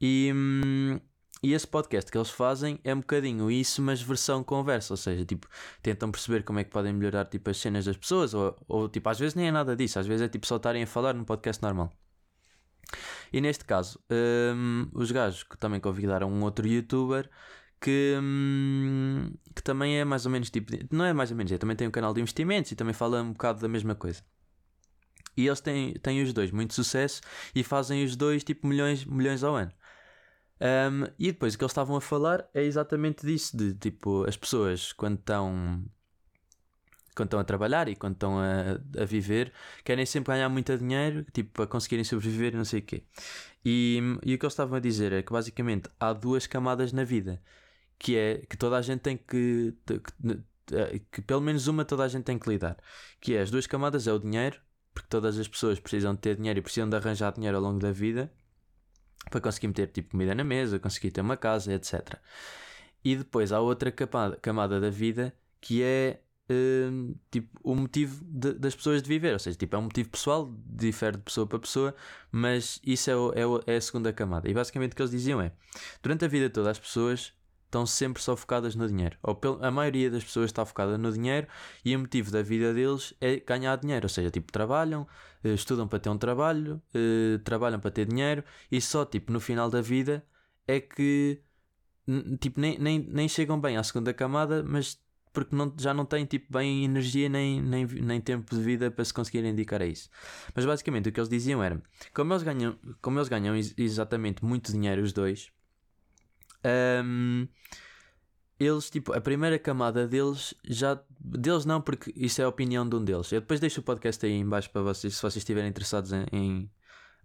E, 0.01 0.31
um, 0.35 1.01
e 1.43 1.53
esse 1.55 1.67
podcast 1.67 2.11
que 2.11 2.19
eles 2.19 2.31
fazem 2.31 2.79
é 2.85 2.95
um 2.95 3.01
bocadinho 3.01 3.51
isso 3.51 3.81
mas 3.83 4.03
versão 4.03 4.45
conversa 4.45 4.93
ou 4.93 4.97
seja 4.97 5.25
tipo 5.25 5.49
tentam 5.83 6.11
perceber 6.11 6.43
como 6.45 6.59
é 6.59 6.65
que 6.65 6.71
podem 6.71 6.93
melhorar 6.93 7.27
tipo 7.27 7.51
as 7.51 7.57
cenas 7.57 7.85
das 7.85 7.97
pessoas 7.97 8.35
ou, 8.35 8.57
ou 8.69 8.89
tipo 8.89 9.09
às 9.09 9.19
vezes 9.19 9.35
nem 9.35 9.49
é 9.49 9.53
nada 9.53 9.75
disso 9.75 9.99
às 9.99 10.07
vezes 10.07 10.23
é 10.23 10.29
tipo 10.29 10.47
só 10.47 10.57
estarem 10.57 10.83
a 10.83 10.87
falar 10.87 11.15
num 11.15 11.25
podcast 11.25 11.63
normal. 11.63 11.93
E 13.33 13.41
neste 13.41 13.65
caso, 13.65 13.99
um, 14.11 14.89
os 14.93 15.11
gajos 15.11 15.43
que 15.43 15.57
também 15.57 15.81
convidaram 15.81 16.31
um 16.31 16.43
outro 16.43 16.67
youtuber 16.67 17.29
que, 17.81 18.17
hum, 18.21 19.33
que 19.55 19.63
também 19.63 19.99
é 19.99 20.05
mais 20.05 20.27
ou 20.27 20.33
menos 20.33 20.51
tipo. 20.51 20.73
Não 20.91 21.05
é 21.05 21.13
mais 21.13 21.31
ou 21.31 21.37
menos, 21.37 21.53
é, 21.53 21.59
também 21.59 21.77
tem 21.77 21.89
um 21.89 21.91
canal 21.91 22.15
de 22.15 22.21
investimentos 22.21 22.73
e 22.73 22.77
também 22.77 22.95
fala 22.95 23.23
um 23.23 23.33
bocado 23.33 23.61
da 23.61 23.69
mesma 23.69 23.95
coisa. 23.95 24.23
E 25.37 25.47
eles 25.47 25.61
têm, 25.61 25.95
têm 25.95 26.23
os 26.23 26.33
dois 26.33 26.51
muito 26.51 26.73
sucesso 26.75 27.21
e 27.55 27.63
fazem 27.63 28.05
os 28.05 28.17
dois 28.17 28.43
tipo 28.43 28.67
milhões, 28.67 29.05
milhões 29.05 29.45
ao 29.45 29.55
ano. 29.55 29.73
Um, 30.59 31.05
e 31.19 31.33
depois 31.33 31.55
o 31.55 31.59
que 31.59 31.65
eles 31.65 31.73
estavam 31.73 31.97
a 31.97 32.01
falar 32.01 32.49
é 32.55 32.63
exatamente 32.63 33.27
disso: 33.27 33.57
de 33.57 33.75
tipo, 33.75 34.25
as 34.27 34.37
pessoas 34.37 34.93
quando 34.93 35.19
estão 35.19 35.85
quando 37.15 37.29
estão 37.29 37.41
a 37.41 37.45
trabalhar 37.45 37.89
e 37.89 37.97
quando 37.97 38.13
estão 38.15 38.39
a, 38.39 38.79
a 39.01 39.05
viver, 39.07 39.53
querem 39.83 40.05
sempre 40.05 40.35
ganhar 40.35 40.51
muito 40.51 40.77
dinheiro, 40.77 41.25
tipo, 41.33 41.51
para 41.53 41.67
conseguirem 41.67 42.05
sobreviver 42.05 42.53
e 42.53 42.57
não 42.59 42.65
sei 42.65 42.81
o 42.81 42.83
quê. 42.83 43.05
E, 43.65 43.99
e 44.23 44.35
o 44.35 44.39
que 44.39 44.45
eles 44.45 44.53
estavam 44.53 44.77
a 44.77 44.81
dizer 44.81 45.13
é 45.13 45.23
que 45.23 45.33
basicamente 45.33 45.89
há 45.99 46.13
duas 46.13 46.47
camadas 46.47 46.93
na 46.93 47.05
vida, 47.05 47.43
que 47.99 48.17
é 48.17 48.43
que 48.49 48.57
toda 48.57 48.77
a 48.77 48.83
gente 48.83 49.01
tem 49.01 49.17
que, 49.17 49.75
que, 49.87 51.01
que 51.13 51.23
pelo 51.23 51.41
menos 51.41 51.67
uma 51.67 51.85
toda 51.85 52.05
a 52.05 52.09
gente 52.09 52.25
tem 52.25 52.39
que 52.39 52.49
lidar, 52.49 52.77
que 53.21 53.35
é 53.35 53.41
as 53.41 53.51
duas 53.51 53.67
camadas 53.67 54.07
é 54.07 54.13
o 54.13 54.19
dinheiro, 54.19 54.61
porque 54.93 55.09
todas 55.09 55.39
as 55.39 55.47
pessoas 55.47 55.79
precisam 55.79 56.15
de 56.15 56.21
ter 56.21 56.37
dinheiro 56.37 56.59
e 56.59 56.63
precisam 56.63 56.89
de 56.89 56.97
arranjar 56.97 57.33
dinheiro 57.33 57.57
ao 57.57 57.63
longo 57.63 57.79
da 57.79 57.93
vida 57.93 58.33
para 59.31 59.41
conseguir 59.41 59.69
meter 59.69 59.89
tipo 59.89 60.11
comida 60.11 60.35
na 60.35 60.45
mesa, 60.45 60.79
conseguir 60.79 61.11
ter 61.11 61.21
uma 61.21 61.37
casa, 61.37 61.73
etc. 61.73 62.17
E 63.05 63.17
depois 63.17 63.53
há 63.53 63.61
outra 63.61 63.91
camada, 63.91 64.37
camada 64.37 64.81
da 64.81 64.91
vida 64.91 65.35
que 65.61 65.83
é 65.83 66.21
uh, 66.51 67.17
tipo, 67.31 67.49
o 67.63 67.75
motivo 67.75 68.25
de, 68.25 68.55
das 68.55 68.75
pessoas 68.75 69.03
de 69.03 69.09
viver. 69.09 69.33
Ou 69.33 69.39
seja, 69.39 69.57
tipo, 69.57 69.75
é 69.75 69.79
um 69.79 69.83
motivo 69.83 70.09
pessoal, 70.11 70.53
difere 70.65 71.17
de 71.17 71.23
pessoa 71.23 71.47
para 71.47 71.59
pessoa, 71.59 71.95
mas 72.31 72.81
isso 72.85 73.11
é, 73.11 73.17
o, 73.17 73.33
é, 73.35 73.47
o, 73.47 73.61
é 73.67 73.77
a 73.77 73.81
segunda 73.81 74.13
camada. 74.13 74.49
E 74.49 74.55
basicamente 74.55 74.93
o 74.93 74.97
que 74.97 75.03
eles 75.03 75.11
diziam 75.11 75.41
é: 75.41 75.53
durante 76.03 76.25
a 76.25 76.29
vida 76.29 76.49
toda, 76.51 76.71
as 76.71 76.79
pessoas 76.79 77.33
estão 77.77 77.87
sempre 77.87 78.23
só 78.23 78.35
focadas 78.35 78.75
no 78.75 78.89
dinheiro. 78.89 79.19
Ou 79.23 79.39
a 79.61 79.71
maioria 79.71 80.11
das 80.11 80.25
pessoas 80.25 80.47
está 80.47 80.65
focada 80.65 80.97
no 80.97 81.13
dinheiro 81.13 81.47
e 81.85 81.95
o 81.95 81.99
motivo 81.99 82.31
da 82.31 82.43
vida 82.43 82.73
deles 82.73 83.15
é 83.21 83.37
ganhar 83.37 83.77
dinheiro. 83.77 84.07
Ou 84.07 84.09
seja, 84.09 84.31
tipo, 84.31 84.51
trabalham, 84.51 85.07
eh, 85.45 85.53
estudam 85.53 85.87
para 85.87 85.99
ter 85.99 86.09
um 86.09 86.19
trabalho, 86.19 86.83
eh, 86.95 87.39
trabalham 87.45 87.79
para 87.79 87.91
ter 87.91 88.07
dinheiro 88.07 88.43
e 88.73 88.81
só, 88.81 89.05
tipo, 89.05 89.31
no 89.33 89.41
final 89.41 89.69
da 89.69 89.83
vida 89.83 90.25
é 90.67 90.81
que, 90.81 91.43
tipo, 92.41 92.61
nem, 92.61 92.79
nem, 92.79 92.99
nem 93.01 93.29
chegam 93.29 93.61
bem 93.61 93.77
à 93.77 93.83
segunda 93.83 94.15
camada, 94.15 94.63
mas 94.63 94.99
porque 95.33 95.55
não, 95.55 95.71
já 95.79 95.93
não 95.93 96.07
têm 96.07 96.25
tipo, 96.25 96.51
bem 96.51 96.83
energia 96.83 97.29
nem, 97.29 97.61
nem, 97.61 97.85
nem 97.85 98.21
tempo 98.23 98.57
de 98.57 98.63
vida 98.63 98.91
para 98.91 99.05
se 99.05 99.13
conseguirem 99.13 99.55
dedicar 99.55 99.83
a 99.83 99.87
isso. 99.87 100.09
Mas 100.55 100.65
basicamente 100.65 101.11
o 101.11 101.13
que 101.13 101.21
eles 101.21 101.29
diziam 101.29 101.63
era: 101.63 101.83
como 102.15 102.33
eles 102.33 102.43
ganham, 102.43 102.79
como 103.03 103.19
eles 103.19 103.29
ganham 103.29 103.55
exatamente 103.77 104.43
muito 104.43 104.73
dinheiro, 104.73 105.03
os 105.03 105.13
dois, 105.13 105.53
um, 106.65 107.49
eles, 108.59 108.89
tipo, 108.89 109.13
a 109.13 109.21
primeira 109.21 109.59
camada 109.59 110.09
deles 110.09 110.55
já. 110.65 110.99
Deles 111.21 111.67
não, 111.67 111.81
porque 111.81 112.13
isso 112.17 112.41
é 112.41 112.45
a 112.45 112.49
opinião 112.49 112.89
de 112.89 112.97
um 112.97 113.05
deles. 113.05 113.31
Eu 113.31 113.41
depois 113.41 113.61
deixo 113.61 113.81
o 113.81 113.83
podcast 113.83 114.25
aí 114.25 114.33
embaixo 114.33 114.71
para 114.71 114.81
vocês, 114.83 115.15
se 115.15 115.21
vocês 115.21 115.37
estiverem 115.37 115.69
interessados 115.69 116.13
em, 116.13 116.25
em, 116.33 116.71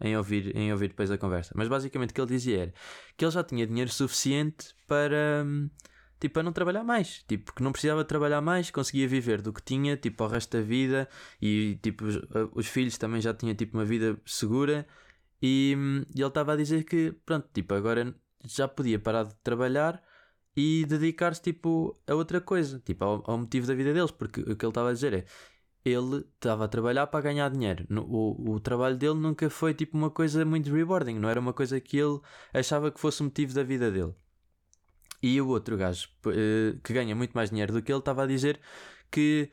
em, 0.02 0.18
ouvir, 0.18 0.56
em 0.56 0.72
ouvir 0.74 0.90
depois 0.90 1.10
a 1.10 1.18
conversa. 1.18 1.54
Mas 1.56 1.70
basicamente 1.70 2.12
o 2.12 2.14
que 2.14 2.22
ele 2.22 2.28
dizia 2.28 2.64
era 2.64 2.74
que 3.16 3.24
ele 3.24 3.32
já 3.32 3.44
tinha 3.44 3.66
dinheiro 3.66 3.90
suficiente 3.90 4.76
para. 4.88 5.46
Um, 5.46 5.70
tipo, 6.20 6.38
a 6.40 6.44
não 6.44 6.52
trabalhar 6.52 6.84
mais. 6.84 7.24
Tipo, 7.28 7.54
que 7.54 7.64
não 7.64 7.72
precisava 7.72 8.04
trabalhar 8.04 8.42
mais, 8.42 8.70
conseguia 8.70 9.08
viver 9.08 9.42
do 9.42 9.54
que 9.54 9.62
tinha, 9.64 9.96
tipo, 9.96 10.22
ao 10.24 10.30
resto 10.30 10.58
da 10.58 10.62
vida. 10.64 11.08
E, 11.42 11.80
tipo, 11.82 12.06
os, 12.06 12.20
os 12.54 12.68
filhos 12.68 12.98
também 12.98 13.22
já 13.22 13.34
tinham, 13.34 13.56
tipo, 13.56 13.78
uma 13.78 13.86
vida 13.86 14.20
segura. 14.26 14.86
E, 15.42 15.78
e 16.14 16.20
ele 16.20 16.28
estava 16.28 16.54
a 16.54 16.56
dizer 16.58 16.84
que, 16.84 17.14
pronto, 17.26 17.48
tipo, 17.54 17.74
agora 17.74 18.14
já 18.46 18.68
podia 18.68 19.00
parar 19.00 19.24
de 19.24 19.36
trabalhar 19.44 20.02
e 20.56 20.86
dedicar-se, 20.86 21.42
tipo, 21.42 22.00
a 22.08 22.14
outra 22.14 22.42
coisa. 22.42 22.80
Tipo, 22.80 23.04
ao, 23.04 23.24
ao 23.26 23.38
motivo 23.38 23.68
da 23.68 23.74
vida 23.74 23.94
deles. 23.94 24.12
Porque 24.12 24.42
o 24.42 24.56
que 24.56 24.66
ele 24.66 24.72
estava 24.72 24.90
a 24.90 24.94
dizer 24.94 25.14
é 25.14 25.26
ele 25.84 26.26
estava 26.36 26.66
a 26.66 26.68
trabalhar 26.68 27.08
para 27.08 27.22
ganhar 27.22 27.50
dinheiro. 27.50 27.86
O, 27.90 28.54
o 28.54 28.60
trabalho 28.60 28.98
dele 28.98 29.16
nunca 29.16 29.50
foi 29.50 29.74
tipo 29.74 29.98
uma 29.98 30.10
coisa 30.10 30.46
muito 30.46 30.72
rewarding, 30.72 31.18
não 31.18 31.30
era 31.30 31.40
uma 31.40 31.54
coisa 31.54 31.80
que 31.80 31.98
ele 31.98 32.20
achava 32.54 32.92
que 32.92 33.00
fosse 33.00 33.22
o 33.22 33.26
motivo 33.26 33.54
da 33.54 33.64
vida 33.64 33.92
dele. 33.92 34.14
E 35.22 35.40
o 35.42 35.48
outro 35.48 35.78
gajo 35.78 36.10
uh, 36.28 36.80
que 36.84 36.94
ganha 36.94 37.16
muito 37.16 37.34
mais 37.34 37.50
dinheiro 37.50 37.74
do 37.74 37.82
que 37.82 37.92
ele 37.92 38.00
estava 38.00 38.24
a 38.24 38.28
dizer 38.28 38.60
que 39.10 39.50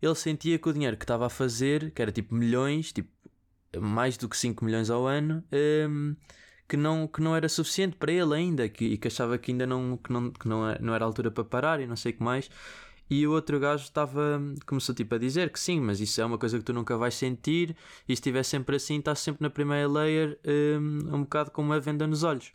ele 0.00 0.14
sentia 0.14 0.58
que 0.58 0.68
o 0.68 0.72
dinheiro 0.72 0.96
que 0.96 1.04
estava 1.04 1.26
a 1.26 1.30
fazer, 1.30 1.90
que 1.92 2.00
era 2.00 2.10
tipo 2.10 2.34
milhões, 2.34 2.92
tipo 2.92 3.10
mais 3.78 4.16
do 4.16 4.28
que 4.28 4.36
5 4.36 4.64
milhões 4.64 4.90
ao 4.90 5.06
ano, 5.06 5.44
um, 5.52 5.56
ehm, 5.56 6.16
que, 6.70 6.76
não, 6.76 7.08
que 7.08 7.20
não 7.20 7.34
era 7.34 7.48
suficiente 7.48 7.96
para 7.96 8.12
ele 8.12 8.32
ainda, 8.32 8.68
que, 8.68 8.84
e 8.84 8.96
que 8.96 9.08
achava 9.08 9.36
que 9.36 9.50
ainda 9.50 9.66
não, 9.66 9.96
que 9.96 10.12
não, 10.12 10.30
que 10.30 10.46
não, 10.48 10.72
não 10.80 10.94
era 10.94 11.04
altura 11.04 11.28
para 11.28 11.42
parar 11.44 11.80
e 11.80 11.86
não 11.86 11.96
sei 11.96 12.12
o 12.12 12.16
que 12.16 12.22
mais. 12.22 12.48
E 13.10 13.26
o 13.26 13.32
outro 13.32 13.58
gajo 13.58 13.82
estava, 13.82 14.40
começou 14.64 14.94
tipo 14.94 15.12
a 15.16 15.18
dizer 15.18 15.50
que 15.50 15.58
sim, 15.58 15.80
mas 15.80 16.00
isso 16.00 16.20
é 16.20 16.24
uma 16.24 16.38
coisa 16.38 16.58
que 16.58 16.64
tu 16.64 16.72
nunca 16.72 16.96
vais 16.96 17.14
sentir, 17.14 17.76
e 18.08 18.14
se 18.14 18.20
estiver 18.20 18.44
sempre 18.44 18.76
assim, 18.76 18.98
estás 19.00 19.18
sempre 19.18 19.42
na 19.42 19.50
primeira 19.50 19.88
layer, 19.88 20.38
um, 20.80 21.16
um 21.16 21.22
bocado 21.22 21.50
com 21.50 21.60
uma 21.60 21.80
venda 21.80 22.06
nos 22.06 22.22
olhos. 22.22 22.52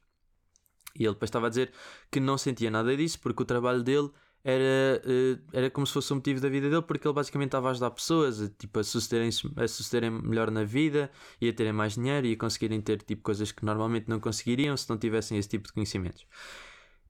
E 0.97 1.03
ele 1.03 1.13
depois 1.13 1.27
estava 1.27 1.47
a 1.47 1.49
dizer 1.49 1.73
que 2.09 2.21
não 2.21 2.37
sentia 2.37 2.71
nada 2.71 2.95
disso 2.95 3.19
porque 3.19 3.43
o 3.43 3.45
trabalho 3.45 3.83
dele 3.83 4.09
era, 4.47 5.01
uh, 5.03 5.41
era 5.51 5.71
como 5.71 5.87
se 5.87 5.93
fosse 5.93 6.11
o 6.13 6.15
motivo 6.15 6.39
da 6.39 6.47
vida 6.47 6.69
dele, 6.69 6.83
porque 6.83 7.07
ele 7.07 7.15
basicamente 7.15 7.47
estava 7.47 7.69
a 7.69 7.71
ajudar 7.71 7.89
pessoas 7.89 8.39
a, 8.39 8.47
tipo, 8.47 8.79
a, 8.79 8.83
sucederem, 8.83 9.29
a 9.57 9.67
sucederem 9.67 10.11
melhor 10.11 10.51
na 10.51 10.63
vida 10.63 11.09
e 11.41 11.49
a 11.49 11.53
terem 11.53 11.73
mais 11.73 11.95
dinheiro 11.95 12.27
e 12.27 12.33
a 12.33 12.37
conseguirem 12.37 12.79
ter 12.79 13.01
tipo, 13.01 13.23
coisas 13.23 13.51
que 13.51 13.65
normalmente 13.65 14.07
não 14.07 14.19
conseguiriam 14.19 14.77
se 14.77 14.87
não 14.87 14.99
tivessem 14.99 15.35
esse 15.39 15.49
tipo 15.49 15.65
de 15.65 15.73
conhecimentos. 15.73 16.27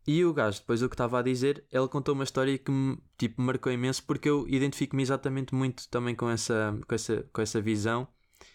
E 0.07 0.23
o 0.23 0.33
gajo, 0.33 0.59
depois 0.59 0.81
o 0.81 0.87
que 0.87 0.93
estava 0.93 1.19
a 1.19 1.21
dizer, 1.21 1.65
ele 1.69 1.87
contou 1.89 2.13
uma 2.13 2.23
história 2.23 2.57
que 2.57 2.71
me 2.71 2.97
tipo, 3.17 3.41
marcou 3.41 3.69
imenso 3.69 4.01
porque 4.05 4.29
eu 4.29 4.47
identifico-me 4.47 5.03
exatamente 5.03 5.53
muito 5.53 5.89
também 5.89 6.15
com 6.15 6.29
essa, 6.29 6.79
com 6.87 6.95
essa, 6.95 7.29
com 7.33 7.41
essa 7.41 7.59
visão. 7.59 8.07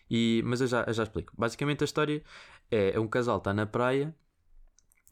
E, 0.09 0.43
mas 0.47 0.63
eu 0.63 0.67
já, 0.67 0.85
eu 0.85 0.95
já 0.95 1.03
explico. 1.03 1.35
Basicamente 1.37 1.83
a 1.83 1.85
história 1.85 2.23
é, 2.71 2.93
é 2.93 3.01
um 3.01 3.09
casal 3.09 3.37
está 3.39 3.53
na 3.53 3.67
praia 3.67 4.15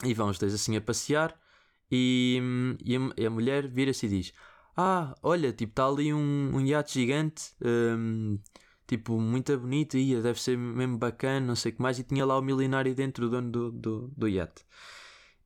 e 0.05 0.15
vão 0.15 0.31
os 0.31 0.39
dois 0.39 0.55
assim 0.55 0.75
a 0.75 0.81
passear 0.81 1.39
e, 1.91 2.41
e, 2.85 2.97
a, 2.97 3.27
a 3.27 3.31
mulher 3.31 3.69
vira-se 3.69 4.07
e 4.07 4.09
diz: 4.09 4.33
Ah, 4.77 5.15
olha, 5.23 5.53
tipo, 5.53 5.73
está 5.73 5.87
ali 5.87 6.13
um, 6.13 6.51
um 6.55 6.61
iate 6.61 6.95
gigante, 6.95 7.53
um, 7.63 8.39
tipo, 8.87 9.21
muito 9.21 9.57
bonito, 9.59 9.97
e 9.97 10.21
deve 10.21 10.41
ser 10.41 10.57
mesmo 10.57 10.99
bacana, 10.99 11.47
não 11.47 11.57
sei 11.57 11.73
o 11.73 11.77
que 11.77 11.83
mais, 11.83 11.99
e 11.99 12.05
tinha 12.05 12.25
lá 12.27 12.39
o 12.39 12.43
milionário 12.43 12.95
dentro, 12.95 13.27
o 13.27 13.31
dono 13.31 13.51
do, 13.51 13.73
do, 13.73 14.09
do 14.17 14.29
iate. 14.29 14.65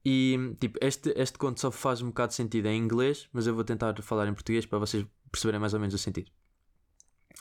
E 0.05 0.57
tipo, 0.59 0.78
este, 0.81 1.12
este 1.16 1.38
conto 1.38 1.61
só 1.61 1.70
faz 1.70 2.02
um 2.02 2.09
bocado 2.09 2.31
de 2.31 2.35
sentido 2.35 2.66
em 2.66 2.76
inglês, 2.76 3.28
mas 3.33 3.46
eu 3.46 3.55
vou 3.55 3.64
tentar 3.64 4.00
falar 4.02 4.26
em 4.26 4.35
português 4.35 4.66
para 4.66 4.78
vocês 4.78 5.07
perceberem 5.31 5.61
mais 5.61 5.74
ou 5.74 5.81
menos 5.81 5.94
o 5.94 5.98
sentido. 5.98 6.31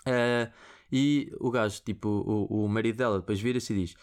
Uh, 0.07 0.51
e 0.91 1.31
o 1.39 1.49
gajo, 1.49 1.81
tipo, 1.83 2.07
o, 2.09 2.65
o 2.65 2.67
marido 2.67 2.97
dela, 2.97 3.19
depois 3.19 3.39
vira-se 3.39 3.73
e 3.73 3.75
diz: 3.77 3.95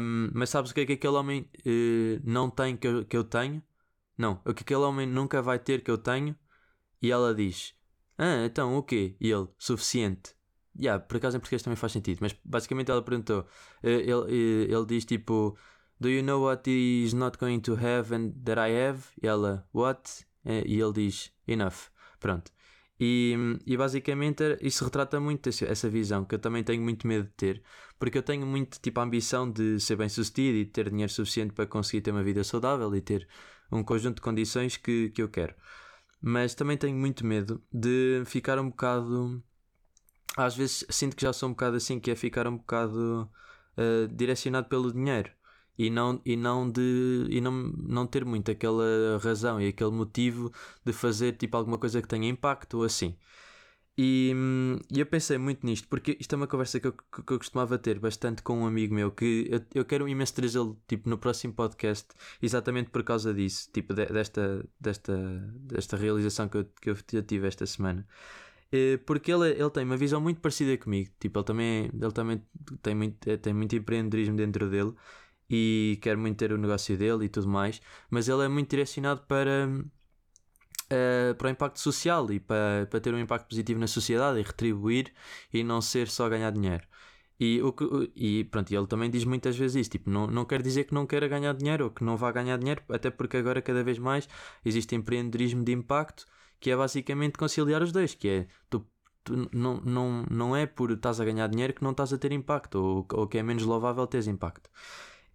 um, 0.00 0.30
Mas 0.34 0.50
sabes 0.50 0.70
o 0.70 0.74
que 0.74 0.80
é 0.82 0.86
que 0.86 0.92
aquele 0.94 1.14
homem 1.14 1.48
uh, 1.66 2.20
não 2.24 2.50
tem 2.50 2.76
que 2.76 2.86
eu, 2.86 3.04
que 3.04 3.16
eu 3.16 3.24
tenho? 3.24 3.62
Não, 4.18 4.42
o 4.44 4.52
que 4.52 4.62
aquele 4.62 4.80
homem 4.80 5.06
nunca 5.06 5.40
vai 5.40 5.58
ter 5.58 5.82
que 5.82 5.90
eu 5.90 5.96
tenho? 5.96 6.36
E 7.00 7.10
ela 7.10 7.34
diz: 7.34 7.74
Ah, 8.18 8.44
então 8.44 8.76
o 8.76 8.82
quê? 8.82 9.16
E 9.20 9.30
ele: 9.30 9.48
Suficiente. 9.56 10.36
Yeah, 10.78 11.02
por 11.02 11.16
acaso 11.16 11.36
em 11.36 11.40
português 11.40 11.62
também 11.62 11.76
faz 11.76 11.92
sentido, 11.92 12.18
mas 12.20 12.36
basicamente 12.44 12.90
ela 12.90 13.02
perguntou: 13.02 13.40
uh, 13.40 13.46
ele, 13.86 14.72
ele 14.72 14.86
diz 14.86 15.04
tipo 15.04 15.56
Do 16.00 16.08
you 16.08 16.22
know 16.22 16.40
what 16.42 16.68
he 16.70 17.04
is 17.04 17.12
not 17.12 17.38
going 17.38 17.60
to 17.60 17.74
have 17.74 18.14
and 18.14 18.32
that 18.44 18.58
I 18.58 18.70
have? 18.70 19.04
E 19.20 19.26
ela, 19.26 19.66
what? 19.72 20.24
E 20.44 20.80
ele 20.80 20.92
diz, 20.92 21.32
enough. 21.46 21.90
Pronto. 22.20 22.50
E, 23.00 23.34
e 23.66 23.76
basicamente 23.76 24.58
isso 24.60 24.84
retrata 24.84 25.20
muito 25.20 25.48
essa 25.48 25.88
visão 25.88 26.24
que 26.24 26.34
eu 26.34 26.38
também 26.38 26.64
tenho 26.64 26.82
muito 26.82 27.06
medo 27.06 27.24
de 27.24 27.32
ter, 27.32 27.62
porque 27.98 28.18
eu 28.18 28.22
tenho 28.22 28.44
muito 28.44 28.80
tipo 28.80 28.98
a 28.98 29.04
ambição 29.04 29.50
de 29.50 29.78
ser 29.78 29.96
bem 29.96 30.08
sucedido 30.08 30.58
e 30.58 30.64
ter 30.64 30.90
dinheiro 30.90 31.12
suficiente 31.12 31.52
para 31.52 31.66
conseguir 31.66 32.00
ter 32.00 32.10
uma 32.10 32.24
vida 32.24 32.42
saudável 32.42 32.94
e 32.96 33.00
ter 33.00 33.28
um 33.70 33.82
conjunto 33.82 34.16
de 34.16 34.22
condições 34.22 34.76
que, 34.76 35.10
que 35.10 35.22
eu 35.22 35.28
quero. 35.28 35.54
Mas 36.20 36.54
também 36.54 36.76
tenho 36.76 36.96
muito 36.96 37.24
medo 37.24 37.62
de 37.72 38.22
ficar 38.26 38.58
um 38.58 38.70
bocado. 38.70 39.42
Às 40.36 40.56
vezes 40.56 40.84
sinto 40.90 41.16
que 41.16 41.22
já 41.22 41.32
sou 41.32 41.48
um 41.48 41.52
bocado 41.52 41.76
assim, 41.76 42.00
que 42.00 42.10
é 42.10 42.16
ficar 42.16 42.46
um 42.46 42.56
bocado 42.56 43.30
uh, 43.76 44.08
direcionado 44.08 44.68
pelo 44.68 44.92
dinheiro 44.92 45.30
e 45.78 45.90
não, 45.90 46.20
e 46.24 46.36
não, 46.36 46.68
de, 46.68 47.26
e 47.30 47.40
não, 47.40 47.52
não 47.52 48.06
ter 48.06 48.24
muito 48.24 48.50
aquela 48.50 48.84
razão 49.22 49.60
e 49.60 49.68
aquele 49.68 49.92
motivo 49.92 50.52
de 50.84 50.92
fazer 50.92 51.32
tipo 51.34 51.56
alguma 51.56 51.78
coisa 51.78 52.02
que 52.02 52.08
tenha 52.08 52.28
impacto 52.28 52.78
ou 52.78 52.84
assim. 52.84 53.16
E, 54.00 54.32
e 54.94 55.00
eu 55.00 55.06
pensei 55.06 55.38
muito 55.38 55.66
nisto, 55.66 55.88
porque 55.88 56.16
isto 56.20 56.32
é 56.32 56.36
uma 56.36 56.46
conversa 56.46 56.78
que 56.78 56.86
eu, 56.86 56.92
que 56.92 57.32
eu 57.32 57.38
costumava 57.38 57.76
ter 57.76 57.98
bastante 57.98 58.42
com 58.44 58.60
um 58.62 58.66
amigo 58.66 58.94
meu, 58.94 59.10
que 59.10 59.48
eu, 59.50 59.60
eu 59.74 59.84
quero 59.84 60.08
imenso 60.08 60.34
trazê-lo 60.34 60.80
tipo, 60.86 61.08
no 61.10 61.18
próximo 61.18 61.52
podcast, 61.52 62.06
exatamente 62.40 62.90
por 62.90 63.02
causa 63.02 63.34
disso, 63.34 63.68
tipo, 63.72 63.92
de, 63.92 64.06
desta, 64.06 64.64
desta, 64.78 65.16
desta 65.56 65.96
realização 65.96 66.48
que 66.48 66.58
eu, 66.58 66.64
que 66.80 67.16
eu 67.16 67.22
tive 67.24 67.48
esta 67.48 67.66
semana. 67.66 68.06
Eh, 68.70 68.98
porque 68.98 69.32
ele, 69.32 69.50
ele 69.50 69.70
tem 69.70 69.84
uma 69.84 69.96
visão 69.96 70.20
muito 70.20 70.40
parecida 70.40 70.76
comigo, 70.78 71.10
tipo, 71.18 71.38
ele 71.38 71.46
também, 71.46 71.90
ele 71.92 72.12
também 72.12 72.42
tem, 72.82 72.94
muito, 72.94 73.38
tem 73.38 73.52
muito 73.52 73.74
empreendedorismo 73.74 74.36
dentro 74.36 74.70
dele 74.70 74.94
e 75.50 75.98
quer 76.02 76.16
muito 76.16 76.36
ter 76.36 76.52
o 76.52 76.58
negócio 76.58 76.96
dele 76.96 77.24
e 77.24 77.28
tudo 77.28 77.48
mais, 77.48 77.80
mas 78.10 78.28
ele 78.28 78.44
é 78.44 78.48
muito 78.48 78.70
direcionado 78.70 79.22
para, 79.22 79.68
uh, 80.92 81.34
para 81.34 81.48
o 81.48 81.50
impacto 81.50 81.80
social 81.80 82.30
e 82.32 82.40
para, 82.40 82.86
para 82.90 83.00
ter 83.00 83.14
um 83.14 83.18
impacto 83.18 83.48
positivo 83.48 83.80
na 83.80 83.86
sociedade 83.86 84.38
e 84.38 84.42
retribuir 84.42 85.12
e 85.52 85.62
não 85.64 85.80
ser 85.80 86.08
só 86.08 86.28
ganhar 86.28 86.50
dinheiro. 86.50 86.86
E, 87.40 87.62
o 87.62 87.72
que, 87.72 87.84
e 88.16 88.44
pronto, 88.44 88.72
ele 88.72 88.86
também 88.86 89.10
diz 89.10 89.24
muitas 89.24 89.56
vezes 89.56 89.76
isso: 89.76 89.90
tipo, 89.90 90.10
não, 90.10 90.26
não 90.26 90.44
quer 90.44 90.60
dizer 90.60 90.84
que 90.84 90.94
não 90.94 91.06
queira 91.06 91.28
ganhar 91.28 91.54
dinheiro 91.54 91.84
ou 91.84 91.90
que 91.90 92.02
não 92.02 92.16
vá 92.16 92.32
ganhar 92.32 92.58
dinheiro, 92.58 92.82
até 92.88 93.10
porque 93.10 93.36
agora 93.36 93.62
cada 93.62 93.82
vez 93.84 93.98
mais 93.98 94.28
existe 94.64 94.94
empreendedorismo 94.96 95.62
de 95.64 95.72
impacto 95.72 96.26
que 96.60 96.70
é 96.70 96.76
basicamente 96.76 97.38
conciliar 97.38 97.82
os 97.82 97.92
dois, 97.92 98.14
que 98.14 98.28
é 98.28 98.46
tu, 98.68 98.84
tu 99.22 99.48
não, 99.52 99.80
não, 99.82 100.24
não 100.28 100.56
é 100.56 100.66
por 100.66 100.90
estás 100.90 101.20
a 101.20 101.24
ganhar 101.24 101.48
dinheiro 101.48 101.72
que 101.72 101.82
não 101.84 101.92
estás 101.92 102.12
a 102.12 102.18
ter 102.18 102.32
impacto 102.32 102.76
ou, 102.76 103.06
ou 103.12 103.28
que 103.28 103.38
é 103.38 103.42
menos 103.42 103.62
louvável 103.62 104.06
teres 104.08 104.26
impacto. 104.26 104.68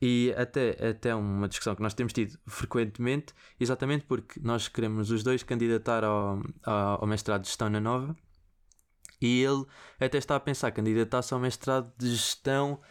E 0.05 0.33
até, 0.35 0.71
até 0.89 1.15
uma 1.15 1.47
discussão 1.47 1.73
que 1.75 1.81
nós 1.81 1.93
temos 1.93 2.11
tido 2.11 2.37
frequentemente, 2.45 3.33
exatamente 3.57 4.03
porque 4.03 4.37
nós 4.43 4.67
queremos 4.67 5.09
os 5.09 5.23
dois 5.23 5.43
candidatar 5.43 6.03
ao, 6.03 6.41
ao, 6.61 7.07
mestrado 7.07 7.43
de 7.43 7.47
gestão 7.47 7.69
na 7.69 7.79
nova 7.79 8.13
e 9.21 9.41
ele 9.41 9.65
até 9.97 10.17
está 10.17 10.35
a 10.35 10.41
pensar 10.41 10.71
candidatar-se 10.71 11.33
ao 11.33 11.39
mestrado 11.39 11.89
de 11.97 12.09
gestão. 12.09 12.81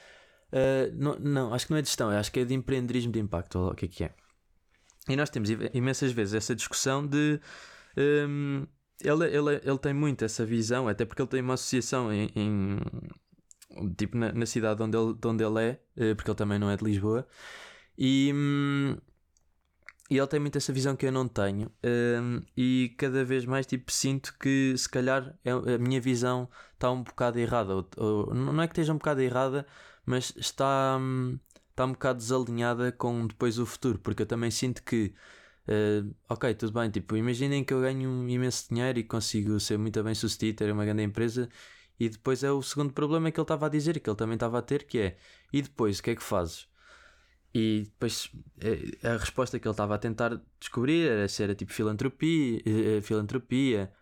Uh, 0.50 0.90
não, 0.94 1.18
não, 1.18 1.52
acho 1.52 1.66
que 1.66 1.72
não 1.72 1.78
é 1.78 1.82
de 1.82 1.88
gestão, 1.88 2.08
acho 2.08 2.32
que 2.32 2.40
é 2.40 2.46
de 2.46 2.54
empreendedorismo 2.54 3.12
de 3.12 3.18
impacto, 3.18 3.58
ou 3.58 3.72
o 3.72 3.74
que 3.74 3.84
é 3.84 3.88
que 3.88 4.04
é. 4.04 4.14
E 5.06 5.14
nós 5.14 5.28
temos 5.28 5.50
imensas 5.74 6.12
vezes 6.12 6.32
essa 6.32 6.54
discussão 6.54 7.06
de. 7.06 7.38
Um, 7.94 8.66
ele, 9.02 9.26
ele, 9.26 9.60
ele 9.62 9.78
tem 9.78 9.92
muito 9.92 10.24
essa 10.24 10.46
visão, 10.46 10.88
até 10.88 11.04
porque 11.04 11.20
ele 11.20 11.28
tem 11.28 11.42
uma 11.42 11.54
associação 11.54 12.10
em, 12.10 12.30
em 12.34 12.78
tipo 13.96 14.16
na, 14.16 14.32
na, 14.32 14.46
cidade 14.46 14.82
onde 14.82 14.96
ele, 14.96 15.16
onde 15.24 15.44
ele 15.44 15.62
é, 15.62 15.80
eh, 15.96 16.14
porque 16.14 16.30
ele 16.30 16.36
também 16.36 16.58
não 16.58 16.70
é 16.70 16.76
de 16.76 16.84
Lisboa, 16.84 17.26
e, 17.96 18.32
hum, 18.34 18.96
e 20.10 20.18
ele 20.18 20.26
tem 20.26 20.40
muito 20.40 20.58
essa 20.58 20.72
visão 20.72 20.94
que 20.94 21.06
eu 21.06 21.12
não 21.12 21.26
tenho, 21.26 21.70
um, 22.20 22.42
e 22.56 22.94
cada 22.98 23.24
vez 23.24 23.44
mais 23.46 23.66
tipo, 23.66 23.90
sinto 23.90 24.36
que 24.38 24.74
se 24.76 24.88
calhar 24.88 25.34
é, 25.44 25.50
a 25.52 25.78
minha 25.78 26.00
visão 26.00 26.48
está 26.74 26.90
um 26.90 27.02
bocado 27.02 27.38
errada, 27.38 27.74
ou, 27.74 27.88
ou, 27.96 28.34
não 28.34 28.62
é 28.62 28.66
que 28.66 28.72
esteja 28.72 28.92
um 28.92 28.98
bocado 28.98 29.22
errada, 29.22 29.66
mas 30.04 30.34
está, 30.36 30.98
um, 31.00 31.38
está 31.70 31.86
um 31.86 31.92
bocado 31.92 32.18
desalinhada 32.18 32.92
com 32.92 33.26
depois 33.26 33.58
o 33.58 33.66
futuro, 33.66 33.98
porque 33.98 34.22
eu 34.22 34.26
também 34.26 34.50
sinto 34.50 34.82
que. 34.82 35.14
Uh, 35.68 36.12
ok, 36.28 36.54
tudo 36.54 36.72
bem, 36.72 36.90
tipo, 36.90 37.16
imaginem 37.16 37.64
que 37.64 37.72
eu 37.72 37.80
ganho 37.80 38.10
um 38.10 38.28
imenso 38.28 38.68
dinheiro 38.68 38.98
e 38.98 39.04
consigo 39.04 39.60
ser 39.60 39.78
muito 39.78 40.02
bem 40.02 40.14
sucedido, 40.14 40.58
ter 40.58 40.72
uma 40.72 40.84
grande 40.84 41.04
empresa 41.04 41.48
e 41.98 42.08
depois 42.08 42.42
é 42.42 42.50
o 42.50 42.62
segundo 42.62 42.92
problema 42.92 43.30
que 43.30 43.38
ele 43.38 43.44
estava 43.44 43.66
a 43.66 43.68
dizer, 43.68 44.00
que 44.00 44.08
ele 44.08 44.16
também 44.16 44.34
estava 44.34 44.58
a 44.58 44.62
ter, 44.62 44.84
que 44.84 44.98
é 44.98 45.16
e 45.52 45.62
depois 45.62 45.98
o 45.98 46.02
que 46.02 46.10
é 46.10 46.16
que 46.16 46.22
fazes? 46.22 46.68
E 47.54 47.82
depois 47.84 48.30
é, 48.60 49.08
a 49.08 49.16
resposta 49.18 49.58
que 49.58 49.68
ele 49.68 49.72
estava 49.72 49.94
a 49.94 49.98
tentar 49.98 50.40
descobrir 50.58 51.06
era 51.06 51.28
se 51.28 51.42
era 51.42 51.54
tipo 51.54 51.72
filantropia, 51.72 52.62
eh, 52.64 53.00
filantropia 53.02 53.92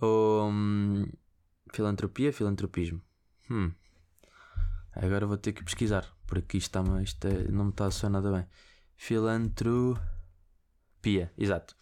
ou 0.00 0.50
hum, 0.50 1.06
filantropia, 1.72 2.32
filantropismo. 2.32 3.00
Hum. 3.50 3.72
Agora 4.92 5.26
vou 5.26 5.36
ter 5.36 5.52
que 5.52 5.62
pesquisar, 5.64 6.06
porque 6.26 6.58
isto, 6.58 6.78
está, 6.78 7.02
isto 7.02 7.26
é, 7.26 7.48
não 7.48 7.66
me 7.66 7.70
está 7.70 7.86
a 7.86 7.90
soar 7.92 8.10
nada 8.10 8.30
bem. 8.32 8.46
Filantropia, 8.96 10.00
exato. 11.38 11.76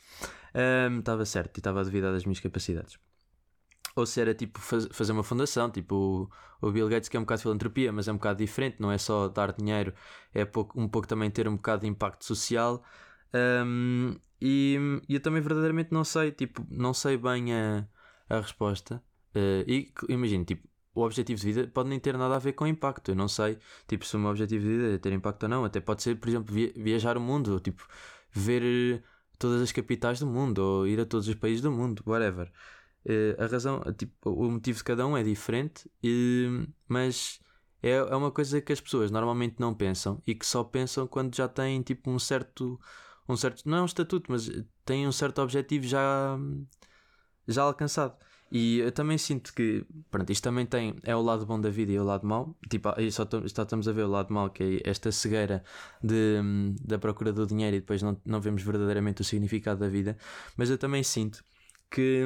Um, 0.54 0.98
estava 1.00 1.24
certo 1.24 1.56
e 1.56 1.60
estava 1.60 1.80
a 1.80 1.84
duvidar 1.84 2.12
das 2.12 2.24
minhas 2.24 2.40
capacidades 2.40 2.98
ou 4.00 4.06
se 4.06 4.20
era 4.20 4.34
tipo 4.34 4.58
faz, 4.58 4.88
fazer 4.92 5.12
uma 5.12 5.24
fundação, 5.24 5.70
tipo 5.70 6.28
o, 6.60 6.66
o, 6.68 6.70
Bill 6.72 6.88
Gates 6.88 7.08
que 7.08 7.16
é 7.16 7.20
um 7.20 7.24
bocado 7.24 7.38
de 7.38 7.42
filantropia, 7.42 7.92
mas 7.92 8.08
é 8.08 8.12
um 8.12 8.16
bocado 8.16 8.38
diferente, 8.38 8.76
não 8.80 8.90
é 8.90 8.98
só 8.98 9.28
dar 9.28 9.52
dinheiro, 9.52 9.92
é 10.34 10.44
pouco, 10.44 10.80
um 10.80 10.88
pouco 10.88 11.08
também 11.08 11.30
ter 11.30 11.48
um 11.48 11.56
bocado 11.56 11.82
de 11.82 11.88
impacto 11.88 12.24
social. 12.24 12.82
Um, 13.34 14.16
e, 14.40 14.78
e, 15.08 15.14
eu 15.14 15.20
também 15.20 15.42
verdadeiramente 15.42 15.92
não 15.92 16.04
sei, 16.04 16.32
tipo, 16.32 16.66
não 16.70 16.94
sei 16.94 17.16
bem 17.16 17.52
a, 17.52 17.86
a 18.28 18.40
resposta. 18.40 19.02
Uh, 19.34 19.64
e 19.66 19.92
imagino, 20.08 20.44
tipo, 20.44 20.68
o 20.94 21.02
objetivo 21.02 21.40
de 21.40 21.46
vida 21.46 21.70
pode 21.72 21.88
nem 21.88 21.98
ter 22.00 22.16
nada 22.16 22.36
a 22.36 22.38
ver 22.38 22.52
com 22.52 22.66
impacto. 22.66 23.10
Eu 23.10 23.14
não 23.16 23.28
sei, 23.28 23.58
tipo, 23.86 24.04
se 24.06 24.16
o 24.16 24.18
meu 24.20 24.30
objetivo 24.30 24.64
de 24.64 24.70
vida 24.70 24.94
é 24.94 24.98
ter 24.98 25.12
impacto 25.12 25.44
ou 25.44 25.48
não. 25.48 25.64
Até 25.64 25.80
pode 25.80 26.02
ser, 26.02 26.16
por 26.16 26.28
exemplo, 26.28 26.54
viajar 26.76 27.16
o 27.16 27.20
mundo, 27.20 27.52
ou 27.52 27.60
tipo, 27.60 27.86
ver 28.32 29.02
todas 29.38 29.62
as 29.62 29.72
capitais 29.72 30.20
do 30.20 30.26
mundo, 30.26 30.58
ou 30.58 30.86
ir 30.86 31.00
a 31.00 31.06
todos 31.06 31.28
os 31.28 31.34
países 31.34 31.60
do 31.62 31.70
mundo, 31.70 32.02
whatever. 32.06 32.50
Uh, 33.08 33.42
a 33.42 33.46
razão, 33.46 33.80
tipo, 33.96 34.30
o 34.30 34.50
motivo 34.50 34.76
de 34.76 34.84
cada 34.84 35.06
um 35.06 35.16
é 35.16 35.22
diferente, 35.22 35.90
mas 36.86 37.40
é, 37.82 37.92
é 37.92 38.16
uma 38.16 38.30
coisa 38.30 38.60
que 38.60 38.72
as 38.72 38.80
pessoas 38.80 39.10
normalmente 39.10 39.56
não 39.58 39.72
pensam 39.74 40.22
e 40.26 40.34
que 40.34 40.44
só 40.46 40.62
pensam 40.62 41.06
quando 41.06 41.34
já 41.34 41.48
têm 41.48 41.80
tipo 41.80 42.10
um 42.10 42.18
certo, 42.18 42.78
um 43.28 43.36
certo 43.36 43.68
não 43.68 43.78
é 43.78 43.82
um 43.82 43.86
estatuto, 43.86 44.30
mas 44.30 44.50
têm 44.84 45.06
um 45.06 45.12
certo 45.12 45.40
objetivo 45.40 45.86
já, 45.86 46.38
já 47.46 47.62
alcançado. 47.62 48.14
E 48.50 48.78
eu 48.78 48.90
também 48.90 49.18
sinto 49.18 49.52
que, 49.54 49.84
pronto, 50.10 50.30
isto 50.30 50.42
também 50.42 50.64
tem, 50.64 50.96
é 51.02 51.14
o 51.14 51.20
lado 51.20 51.44
bom 51.44 51.60
da 51.60 51.68
vida 51.68 51.92
e 51.92 51.98
o 51.98 52.04
lado 52.04 52.26
mau. 52.26 52.56
Tipo, 52.68 52.92
aí 52.96 53.12
só 53.12 53.24
estamos 53.44 53.86
a 53.86 53.92
ver 53.92 54.04
o 54.04 54.08
lado 54.08 54.32
mau, 54.32 54.48
que 54.50 54.80
é 54.84 54.90
esta 54.90 55.12
cegueira 55.12 55.62
de, 56.02 56.40
da 56.82 56.98
procura 56.98 57.32
do 57.32 57.46
dinheiro 57.46 57.76
e 57.76 57.80
depois 57.80 58.02
não, 58.02 58.18
não 58.24 58.40
vemos 58.40 58.62
verdadeiramente 58.62 59.20
o 59.20 59.24
significado 59.24 59.80
da 59.80 59.88
vida. 59.88 60.16
Mas 60.56 60.70
eu 60.70 60.78
também 60.78 61.02
sinto 61.02 61.44
que 61.90 62.24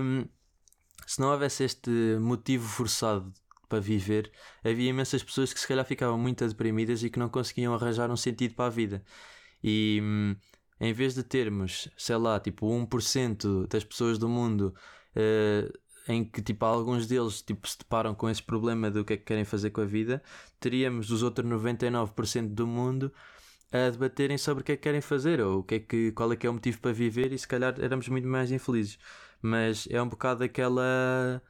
se 1.12 1.20
não 1.20 1.30
houvesse 1.30 1.62
este 1.62 1.90
motivo 2.18 2.66
forçado 2.66 3.30
para 3.68 3.78
viver, 3.78 4.32
havia 4.64 4.88
imensas 4.88 5.22
pessoas 5.22 5.52
que 5.52 5.60
se 5.60 5.68
calhar 5.68 5.84
ficavam 5.84 6.16
muito 6.16 6.46
deprimidas 6.48 7.02
e 7.02 7.10
que 7.10 7.18
não 7.18 7.28
conseguiam 7.28 7.74
arranjar 7.74 8.10
um 8.10 8.16
sentido 8.16 8.54
para 8.54 8.64
a 8.64 8.70
vida. 8.70 9.04
E 9.62 10.00
em 10.80 10.92
vez 10.94 11.14
de 11.14 11.22
termos, 11.22 11.90
sei 11.98 12.16
lá, 12.16 12.40
tipo 12.40 12.66
1% 12.66 13.68
das 13.68 13.84
pessoas 13.84 14.16
do 14.16 14.26
mundo 14.26 14.74
uh, 15.14 15.78
em 16.08 16.24
que 16.24 16.40
tipo 16.40 16.64
alguns 16.64 17.06
deles 17.06 17.42
tipo 17.42 17.68
se 17.68 17.76
deparam 17.76 18.14
com 18.14 18.30
esse 18.30 18.42
problema 18.42 18.90
do 18.90 19.04
que 19.04 19.12
é 19.12 19.16
que 19.18 19.24
querem 19.24 19.44
fazer 19.44 19.68
com 19.68 19.82
a 19.82 19.84
vida, 19.84 20.22
teríamos 20.58 21.10
os 21.10 21.22
outros 21.22 21.46
99% 21.46 22.54
do 22.54 22.66
mundo 22.66 23.12
a 23.70 23.90
debaterem 23.90 24.38
sobre 24.38 24.62
o 24.62 24.64
que 24.64 24.72
é 24.72 24.76
que 24.76 24.82
querem 24.82 25.02
fazer 25.02 25.42
ou 25.42 25.58
o 25.58 25.62
que 25.62 25.74
é 25.74 25.78
que, 25.78 26.12
qual 26.12 26.32
é 26.32 26.36
que 26.36 26.46
é 26.46 26.50
o 26.50 26.54
motivo 26.54 26.80
para 26.80 26.92
viver 26.92 27.32
e 27.32 27.38
se 27.38 27.46
calhar 27.46 27.74
éramos 27.78 28.08
muito 28.08 28.26
mais 28.26 28.50
infelizes. 28.50 28.98
Mas 29.42 29.86
é 29.90 30.00
um 30.00 30.08
bocado 30.08 30.44
aquela 30.44 31.42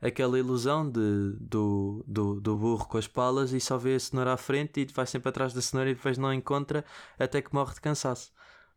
aquela 0.00 0.38
ilusão 0.38 0.90
de, 0.90 1.36
do, 1.40 2.04
do, 2.06 2.40
do 2.40 2.56
burro 2.56 2.86
com 2.88 2.98
as 2.98 3.06
palas 3.06 3.52
e 3.52 3.60
só 3.60 3.76
vê 3.76 3.94
a 3.94 4.00
cenoura 4.00 4.32
à 4.32 4.36
frente 4.36 4.80
e 4.80 4.86
vai 4.86 5.06
sempre 5.06 5.28
atrás 5.28 5.52
da 5.52 5.60
cenoura 5.60 5.90
e 5.90 5.94
depois 5.94 6.16
não 6.16 6.32
encontra 6.32 6.84
até 7.18 7.42
que 7.42 7.52
morre 7.52 7.74
de 7.74 7.80
cansaço. 7.80 8.32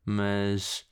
Mas 0.05 0.85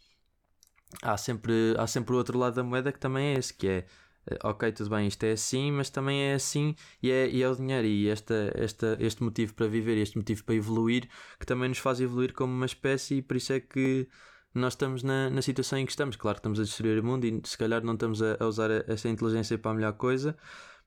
há 1.02 1.18
sempre, 1.18 1.76
há 1.78 1.88
sempre 1.88 2.14
o 2.14 2.18
outro 2.18 2.38
lado 2.38 2.56
da 2.56 2.64
moeda 2.64 2.92
que 2.92 3.00
também 3.00 3.36
é 3.36 3.40
esse, 3.40 3.54
que 3.54 3.68
é 3.68 3.86
eh, 4.28 4.38
ok, 4.44 4.72
tudo 4.72 4.90
bem, 4.90 5.08
isto 5.08 5.24
é 5.24 5.32
assim, 5.34 5.72
mas 5.72 5.90
também 5.90 6.22
é 6.24 6.34
assim 6.36 6.76
e 7.02 7.12
é, 7.12 7.30
e 7.30 7.42
é 7.42 7.50
o 7.50 7.56
dinheiro 7.56 7.88
e 7.88 8.08
esta, 8.08 8.52
esta, 8.56 8.98
este 9.00 9.24
motivo 9.24 9.54
para 9.54 9.68
viver, 9.68 9.98
este 9.98 10.18
motivo 10.18 10.44
para 10.44 10.56
evoluir, 10.56 11.10
que 11.40 11.46
também 11.46 11.70
nos 11.70 11.80
faz 11.80 12.00
evoluir 12.00 12.34
como 12.34 12.54
uma 12.54 12.66
espécie 12.66 13.16
e 13.16 13.22
por 13.22 13.36
isso 13.38 13.54
é 13.54 13.60
que 13.60 14.08
nós 14.54 14.74
estamos 14.74 15.04
na, 15.04 15.30
na 15.30 15.42
situação 15.42 15.80
em 15.80 15.86
que 15.86 15.92
estamos. 15.92 16.16
Claro 16.16 16.36
que 16.36 16.40
estamos 16.40 16.60
a 16.60 16.64
destruir 16.64 17.00
o 17.00 17.04
mundo 17.04 17.26
e 17.26 17.42
se 17.46 17.58
calhar 17.58 17.84
não 17.84 17.94
estamos 17.94 18.22
a, 18.22 18.38
a 18.40 18.46
usar 18.46 18.70
essa 18.90 19.10
inteligência 19.10 19.58
para 19.58 19.72
a 19.72 19.74
melhor 19.74 19.94
coisa, 19.94 20.38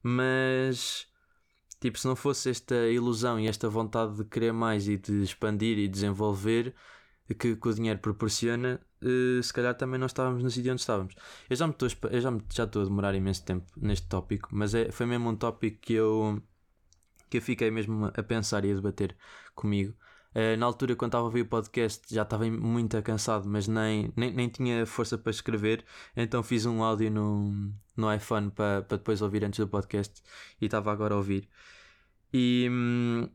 mas 0.02 1.06
tipo, 1.80 1.98
se 1.98 2.06
não 2.06 2.16
fosse 2.16 2.50
esta 2.50 2.74
ilusão 2.88 3.38
e 3.38 3.46
esta 3.46 3.68
vontade 3.68 4.16
de 4.16 4.24
querer 4.24 4.52
mais 4.52 4.88
e 4.88 4.96
de 4.96 5.22
expandir 5.22 5.78
e 5.78 5.88
desenvolver 5.88 6.74
que, 7.38 7.56
que 7.56 7.68
o 7.68 7.74
dinheiro 7.74 7.98
proporciona, 8.00 8.80
uh, 9.02 9.42
se 9.42 9.52
calhar 9.52 9.74
também 9.74 9.98
não 9.98 10.06
estávamos 10.06 10.42
no 10.42 10.50
sítio 10.50 10.72
onde 10.72 10.80
estávamos. 10.80 11.14
Eu 11.48 11.56
já 11.56 11.66
me 11.66 11.72
estou, 11.72 11.88
eu 12.10 12.20
já, 12.20 12.30
me, 12.30 12.42
já 12.52 12.64
estou 12.64 12.82
a 12.82 12.84
demorar 12.84 13.14
imenso 13.14 13.44
tempo 13.44 13.66
neste 13.76 14.06
tópico, 14.06 14.48
mas 14.52 14.74
é, 14.74 14.90
foi 14.90 15.06
mesmo 15.06 15.30
um 15.30 15.36
tópico 15.36 15.78
que 15.80 15.94
eu, 15.94 16.42
que 17.30 17.38
eu 17.38 17.42
fiquei 17.42 17.70
mesmo 17.70 18.06
a 18.06 18.22
pensar 18.22 18.64
e 18.64 18.72
a 18.72 18.74
debater 18.74 19.16
comigo. 19.54 19.94
Uh, 20.34 20.56
na 20.58 20.66
altura, 20.66 20.96
quando 20.96 21.10
estava 21.10 21.22
a 21.22 21.26
ouvir 21.26 21.42
o 21.42 21.46
podcast, 21.46 22.12
já 22.12 22.22
estava 22.22 22.44
muito 22.50 23.00
cansado, 23.02 23.48
mas 23.48 23.68
nem, 23.68 24.12
nem, 24.16 24.32
nem 24.32 24.48
tinha 24.48 24.84
força 24.84 25.16
para 25.16 25.30
escrever, 25.30 25.84
então 26.16 26.42
fiz 26.42 26.66
um 26.66 26.82
áudio 26.82 27.08
no, 27.10 27.72
no 27.96 28.12
iPhone 28.12 28.50
para, 28.50 28.82
para 28.82 28.96
depois 28.96 29.22
ouvir 29.22 29.44
antes 29.44 29.60
do 29.60 29.68
podcast 29.68 30.22
e 30.60 30.64
estava 30.64 30.90
agora 30.92 31.14
a 31.14 31.18
ouvir. 31.18 31.48
E. 32.32 32.68
Hum, 32.70 33.28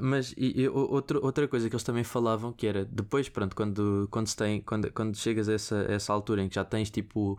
mas 0.00 0.34
e, 0.36 0.62
e, 0.62 0.68
outro, 0.68 1.24
outra 1.24 1.46
coisa 1.46 1.68
que 1.68 1.74
eles 1.74 1.84
também 1.84 2.04
falavam 2.04 2.52
que 2.52 2.66
era 2.66 2.84
depois, 2.84 3.28
pronto, 3.28 3.54
quando, 3.54 4.08
quando, 4.10 4.26
se 4.26 4.36
tem, 4.36 4.60
quando, 4.60 4.90
quando 4.92 5.16
chegas 5.16 5.48
a 5.48 5.52
essa, 5.52 5.76
essa 5.88 6.12
altura 6.12 6.42
em 6.42 6.48
que 6.48 6.54
já 6.54 6.64
tens 6.64 6.90
tipo 6.90 7.38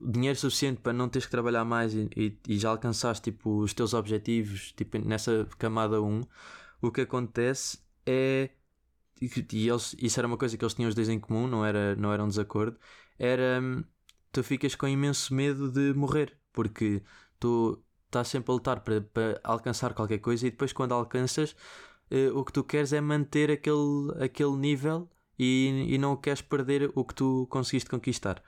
dinheiro 0.00 0.38
suficiente 0.38 0.80
para 0.80 0.92
não 0.92 1.08
teres 1.08 1.26
que 1.26 1.30
trabalhar 1.30 1.64
mais 1.64 1.94
e, 1.94 2.08
e, 2.16 2.38
e 2.48 2.58
já 2.58 2.70
alcançaste 2.70 3.30
tipo, 3.30 3.58
os 3.60 3.74
teus 3.74 3.94
objetivos 3.94 4.72
tipo, 4.72 4.98
nessa 4.98 5.46
camada 5.58 6.00
1, 6.00 6.22
o 6.80 6.90
que 6.90 7.02
acontece 7.02 7.78
é 8.08 8.50
e 9.20 9.68
eles, 9.68 9.96
isso 9.98 10.20
era 10.20 10.26
uma 10.26 10.36
coisa 10.36 10.56
que 10.56 10.64
eles 10.64 10.74
tinham 10.74 10.88
os 10.88 10.94
dois 10.94 11.08
em 11.08 11.18
comum, 11.18 11.46
não 11.46 11.64
era, 11.64 11.96
não 11.96 12.12
era 12.12 12.22
um 12.22 12.28
desacordo, 12.28 12.78
era 13.18 13.60
tu 14.32 14.42
ficas 14.42 14.74
com 14.74 14.86
imenso 14.86 15.34
medo 15.34 15.70
de 15.70 15.92
morrer, 15.94 16.36
porque 16.52 17.02
tu 17.40 17.82
estás 18.06 18.28
sempre 18.28 18.50
a 18.52 18.54
lutar 18.54 18.80
para, 18.80 19.00
para 19.00 19.40
alcançar 19.44 19.94
qualquer 19.94 20.18
coisa 20.18 20.46
e 20.46 20.50
depois 20.50 20.72
quando 20.72 20.92
alcanças 20.92 21.52
uh, 22.10 22.38
o 22.38 22.44
que 22.44 22.52
tu 22.52 22.64
queres 22.64 22.92
é 22.92 23.00
manter 23.00 23.50
aquele, 23.50 24.12
aquele 24.20 24.56
nível 24.56 25.10
e, 25.38 25.86
e 25.88 25.98
não 25.98 26.16
queres 26.16 26.40
perder 26.40 26.90
o 26.94 27.04
que 27.04 27.14
tu 27.14 27.46
conseguiste 27.50 27.90
conquistar. 27.90 28.42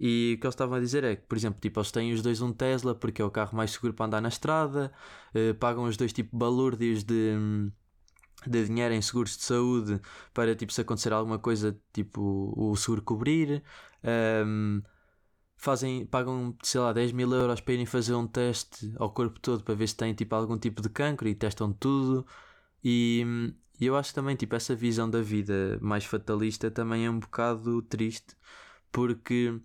E 0.00 0.34
o 0.36 0.40
que 0.40 0.46
eles 0.46 0.54
estavam 0.54 0.76
a 0.76 0.80
dizer 0.80 1.02
é 1.02 1.16
que, 1.16 1.22
por 1.26 1.36
exemplo, 1.36 1.60
tipo, 1.60 1.80
eles 1.80 1.90
têm 1.90 2.12
os 2.12 2.22
dois 2.22 2.40
um 2.40 2.52
Tesla 2.52 2.94
porque 2.94 3.20
é 3.20 3.24
o 3.24 3.30
carro 3.30 3.56
mais 3.56 3.72
seguro 3.72 3.94
para 3.94 4.06
andar 4.06 4.20
na 4.20 4.28
estrada, 4.28 4.92
uh, 5.34 5.54
pagam 5.56 5.84
os 5.84 5.96
dois 5.96 6.12
tipo 6.12 6.36
balúrdios 6.36 7.02
de, 7.04 7.34
de 8.46 8.66
dinheiro 8.66 8.94
em 8.94 9.02
seguros 9.02 9.36
de 9.36 9.42
saúde 9.42 10.00
para 10.32 10.54
tipo, 10.54 10.72
se 10.72 10.80
acontecer 10.80 11.12
alguma 11.12 11.38
coisa, 11.38 11.78
tipo, 11.92 12.52
o 12.56 12.76
seguro 12.76 13.02
cobrir. 13.02 13.62
Um, 14.04 14.80
ehm, 14.80 14.82
fazem, 15.56 16.06
pagam, 16.06 16.56
sei 16.62 16.80
lá, 16.80 16.92
10 16.92 17.12
mil 17.12 17.32
euros 17.32 17.60
para 17.60 17.74
irem 17.74 17.86
fazer 17.86 18.14
um 18.14 18.26
teste 18.26 18.92
ao 18.96 19.10
corpo 19.12 19.40
todo 19.40 19.64
para 19.64 19.74
ver 19.74 19.88
se 19.88 19.96
têm 19.96 20.14
tipo, 20.14 20.34
algum 20.34 20.58
tipo 20.58 20.80
de 20.82 20.88
cancro 20.88 21.28
e 21.28 21.34
testam 21.34 21.72
tudo. 21.72 22.26
E, 22.82 23.24
e 23.80 23.86
eu 23.86 23.96
acho 23.96 24.14
também, 24.14 24.36
tipo, 24.36 24.54
essa 24.56 24.74
visão 24.74 25.10
da 25.10 25.20
vida 25.20 25.78
mais 25.80 26.04
fatalista 26.04 26.70
também 26.70 27.06
é 27.06 27.10
um 27.10 27.18
bocado 27.20 27.82
triste 27.82 28.36
porque 28.92 29.60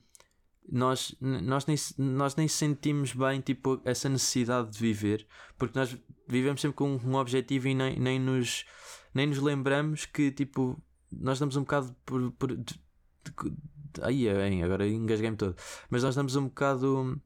nós, 0.72 1.16
nós, 1.20 1.66
nem, 1.66 1.78
nós 1.98 2.36
nem 2.36 2.48
sentimos 2.48 3.14
bem 3.14 3.42
tipo, 3.42 3.82
essa 3.84 4.10
necessidade 4.10 4.72
de 4.72 4.80
viver, 4.80 5.28
porque 5.58 5.78
nós 5.78 5.96
vivemos 6.28 6.62
sempre 6.62 6.76
com 6.76 6.96
um 6.96 7.16
objetivo 7.16 7.68
e 7.68 7.76
nem, 7.76 8.00
nem, 8.00 8.20
nos, 8.20 8.66
nem 9.14 9.28
nos 9.28 9.40
lembramos 9.40 10.06
que 10.06 10.32
tipo, 10.32 10.82
nós 11.12 11.40
damos 11.40 11.56
um 11.56 11.62
bocado 11.62 11.96
por, 12.06 12.32
por 12.32 12.56
de, 12.56 12.74
de, 12.74 13.54
Aí, 14.02 14.26
bem, 14.34 14.64
agora 14.64 14.88
engasguei-me 14.88 15.38
todo. 15.38 15.56
Mas 15.90 16.02
nós 16.04 16.16
damos 16.16 16.36
um 16.36 16.46
bocado 16.46 17.22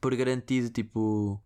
por 0.00 0.14
garantido, 0.14 0.70
tipo, 0.70 1.42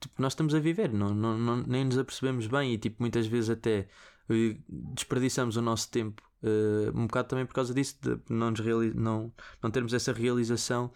tipo 0.00 0.14
nós 0.18 0.32
estamos 0.32 0.54
a 0.54 0.58
viver, 0.58 0.92
não, 0.92 1.14
não, 1.14 1.36
não, 1.36 1.56
nem 1.58 1.84
nos 1.84 1.98
apercebemos 1.98 2.46
bem 2.46 2.72
e 2.72 2.78
tipo, 2.78 2.96
muitas 3.00 3.26
vezes 3.26 3.50
até 3.50 3.88
eh, 4.30 4.56
desperdiçamos 4.94 5.56
o 5.56 5.62
nosso 5.62 5.90
tempo 5.90 6.27
uh, 6.42 6.98
um 6.98 7.06
bocado 7.06 7.28
também 7.28 7.46
por 7.46 7.54
causa 7.54 7.72
disso, 7.74 7.96
de 8.00 8.18
não, 8.28 8.50
nos 8.50 8.60
não, 8.94 9.32
não 9.62 9.70
termos 9.70 9.92
essa 9.94 10.12
realização 10.12 10.92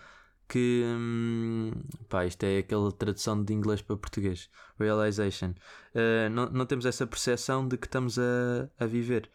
que 0.48 0.82
hum, 0.84 1.72
pá, 2.08 2.26
isto 2.26 2.44
é 2.44 2.58
aquela 2.58 2.92
tradução 2.92 3.42
de 3.42 3.54
inglês 3.54 3.80
para 3.80 3.96
português, 3.96 4.50
realization. 4.78 5.54
Uh, 5.94 6.28
não, 6.30 6.50
não 6.50 6.66
temos 6.66 6.84
essa 6.84 7.06
percepção 7.06 7.66
de 7.66 7.78
que 7.78 7.86
estamos 7.86 8.18
a, 8.18 8.68
a 8.78 8.86
viver. 8.86 9.30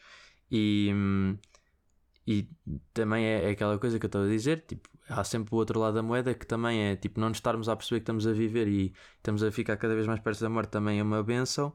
E, 0.51 0.91
hum, 0.93 1.37
e 2.27 2.47
também 2.93 3.25
é, 3.25 3.45
é, 3.45 3.49
aquela 3.51 3.79
coisa 3.79 3.97
que 3.97 4.05
eu 4.05 4.07
estou 4.07 4.23
a 4.23 4.27
dizer, 4.27 4.65
tipo, 4.67 4.87
há 5.09 5.23
sempre 5.23 5.55
o 5.55 5.57
outro 5.57 5.79
lado 5.79 5.95
da 5.95 6.03
moeda 6.03 6.33
que 6.33 6.45
também 6.45 6.81
é 6.87 6.95
tipo 6.95 7.19
não 7.19 7.29
nos 7.29 7.37
estarmos 7.37 7.69
a 7.69 7.75
perceber 7.75 8.01
que 8.01 8.03
estamos 8.03 8.27
a 8.27 8.33
viver 8.33 8.67
e 8.67 8.93
estamos 9.15 9.41
a 9.43 9.51
ficar 9.51 9.77
cada 9.77 9.95
vez 9.95 10.05
mais 10.05 10.19
perto 10.19 10.41
da 10.41 10.49
morte 10.49 10.69
também 10.69 10.99
é 10.99 11.03
uma 11.03 11.23
benção, 11.23 11.73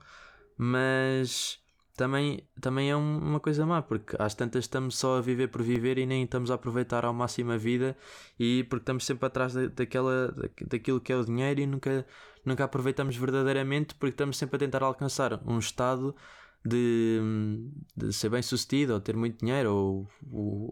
mas 0.57 1.62
também, 1.97 2.47
também 2.61 2.91
é 2.91 2.97
uma 2.97 3.39
coisa 3.39 3.67
má, 3.67 3.83
porque 3.83 4.17
às 4.19 4.35
tantas 4.35 4.65
estamos 4.65 4.97
só 4.97 5.19
a 5.19 5.21
viver 5.21 5.49
por 5.49 5.63
viver 5.63 5.99
e 5.99 6.07
nem 6.07 6.25
estamos 6.25 6.51
a 6.51 6.55
aproveitar 6.55 7.05
ao 7.05 7.13
máximo 7.13 7.53
a 7.53 7.57
vida 7.57 7.97
e 8.39 8.65
porque 8.65 8.83
estamos 8.83 9.05
sempre 9.05 9.27
atrás 9.27 9.53
da, 9.53 9.67
daquela, 9.67 10.35
daquilo 10.67 11.01
que 11.01 11.13
é 11.13 11.17
o 11.17 11.25
dinheiro 11.25 11.61
e 11.61 11.67
nunca, 11.67 12.07
nunca 12.45 12.65
aproveitamos 12.65 13.17
verdadeiramente 13.17 13.95
porque 13.95 14.15
estamos 14.15 14.37
sempre 14.37 14.57
a 14.57 14.59
tentar 14.59 14.83
alcançar 14.83 15.41
um 15.47 15.59
estado 15.59 16.15
de, 16.64 17.20
de, 17.96 18.12
ser 18.12 18.29
bem 18.29 18.42
sucedido 18.42 18.94
ou 18.94 19.01
ter 19.01 19.16
muito 19.16 19.38
dinheiro 19.38 19.75
ou 19.75 20.09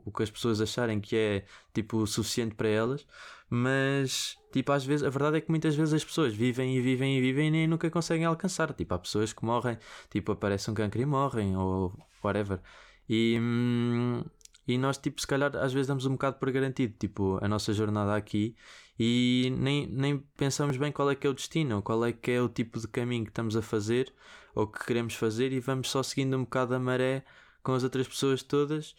o, 0.05 0.13
que 0.13 0.23
as 0.23 0.31
pessoas 0.31 0.61
acharem 0.61 1.01
que 1.01 1.17
é 1.17 1.45
tipo 1.75 2.07
suficiente 2.07 2.55
para 2.55 2.69
elas, 2.69 3.07
mas 3.49 4.39
tipo 4.53 4.71
às 4.73 4.85
vezes 4.85 5.05
a 5.05 5.11
verdade 5.11 5.39
é 5.39 5.41
que 5.41 5.51
muitas 5.51 5.75
vezes 5.75 5.95
as 5.95 6.05
pessoas 6.05 6.35
vivem 6.35 6.77
e 6.77 6.81
vivem 6.81 7.19
e 7.19 7.21
vivem 7.21 7.49
e 7.49 7.51
nem 7.51 7.67
nunca 7.67 7.91
conseguem 7.91 8.25
alcançar. 8.25 8.73
Tipo, 8.73 8.95
há 8.95 8.99
pessoas 8.99 9.33
que 9.33 9.45
morrem, 9.45 9.79
tipo, 10.11 10.33
aparece 10.33 10.71
um 10.71 10.75
cancro 10.75 11.01
e 11.01 11.07
morrem 11.07 11.57
ou 11.57 11.93
whatever. 12.23 12.61
E, 13.09 13.39
hum, 13.41 14.23
e 14.67 14.79
nós, 14.79 14.99
tipo, 14.99 15.21
se 15.21 15.27
calhar 15.27 15.55
às 15.57 15.73
vezes 15.73 15.89
damos 15.89 16.07
um 16.07 16.13
bocado 16.13 16.39
por 16.39 16.51
garantido, 16.53 16.95
tipo, 16.99 17.39
a 17.43 17.49
nossa 17.49 17.73
jornada 17.73 18.15
aqui 18.15 18.55
e 19.03 19.51
nem, 19.57 19.87
nem 19.87 20.19
pensamos 20.37 20.77
bem 20.77 20.93
qual 20.93 21.11
é 21.11 21.15
que 21.15 21.27
é 21.27 21.31
o 21.31 21.33
destino, 21.33 21.81
qual 21.81 22.05
é 22.05 22.13
que 22.13 22.33
é 22.33 22.43
o 22.43 22.51
tipo 22.51 22.79
de 22.79 22.87
caminho 22.87 23.25
que 23.25 23.31
estamos 23.31 23.57
a 23.57 23.63
fazer 23.63 24.13
ou 24.55 24.67
que 24.67 24.85
queremos 24.85 25.15
fazer 25.15 25.53
e 25.53 25.59
vamos 25.59 25.89
só 25.91 26.03
seguindo 26.03 26.37
um 26.37 26.45
bocado 26.45 26.75
a 26.75 26.79
maré 26.79 27.25
com 27.63 27.73
as 27.73 27.83
outras 27.83 28.07
pessoas 28.07 28.43
todas 28.43 28.95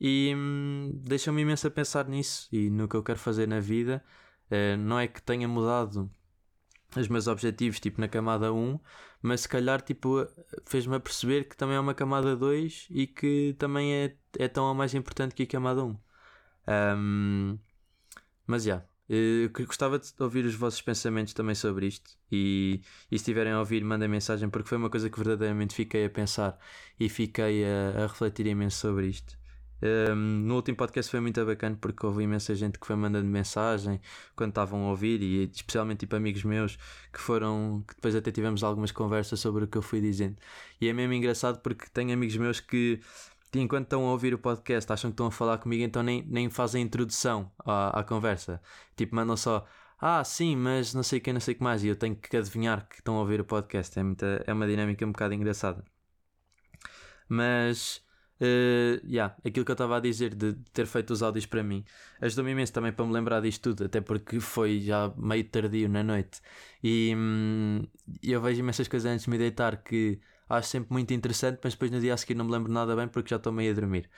e 0.00 0.32
hum, 0.36 0.90
deixa-me 1.04 1.42
imenso 1.42 1.68
a 1.68 1.70
pensar 1.70 2.08
nisso 2.08 2.48
e 2.50 2.68
no 2.68 2.88
que 2.88 2.96
eu 2.96 3.02
quero 3.04 3.20
fazer 3.20 3.46
na 3.46 3.60
vida. 3.60 4.04
Uh, 4.50 4.76
não 4.76 4.98
é 4.98 5.06
que 5.06 5.22
tenha 5.22 5.46
mudado 5.46 6.10
os 6.96 7.06
meus 7.06 7.28
objetivos 7.28 7.78
tipo 7.78 8.00
na 8.00 8.08
camada 8.08 8.52
1, 8.52 8.80
mas 9.22 9.42
se 9.42 9.48
calhar 9.48 9.80
tipo 9.82 10.26
fez-me 10.66 10.98
perceber 10.98 11.48
que 11.48 11.56
também 11.56 11.76
é 11.76 11.80
uma 11.80 11.94
camada 11.94 12.34
2 12.34 12.88
e 12.90 13.06
que 13.06 13.54
também 13.56 13.94
é, 13.94 14.16
é 14.36 14.48
tão 14.48 14.64
ou 14.64 14.74
mais 14.74 14.94
importante 14.94 15.32
que 15.32 15.44
a 15.44 15.46
camada 15.46 15.84
1. 15.84 15.96
Um, 16.96 17.58
mas 18.46 18.64
já, 18.64 18.74
yeah, 18.74 18.93
Eu 19.08 19.50
gostava 19.66 19.98
de 19.98 20.10
ouvir 20.18 20.46
os 20.46 20.54
vossos 20.54 20.80
pensamentos 20.80 21.34
também 21.34 21.54
sobre 21.54 21.86
isto 21.86 22.10
e, 22.32 22.80
e 23.10 23.18
se 23.18 23.22
estiverem 23.22 23.52
a 23.52 23.58
ouvir, 23.58 23.84
mandem 23.84 24.08
mensagem 24.08 24.48
porque 24.48 24.68
foi 24.68 24.78
uma 24.78 24.88
coisa 24.88 25.10
que 25.10 25.18
verdadeiramente 25.18 25.74
fiquei 25.74 26.06
a 26.06 26.10
pensar 26.10 26.58
e 26.98 27.08
fiquei 27.10 27.64
a, 27.66 28.04
a 28.04 28.06
refletir 28.06 28.46
imenso 28.46 28.78
sobre 28.78 29.08
isto. 29.08 29.36
Um, 29.82 30.14
no 30.46 30.54
último 30.54 30.78
podcast 30.78 31.10
foi 31.10 31.20
muito 31.20 31.44
bacana 31.44 31.76
porque 31.78 32.06
houve 32.06 32.22
imensa 32.22 32.54
gente 32.54 32.78
que 32.78 32.86
foi 32.86 32.96
mandando 32.96 33.26
mensagem 33.26 34.00
quando 34.34 34.50
estavam 34.50 34.86
a 34.86 34.90
ouvir 34.90 35.20
e 35.20 35.50
especialmente 35.54 36.00
tipo 36.00 36.16
amigos 36.16 36.42
meus 36.42 36.78
que 37.12 37.20
foram 37.20 37.84
que 37.86 37.94
depois 37.94 38.14
até 38.14 38.30
tivemos 38.30 38.64
algumas 38.64 38.92
conversas 38.92 39.40
sobre 39.40 39.64
o 39.64 39.66
que 39.68 39.76
eu 39.76 39.82
fui 39.82 40.00
dizendo 40.00 40.36
e 40.80 40.88
é 40.88 40.92
mesmo 40.94 41.12
engraçado 41.12 41.60
porque 41.60 41.84
tenho 41.92 42.14
amigos 42.14 42.36
meus 42.38 42.60
que 42.60 42.98
enquanto 43.60 43.84
estão 43.84 44.06
a 44.06 44.10
ouvir 44.12 44.34
o 44.34 44.38
podcast 44.38 44.92
acham 44.92 45.10
que 45.10 45.14
estão 45.14 45.26
a 45.26 45.30
falar 45.30 45.58
comigo 45.58 45.82
então 45.82 46.02
nem, 46.02 46.22
nem 46.26 46.50
fazem 46.50 46.82
introdução 46.82 47.50
à, 47.64 48.00
à 48.00 48.04
conversa. 48.04 48.60
Tipo 48.96 49.14
mandam 49.16 49.36
só 49.36 49.66
ah 50.00 50.22
sim 50.24 50.56
mas 50.56 50.94
não 50.94 51.02
sei 51.02 51.20
quem 51.20 51.32
não 51.32 51.40
sei 51.40 51.54
o 51.54 51.56
que 51.58 51.62
mais. 51.62 51.84
E 51.84 51.88
eu 51.88 51.96
tenho 51.96 52.16
que 52.16 52.36
adivinhar 52.36 52.88
que 52.88 52.96
estão 52.96 53.16
a 53.16 53.20
ouvir 53.20 53.40
o 53.40 53.44
podcast. 53.44 53.98
É, 53.98 54.02
muita, 54.02 54.44
é 54.46 54.52
uma 54.52 54.66
dinâmica 54.66 55.04
um 55.06 55.12
bocado 55.12 55.34
engraçada. 55.34 55.84
Mas 57.28 58.04
Uh, 58.40 58.98
yeah, 59.06 59.34
aquilo 59.46 59.64
que 59.64 59.70
eu 59.70 59.74
estava 59.74 59.96
a 59.96 60.00
dizer 60.00 60.34
de 60.34 60.54
ter 60.72 60.86
feito 60.86 61.12
os 61.12 61.22
áudios 61.22 61.46
para 61.46 61.62
mim 61.62 61.84
ajudou-me 62.20 62.50
imenso 62.50 62.72
também 62.72 62.92
para 62.92 63.06
me 63.06 63.12
lembrar 63.12 63.40
disto 63.40 63.70
tudo, 63.70 63.84
até 63.84 64.00
porque 64.00 64.40
foi 64.40 64.80
já 64.80 65.12
meio 65.16 65.44
tardio 65.44 65.88
na 65.88 66.02
noite. 66.02 66.40
E 66.82 67.14
hum, 67.16 67.86
eu 68.22 68.40
vejo 68.40 68.60
imensas 68.60 68.88
coisas 68.88 69.10
antes 69.10 69.24
de 69.24 69.30
me 69.30 69.38
deitar 69.38 69.82
que 69.82 70.20
acho 70.48 70.68
sempre 70.68 70.92
muito 70.92 71.12
interessante, 71.14 71.60
mas 71.62 71.74
depois 71.74 71.90
no 71.90 72.00
dia 72.00 72.14
a 72.14 72.16
seguir 72.16 72.34
não 72.34 72.44
me 72.44 72.52
lembro 72.52 72.72
nada 72.72 72.94
bem 72.94 73.08
porque 73.08 73.30
já 73.30 73.36
estou 73.36 73.52
meio 73.52 73.72
a 73.72 73.74
dormir. 73.74 74.08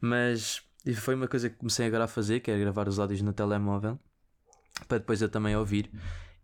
Mas 0.00 0.62
foi 0.96 1.14
uma 1.14 1.28
coisa 1.28 1.50
que 1.50 1.56
comecei 1.56 1.86
agora 1.86 2.04
a 2.04 2.08
fazer, 2.08 2.40
que 2.40 2.50
é 2.50 2.58
gravar 2.58 2.88
os 2.88 2.98
áudios 2.98 3.22
no 3.22 3.32
telemóvel 3.32 3.98
para 4.88 4.98
depois 4.98 5.20
eu 5.22 5.28
também 5.28 5.56
ouvir. 5.56 5.90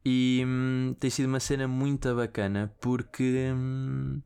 E 0.04 0.42
hum, 0.46 0.94
tem 1.00 1.10
sido 1.10 1.26
uma 1.26 1.40
cena 1.40 1.66
muito 1.66 2.14
bacana 2.14 2.72
porque. 2.80 3.50
Hum, 3.54 4.22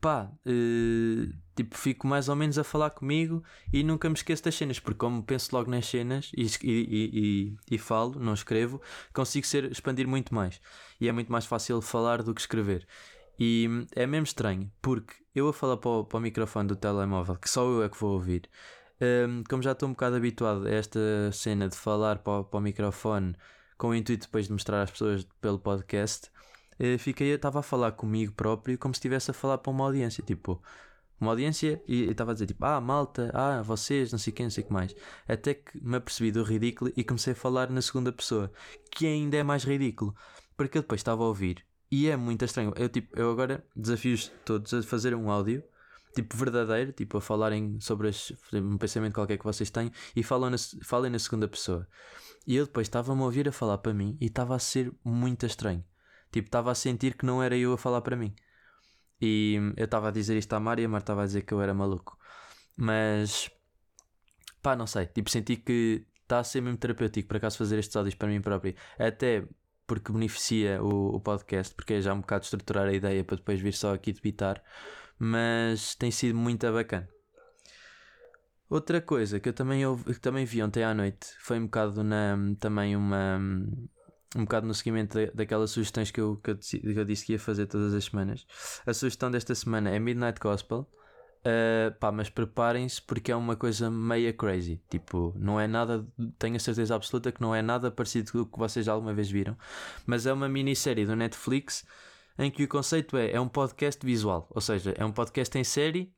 pá, 0.00 0.32
uh, 0.46 1.32
tipo, 1.54 1.76
fico 1.78 2.08
mais 2.08 2.28
ou 2.28 2.34
menos 2.34 2.58
a 2.58 2.64
falar 2.64 2.90
comigo 2.90 3.44
e 3.72 3.84
nunca 3.84 4.08
me 4.08 4.16
esqueço 4.16 4.42
das 4.42 4.56
cenas, 4.56 4.80
porque 4.80 4.98
como 4.98 5.22
penso 5.22 5.54
logo 5.54 5.70
nas 5.70 5.86
cenas 5.86 6.32
e, 6.36 6.42
e, 6.64 6.66
e, 6.68 7.56
e, 7.70 7.78
falo, 7.78 8.18
não 8.18 8.34
escrevo, 8.34 8.82
consigo 9.12 9.46
ser, 9.46 9.70
expandir 9.70 10.08
muito 10.08 10.34
mais. 10.34 10.60
E 11.00 11.08
é 11.08 11.12
muito 11.12 11.30
mais 11.30 11.46
fácil 11.46 11.80
falar 11.80 12.22
do 12.22 12.34
que 12.34 12.40
escrever. 12.40 12.86
E 13.38 13.68
é 13.94 14.06
mesmo 14.06 14.24
estranho, 14.24 14.70
porque 14.80 15.14
eu 15.34 15.48
a 15.48 15.52
falar 15.52 15.76
para 15.78 15.90
o, 15.90 16.04
para 16.04 16.18
o 16.18 16.20
microfone 16.20 16.68
do 16.68 16.76
telemóvel, 16.76 17.36
que 17.36 17.48
só 17.48 17.64
eu 17.64 17.82
é 17.82 17.88
que 17.88 17.98
vou 17.98 18.12
ouvir, 18.12 18.48
um, 19.00 19.42
como 19.48 19.62
já 19.62 19.72
estou 19.72 19.88
um 19.88 19.92
bocado 19.92 20.16
habituado 20.16 20.66
a 20.66 20.70
esta 20.70 21.00
cena 21.32 21.68
de 21.68 21.76
falar 21.76 22.18
para, 22.18 22.44
para 22.44 22.58
o 22.58 22.60
microfone 22.60 23.34
com 23.76 23.88
o 23.88 23.94
intuito 23.94 24.26
depois 24.26 24.46
de 24.46 24.52
mostrar 24.52 24.82
às 24.82 24.90
pessoas 24.90 25.26
pelo 25.40 25.58
podcast, 25.58 26.30
eh, 26.78 26.98
fiquei, 26.98 27.32
estava 27.32 27.60
a 27.60 27.62
falar 27.62 27.92
comigo 27.92 28.32
próprio 28.32 28.78
como 28.78 28.94
se 28.94 28.98
estivesse 28.98 29.30
a 29.30 29.34
falar 29.34 29.58
para 29.58 29.72
uma 29.72 29.84
audiência, 29.84 30.22
tipo, 30.22 30.62
uma 31.20 31.32
audiência 31.32 31.82
e 31.88 32.04
estava 32.04 32.30
a 32.32 32.34
dizer 32.34 32.46
tipo, 32.46 32.64
ah, 32.64 32.80
malta, 32.80 33.30
ah, 33.34 33.62
vocês, 33.62 34.12
não 34.12 34.18
sei 34.18 34.32
quem, 34.32 34.46
não 34.46 34.50
sei 34.50 34.64
o 34.64 34.66
que 34.66 34.72
mais. 34.72 34.94
Até 35.26 35.54
que 35.54 35.84
me 35.84 35.96
apercebi 35.96 36.30
do 36.30 36.42
ridículo 36.44 36.92
e 36.96 37.04
comecei 37.04 37.32
a 37.32 37.36
falar 37.36 37.70
na 37.70 37.82
segunda 37.82 38.12
pessoa, 38.12 38.52
que 38.90 39.06
ainda 39.06 39.36
é 39.36 39.42
mais 39.42 39.64
ridículo, 39.64 40.14
porque 40.56 40.78
eu 40.78 40.82
depois 40.82 41.00
estava 41.00 41.22
a 41.22 41.26
ouvir 41.26 41.64
e 41.92 42.08
é 42.08 42.16
muito 42.16 42.42
estranho. 42.42 42.72
Eu, 42.74 42.88
tipo, 42.88 43.14
eu 43.18 43.30
agora 43.30 43.62
desafio-os 43.76 44.32
todos 44.46 44.72
a 44.72 44.82
fazer 44.82 45.14
um 45.14 45.30
áudio 45.30 45.62
tipo 46.14 46.36
verdadeiro, 46.36 46.92
tipo 46.92 47.18
a 47.18 47.20
falarem 47.20 47.78
sobre 47.80 48.08
as, 48.08 48.32
um 48.52 48.78
pensamento 48.78 49.14
qualquer 49.14 49.38
que 49.38 49.44
vocês 49.44 49.70
têm 49.70 49.90
e 50.16 50.22
falam 50.22 50.50
na, 50.50 50.56
falem 50.82 51.10
na 51.10 51.18
segunda 51.18 51.46
pessoa. 51.46 51.86
E 52.46 52.56
eu 52.56 52.64
depois 52.64 52.86
estava-me 52.86 53.20
a 53.20 53.24
ouvir 53.24 53.46
a 53.46 53.52
falar 53.52 53.78
para 53.78 53.92
mim 53.92 54.16
e 54.20 54.26
estava 54.26 54.54
a 54.56 54.58
ser 54.58 54.90
muito 55.04 55.44
estranho. 55.44 55.84
Tipo, 56.30 56.48
estava 56.48 56.70
a 56.70 56.74
sentir 56.74 57.14
que 57.14 57.26
não 57.26 57.42
era 57.42 57.56
eu 57.56 57.74
a 57.74 57.78
falar 57.78 58.00
para 58.00 58.16
mim. 58.16 58.34
E 59.20 59.58
eu 59.76 59.84
estava 59.84 60.08
a 60.08 60.10
dizer 60.10 60.36
isto 60.36 60.52
à 60.54 60.60
Mari 60.60 60.82
e 60.82 60.86
a 60.86 60.98
estava 60.98 61.22
a 61.22 61.26
dizer 61.26 61.42
que 61.42 61.52
eu 61.52 61.60
era 61.60 61.74
maluco. 61.74 62.18
Mas, 62.74 63.50
pá, 64.62 64.74
não 64.74 64.86
sei. 64.86 65.06
Tipo, 65.06 65.30
senti 65.30 65.56
que 65.56 66.06
está 66.22 66.40
a 66.40 66.44
ser 66.44 66.62
mesmo 66.62 66.78
terapêutico 66.78 67.28
por 67.28 67.36
acaso 67.36 67.58
fazer 67.58 67.78
estes 67.78 67.94
áudios 67.94 68.14
para 68.14 68.28
mim 68.28 68.40
próprio. 68.40 68.74
Até 68.98 69.46
porque 69.92 70.10
beneficia 70.10 70.82
o, 70.82 71.16
o 71.16 71.20
podcast, 71.20 71.74
porque 71.74 71.92
é 71.92 72.00
já 72.00 72.14
um 72.14 72.22
bocado 72.22 72.44
estruturar 72.44 72.88
a 72.88 72.94
ideia 72.94 73.22
para 73.22 73.36
depois 73.36 73.60
vir 73.60 73.74
só 73.74 73.92
aqui 73.92 74.10
debitar. 74.10 74.62
Mas 75.18 75.94
tem 75.94 76.10
sido 76.10 76.34
muito 76.38 76.70
bacana. 76.72 77.06
Outra 78.70 79.02
coisa 79.02 79.38
que 79.38 79.50
eu 79.50 79.52
também, 79.52 79.84
ouvi, 79.84 80.14
que 80.14 80.20
também 80.20 80.46
vi 80.46 80.62
ontem 80.62 80.82
à 80.82 80.94
noite 80.94 81.26
foi 81.40 81.58
um 81.58 81.66
bocado 81.66 82.02
na, 82.02 82.38
também 82.58 82.96
uma, 82.96 83.38
um 84.34 84.44
bocado 84.44 84.66
no 84.66 84.72
seguimento 84.72 85.18
daquelas 85.34 85.72
sugestões 85.72 86.10
que 86.10 86.22
eu, 86.22 86.38
que 86.38 86.52
eu, 86.52 86.58
que, 86.58 86.98
eu, 86.98 87.04
disse 87.04 87.26
que 87.26 87.32
ia 87.32 87.38
fazer 87.38 87.66
todas 87.66 87.92
as 87.92 88.06
semanas. 88.06 88.46
A 88.86 88.94
sugestão 88.94 89.30
desta 89.30 89.54
semana 89.54 89.90
é 89.90 89.98
Midnight 89.98 90.40
Gospel. 90.40 90.88
Uh, 91.44 91.92
pá, 91.98 92.12
mas 92.12 92.30
preparem-se 92.30 93.02
porque 93.02 93.32
é 93.32 93.36
uma 93.36 93.56
coisa 93.56 93.90
meia 93.90 94.32
crazy. 94.32 94.80
Tipo, 94.88 95.32
não 95.36 95.58
é 95.58 95.66
nada, 95.66 96.06
tenho 96.38 96.56
a 96.56 96.60
certeza 96.60 96.94
absoluta 96.94 97.32
que 97.32 97.40
não 97.40 97.54
é 97.54 97.60
nada 97.60 97.90
parecido 97.90 98.30
com 98.30 98.38
o 98.38 98.46
que 98.46 98.58
vocês 98.58 98.86
alguma 98.86 99.12
vez 99.12 99.30
viram. 99.30 99.56
Mas 100.06 100.26
é 100.26 100.32
uma 100.32 100.48
minissérie 100.48 101.04
do 101.04 101.16
Netflix 101.16 101.84
em 102.38 102.50
que 102.50 102.64
o 102.64 102.68
conceito 102.68 103.16
é, 103.16 103.32
é 103.32 103.40
um 103.40 103.48
podcast 103.48 104.04
visual. 104.04 104.46
Ou 104.50 104.60
seja, 104.60 104.94
é 104.96 105.04
um 105.04 105.12
podcast 105.12 105.56
em 105.58 105.64
série. 105.64 106.14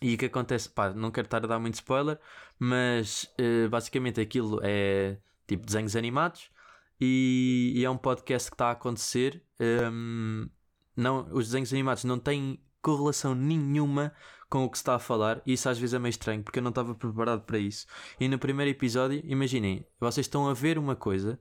E 0.00 0.14
o 0.14 0.18
que 0.18 0.26
acontece, 0.26 0.68
pá, 0.68 0.92
não 0.92 1.10
quero 1.10 1.26
estar 1.26 1.42
a 1.44 1.46
dar 1.46 1.58
muito 1.58 1.74
spoiler, 1.74 2.18
mas 2.58 3.24
uh, 3.40 3.68
basicamente 3.68 4.20
aquilo 4.20 4.60
é 4.62 5.18
tipo 5.46 5.64
desenhos 5.64 5.94
animados 5.94 6.50
e, 7.00 7.72
e 7.76 7.84
é 7.84 7.90
um 7.90 7.96
podcast 7.96 8.50
que 8.50 8.54
está 8.54 8.68
a 8.68 8.72
acontecer. 8.72 9.42
Um, 9.60 10.48
não, 10.96 11.28
os 11.32 11.46
desenhos 11.46 11.72
animados 11.72 12.04
não 12.04 12.18
têm 12.18 12.60
correlação 12.84 13.34
nenhuma 13.34 14.12
com 14.50 14.64
o 14.64 14.70
que 14.70 14.76
se 14.78 14.82
está 14.82 14.94
a 14.94 14.98
falar, 14.98 15.42
e 15.46 15.54
isso 15.54 15.68
às 15.68 15.78
vezes 15.78 15.94
é 15.94 15.98
meio 15.98 16.10
estranho 16.10 16.42
porque 16.42 16.58
eu 16.58 16.62
não 16.62 16.68
estava 16.68 16.94
preparado 16.94 17.42
para 17.42 17.58
isso. 17.58 17.86
E 18.20 18.28
no 18.28 18.38
primeiro 18.38 18.70
episódio, 18.70 19.20
imaginem, 19.24 19.86
vocês 19.98 20.26
estão 20.26 20.48
a 20.48 20.54
ver 20.54 20.78
uma 20.78 20.94
coisa. 20.94 21.40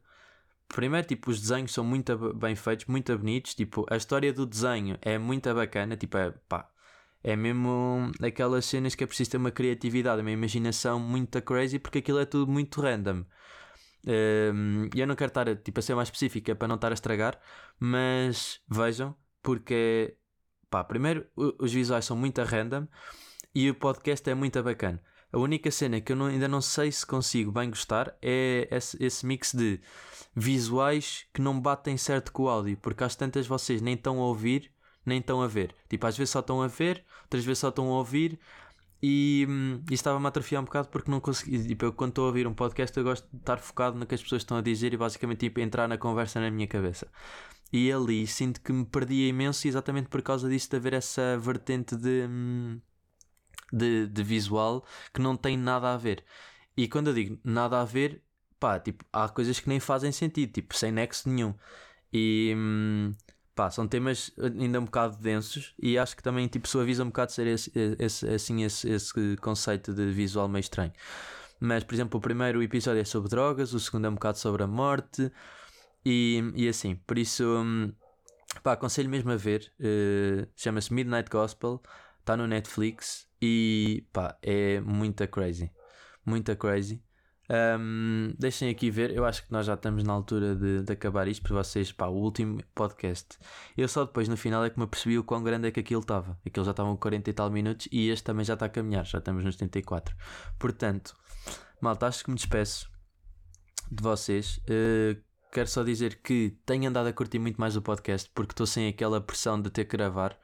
Primeiro, 0.69 1.05
tipo, 1.05 1.29
os 1.29 1.39
desenhos 1.39 1.73
são 1.73 1.83
muito 1.83 2.33
bem 2.33 2.55
feitos, 2.55 2.85
muito 2.87 3.15
bonitos. 3.17 3.53
Tipo, 3.53 3.85
a 3.89 3.97
história 3.97 4.33
do 4.33 4.45
desenho 4.45 4.97
é 5.01 5.17
muito 5.19 5.53
bacana. 5.53 5.95
Tipo, 5.95 6.17
é 6.17 6.31
pá, 6.49 6.67
é 7.23 7.35
mesmo 7.35 8.11
aquelas 8.21 8.65
cenas 8.65 8.95
que 8.95 9.03
é 9.03 9.07
preciso 9.07 9.31
ter 9.31 9.37
uma 9.37 9.51
criatividade, 9.51 10.21
uma 10.21 10.31
imaginação 10.31 10.99
muito 10.99 11.41
crazy 11.41 11.79
porque 11.79 11.99
aquilo 11.99 12.19
é 12.19 12.25
tudo 12.25 12.51
muito 12.51 12.81
random. 12.81 13.25
Um, 14.05 14.89
e 14.93 14.99
eu 14.99 15.07
não 15.07 15.15
quero 15.15 15.29
estar 15.29 15.55
tipo, 15.57 15.79
a 15.79 15.83
ser 15.83 15.95
mais 15.95 16.07
específica 16.07 16.55
para 16.55 16.67
não 16.67 16.75
estar 16.75 16.91
a 16.91 16.93
estragar, 16.93 17.39
mas 17.79 18.59
vejam, 18.67 19.15
porque 19.41 20.17
pá, 20.73 20.83
primeiro 20.83 21.27
os 21.35 21.71
visuais 21.71 22.03
são 22.03 22.17
muito 22.17 22.41
random 22.41 22.87
e 23.53 23.69
o 23.69 23.75
podcast 23.75 24.27
é 24.27 24.33
muito 24.33 24.61
bacana. 24.63 24.99
A 25.31 25.37
única 25.37 25.69
cena 25.69 26.01
que 26.01 26.11
eu 26.11 26.15
não, 26.15 26.25
ainda 26.25 26.47
não 26.47 26.61
sei 26.61 26.91
se 26.91 27.05
consigo 27.05 27.51
bem 27.51 27.69
gostar 27.69 28.17
é 28.19 28.67
esse, 28.71 28.97
esse, 29.03 29.23
mix 29.23 29.53
de 29.53 29.79
visuais 30.35 31.27
que 31.31 31.43
não 31.43 31.59
batem 31.59 31.95
certo 31.95 32.31
com 32.31 32.43
o 32.43 32.49
áudio, 32.49 32.75
porque 32.81 33.03
às 33.03 33.15
tantas 33.15 33.45
vocês 33.45 33.83
nem 33.83 33.93
estão 33.93 34.19
a 34.19 34.25
ouvir, 34.25 34.71
nem 35.05 35.19
estão 35.19 35.43
a 35.43 35.47
ver. 35.47 35.75
Tipo, 35.87 36.07
às 36.07 36.17
vezes 36.17 36.31
só 36.31 36.39
estão 36.39 36.59
a 36.59 36.67
ver, 36.67 37.05
outras 37.21 37.45
vezes 37.45 37.59
só 37.59 37.69
estão 37.69 37.89
a 37.89 37.97
ouvir, 37.97 38.39
e, 39.01 39.45
hum, 39.47 39.83
e 39.91 39.93
estava-me 39.93 40.25
a 40.25 40.29
atrofiar 40.29 40.61
um 40.61 40.65
bocado 40.65 40.87
porque 40.87 41.11
não 41.11 41.19
consegui. 41.19 41.67
Tipo, 41.67 41.85
eu, 41.85 41.93
quando 41.93 42.11
estou 42.11 42.23
a 42.23 42.27
ouvir 42.27 42.47
um 42.47 42.53
podcast, 42.53 42.97
eu 42.97 43.03
gosto 43.03 43.27
de 43.31 43.37
estar 43.37 43.57
focado 43.57 43.95
no 43.99 44.07
que 44.07 44.15
as 44.15 44.23
pessoas 44.23 44.41
estão 44.41 44.57
a 44.57 44.61
dizer 44.61 44.91
e 44.93 44.97
basicamente 44.97 45.41
tipo, 45.41 45.59
entrar 45.59 45.87
na 45.87 45.99
conversa 45.99 46.39
na 46.39 46.49
minha 46.49 46.67
cabeça. 46.67 47.07
E 47.73 47.91
ali 47.91 48.27
sinto 48.27 48.61
que 48.61 48.71
me 48.71 48.85
perdia 48.85 49.27
imenso 49.27 49.67
exatamente 49.67 50.07
por 50.07 50.21
causa 50.21 50.47
disso 50.47 50.69
de 50.69 50.77
haver 50.77 50.93
essa 50.93 51.39
vertente 51.39 51.95
de, 51.95 52.27
hum, 52.29 52.79
de, 53.71 54.05
de 54.07 54.23
visual 54.23 54.85
que 55.11 55.19
não 55.19 55.35
tem 55.35 55.57
nada 55.57 55.91
a 55.91 55.97
ver. 55.97 56.23
E 56.77 56.87
quando 56.87 57.07
eu 57.07 57.13
digo 57.15 57.39
nada 57.43 57.81
a 57.81 57.83
ver, 57.83 58.21
pá, 58.59 58.79
tipo, 58.79 59.03
há 59.11 59.27
coisas 59.27 59.59
que 59.59 59.67
nem 59.67 59.79
fazem 59.79 60.11
sentido, 60.11 60.53
tipo, 60.53 60.75
sem 60.77 60.91
nexo 60.91 61.27
nenhum. 61.27 61.55
E. 62.13 62.53
Hum, 62.55 63.11
pá, 63.55 63.71
são 63.71 63.87
temas 63.87 64.31
ainda 64.37 64.79
um 64.79 64.85
bocado 64.85 65.17
densos 65.17 65.73
e 65.79 65.97
acho 65.97 66.15
que 66.15 66.23
também 66.23 66.47
tipo, 66.47 66.67
suaviza 66.67 67.03
um 67.03 67.07
bocado 67.07 67.31
ser 67.31 67.47
esse, 67.47 67.71
esse, 67.99 68.27
assim, 68.29 68.63
esse, 68.63 68.89
esse 68.89 69.37
conceito 69.37 69.93
de 69.93 70.11
visual 70.11 70.47
meio 70.47 70.61
estranho. 70.61 70.93
Mas, 71.59 71.83
por 71.83 71.93
exemplo, 71.95 72.19
o 72.19 72.21
primeiro 72.21 72.61
episódio 72.61 73.01
é 73.01 73.05
sobre 73.05 73.29
drogas, 73.29 73.73
o 73.73 73.79
segundo 73.79 74.05
é 74.05 74.09
um 74.09 74.15
bocado 74.15 74.37
sobre 74.37 74.63
a 74.63 74.67
morte 74.67 75.31
e, 76.05 76.51
e 76.55 76.67
assim, 76.67 76.95
por 76.95 77.17
isso, 77.17 77.43
hum, 77.43 77.93
pá, 78.63 78.73
aconselho 78.73 79.09
mesmo 79.09 79.31
a 79.31 79.35
ver. 79.35 79.71
Uh, 79.79 80.47
Chama-se 80.55 80.93
Midnight 80.93 81.29
Gospel, 81.29 81.81
está 82.19 82.37
no 82.37 82.47
Netflix 82.47 83.27
e 83.41 84.07
pá, 84.11 84.37
é 84.41 84.79
muita 84.81 85.27
crazy. 85.27 85.71
Muita 86.25 86.55
crazy. 86.55 87.03
Um, 87.49 88.33
deixem 88.39 88.69
aqui 88.69 88.89
ver, 88.89 89.11
eu 89.11 89.25
acho 89.25 89.45
que 89.45 89.51
nós 89.51 89.65
já 89.65 89.73
estamos 89.73 90.03
na 90.03 90.13
altura 90.13 90.55
de, 90.55 90.81
de 90.83 90.93
acabar 90.93 91.27
isto 91.27 91.43
para 91.43 91.57
vocês, 91.57 91.91
pá, 91.91 92.07
o 92.07 92.15
último 92.15 92.63
podcast. 92.73 93.37
Eu 93.77 93.87
só 93.87 94.05
depois 94.05 94.27
no 94.27 94.37
final 94.37 94.63
é 94.63 94.69
que 94.69 94.77
me 94.77 94.85
apercebi 94.85 95.17
o 95.17 95.23
quão 95.23 95.43
grande 95.43 95.67
é 95.67 95.71
que 95.71 95.79
aquilo 95.79 96.01
estava. 96.01 96.39
Aquilo 96.45 96.65
já 96.65 96.71
estavam 96.71 96.95
40 96.95 97.29
e 97.29 97.33
tal 97.33 97.49
minutos 97.51 97.87
e 97.91 98.09
este 98.09 98.23
também 98.23 98.45
já 98.45 98.53
está 98.53 98.65
a 98.65 98.69
caminhar, 98.69 99.05
já 99.05 99.19
estamos 99.19 99.43
nos 99.43 99.55
74. 99.55 100.15
Portanto, 100.57 101.15
malta, 101.81 102.07
acho 102.07 102.23
que 102.23 102.29
me 102.31 102.37
despeço. 102.37 102.89
de 103.91 104.01
vocês. 104.01 104.59
Uh, 104.59 105.21
quero 105.53 105.69
só 105.69 105.83
dizer 105.83 106.19
que 106.23 106.57
tenho 106.65 106.89
andado 106.89 107.07
a 107.07 107.13
curtir 107.13 107.39
muito 107.39 107.61
mais 107.61 107.77
o 107.77 107.81
podcast 107.81 108.29
porque 108.33 108.53
estou 108.53 108.65
sem 108.65 108.87
aquela 108.87 109.21
pressão 109.21 109.61
de 109.61 109.69
ter 109.69 109.85
que 109.85 109.95
gravar. 109.95 110.37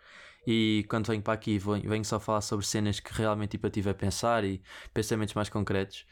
E 0.47 0.85
quando 0.89 1.07
venho 1.07 1.21
para 1.21 1.33
aqui, 1.33 1.59
venho 1.59 2.05
só 2.05 2.19
falar 2.19 2.41
sobre 2.41 2.65
cenas 2.65 2.99
que 2.99 3.13
realmente 3.13 3.51
tipo, 3.51 3.67
eu 3.67 3.71
tive 3.71 3.89
a 3.89 3.93
pensar 3.93 4.43
e 4.43 4.61
pensamentos 4.93 5.33
mais 5.33 5.49
concretos. 5.49 6.05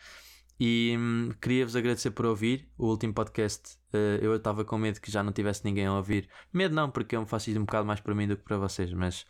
E 0.60 0.96
hum, 0.98 1.30
queria-vos 1.40 1.76
agradecer 1.76 2.12
por 2.12 2.26
ouvir 2.26 2.68
o 2.78 2.88
último 2.88 3.14
podcast. 3.14 3.78
Uh, 3.94 4.18
eu 4.22 4.36
estava 4.36 4.66
com 4.66 4.78
medo 4.78 5.00
que 5.00 5.12
já 5.12 5.22
não 5.22 5.32
tivesse 5.32 5.64
ninguém 5.64 5.86
a 5.86 5.94
ouvir. 5.94 6.28
Medo 6.52 6.74
não, 6.74 6.90
porque 6.90 7.16
eu 7.16 7.22
me 7.22 7.28
faço 7.28 7.50
isso 7.52 7.60
um 7.60 7.66
bocado 7.66 7.86
mais 7.86 8.00
para 8.00 8.16
mim 8.16 8.28
do 8.28 8.36
que 8.36 8.44
para 8.44 8.58
vocês. 8.58 8.92
Mas 8.92 9.26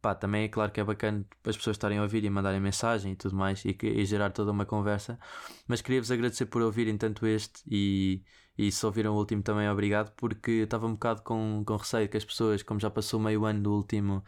pá, 0.00 0.14
também 0.14 0.44
é 0.44 0.48
claro 0.48 0.70
que 0.72 0.80
é 0.80 0.84
bacana 0.84 1.24
as 1.44 1.56
pessoas 1.56 1.76
estarem 1.76 1.98
a 1.98 2.02
ouvir 2.02 2.24
e 2.24 2.30
mandarem 2.30 2.60
mensagem 2.60 3.12
e 3.12 3.16
tudo 3.16 3.34
mais 3.36 3.64
e, 3.64 3.76
e 3.82 4.04
gerar 4.04 4.30
toda 4.30 4.50
uma 4.52 4.64
conversa. 4.66 5.18
Mas 5.66 5.82
queria-vos 5.82 6.10
agradecer 6.10 6.46
por 6.46 6.62
ouvirem 6.62 6.96
tanto 6.96 7.26
este 7.26 7.62
e, 7.66 8.22
e 8.56 8.70
se 8.70 8.84
ouviram 8.86 9.14
o 9.14 9.16
último 9.18 9.42
também 9.42 9.68
obrigado, 9.68 10.12
porque 10.16 10.50
estava 10.62 10.86
um 10.86 10.92
bocado 10.92 11.22
com, 11.22 11.62
com 11.66 11.76
receio 11.76 12.08
que 12.08 12.16
as 12.16 12.24
pessoas, 12.24 12.62
como 12.62 12.80
já 12.80 12.90
passou 12.90 13.18
meio 13.20 13.44
ano 13.44 13.62
do 13.62 13.72
último 13.74 14.24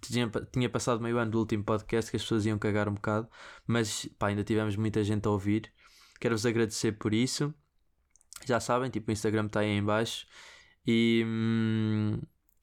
tinha, 0.00 0.30
tinha 0.52 0.68
passado 0.68 1.00
meio 1.00 1.18
ano 1.18 1.30
do 1.30 1.38
último 1.38 1.64
podcast 1.64 2.10
que 2.10 2.16
as 2.16 2.22
pessoas 2.22 2.46
iam 2.46 2.58
cagar 2.58 2.88
um 2.88 2.94
bocado, 2.94 3.28
mas 3.66 4.06
pá, 4.18 4.28
ainda 4.28 4.44
tivemos 4.44 4.76
muita 4.76 5.02
gente 5.04 5.26
a 5.26 5.30
ouvir. 5.30 5.72
Quero-vos 6.20 6.46
agradecer 6.46 6.92
por 6.92 7.12
isso. 7.12 7.52
Já 8.46 8.60
sabem, 8.60 8.90
tipo, 8.90 9.10
o 9.10 9.12
Instagram 9.12 9.46
está 9.46 9.60
aí 9.60 9.68
em 9.68 9.82
baixo 9.84 10.26
e, 10.86 11.24
hum, 11.26 12.20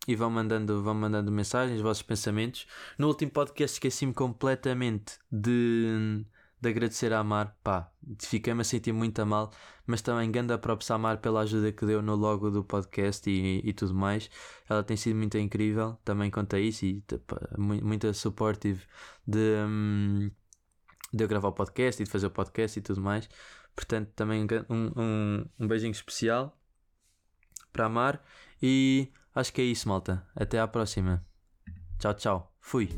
e 0.08 0.16
vão 0.16 0.30
mandando, 0.30 0.82
vão 0.82 0.96
mandando 0.96 1.32
mensagens, 1.32 1.78
os 1.78 1.84
vossos 1.84 2.04
pensamentos. 2.04 2.68
No 2.98 3.08
último 3.08 3.32
podcast 3.32 3.76
esqueci-me 3.76 4.14
completamente 4.14 5.20
de 5.32 6.26
de 6.62 6.70
agradecer 6.70 7.12
à 7.12 7.24
Mar, 7.24 7.58
pá, 7.64 7.92
fiquei-me 8.20 8.62
a 8.62 8.64
sentir 8.64 8.94
muito 8.94 9.20
a 9.20 9.26
mal, 9.26 9.52
mas 9.88 10.02
também 10.04 10.32
ganda 10.32 10.60
props 10.60 10.92
à 10.92 10.98
Mar 10.98 11.18
pela 11.18 11.42
ajuda 11.42 11.72
que 11.72 11.86
deu 11.88 12.04
no 12.04 12.16
logo 12.16 12.52
do 12.52 12.64
podcast 12.64 13.28
e, 13.28 13.62
e 13.68 13.74
tudo 13.74 13.96
mais. 13.96 14.30
Ela 14.70 14.84
tem 14.84 14.96
sido 14.96 15.16
muito 15.16 15.38
incrível, 15.40 15.98
também 16.06 16.30
conta 16.30 16.60
isso 16.60 16.86
e 16.86 17.02
pá, 17.26 17.38
muito 17.58 18.14
supportive 18.14 18.84
de, 19.26 19.56
um, 19.68 20.30
de 21.12 21.24
eu 21.24 21.28
gravar 21.28 21.48
o 21.48 21.54
podcast 21.54 22.00
e 22.02 22.06
de 22.06 22.12
fazer 22.12 22.28
o 22.28 22.32
podcast 22.32 22.78
e 22.78 22.82
tudo 22.84 23.02
mais. 23.02 23.28
Portanto, 23.76 24.12
também 24.16 24.46
um, 24.70 25.02
um, 25.02 25.46
um 25.60 25.68
beijinho 25.68 25.92
especial 25.92 26.56
para 27.74 27.88
a 27.88 27.90
Mar 27.90 28.24
e 28.62 29.12
acho 29.36 29.54
que 29.54 29.62
é 29.62 29.66
isso, 29.66 29.88
malta. 29.88 30.26
Até 30.36 30.60
à 30.60 30.68
próxima. 30.68 31.26
Tchau, 32.00 32.14
tchau. 32.14 32.56
Fui. 32.60 32.90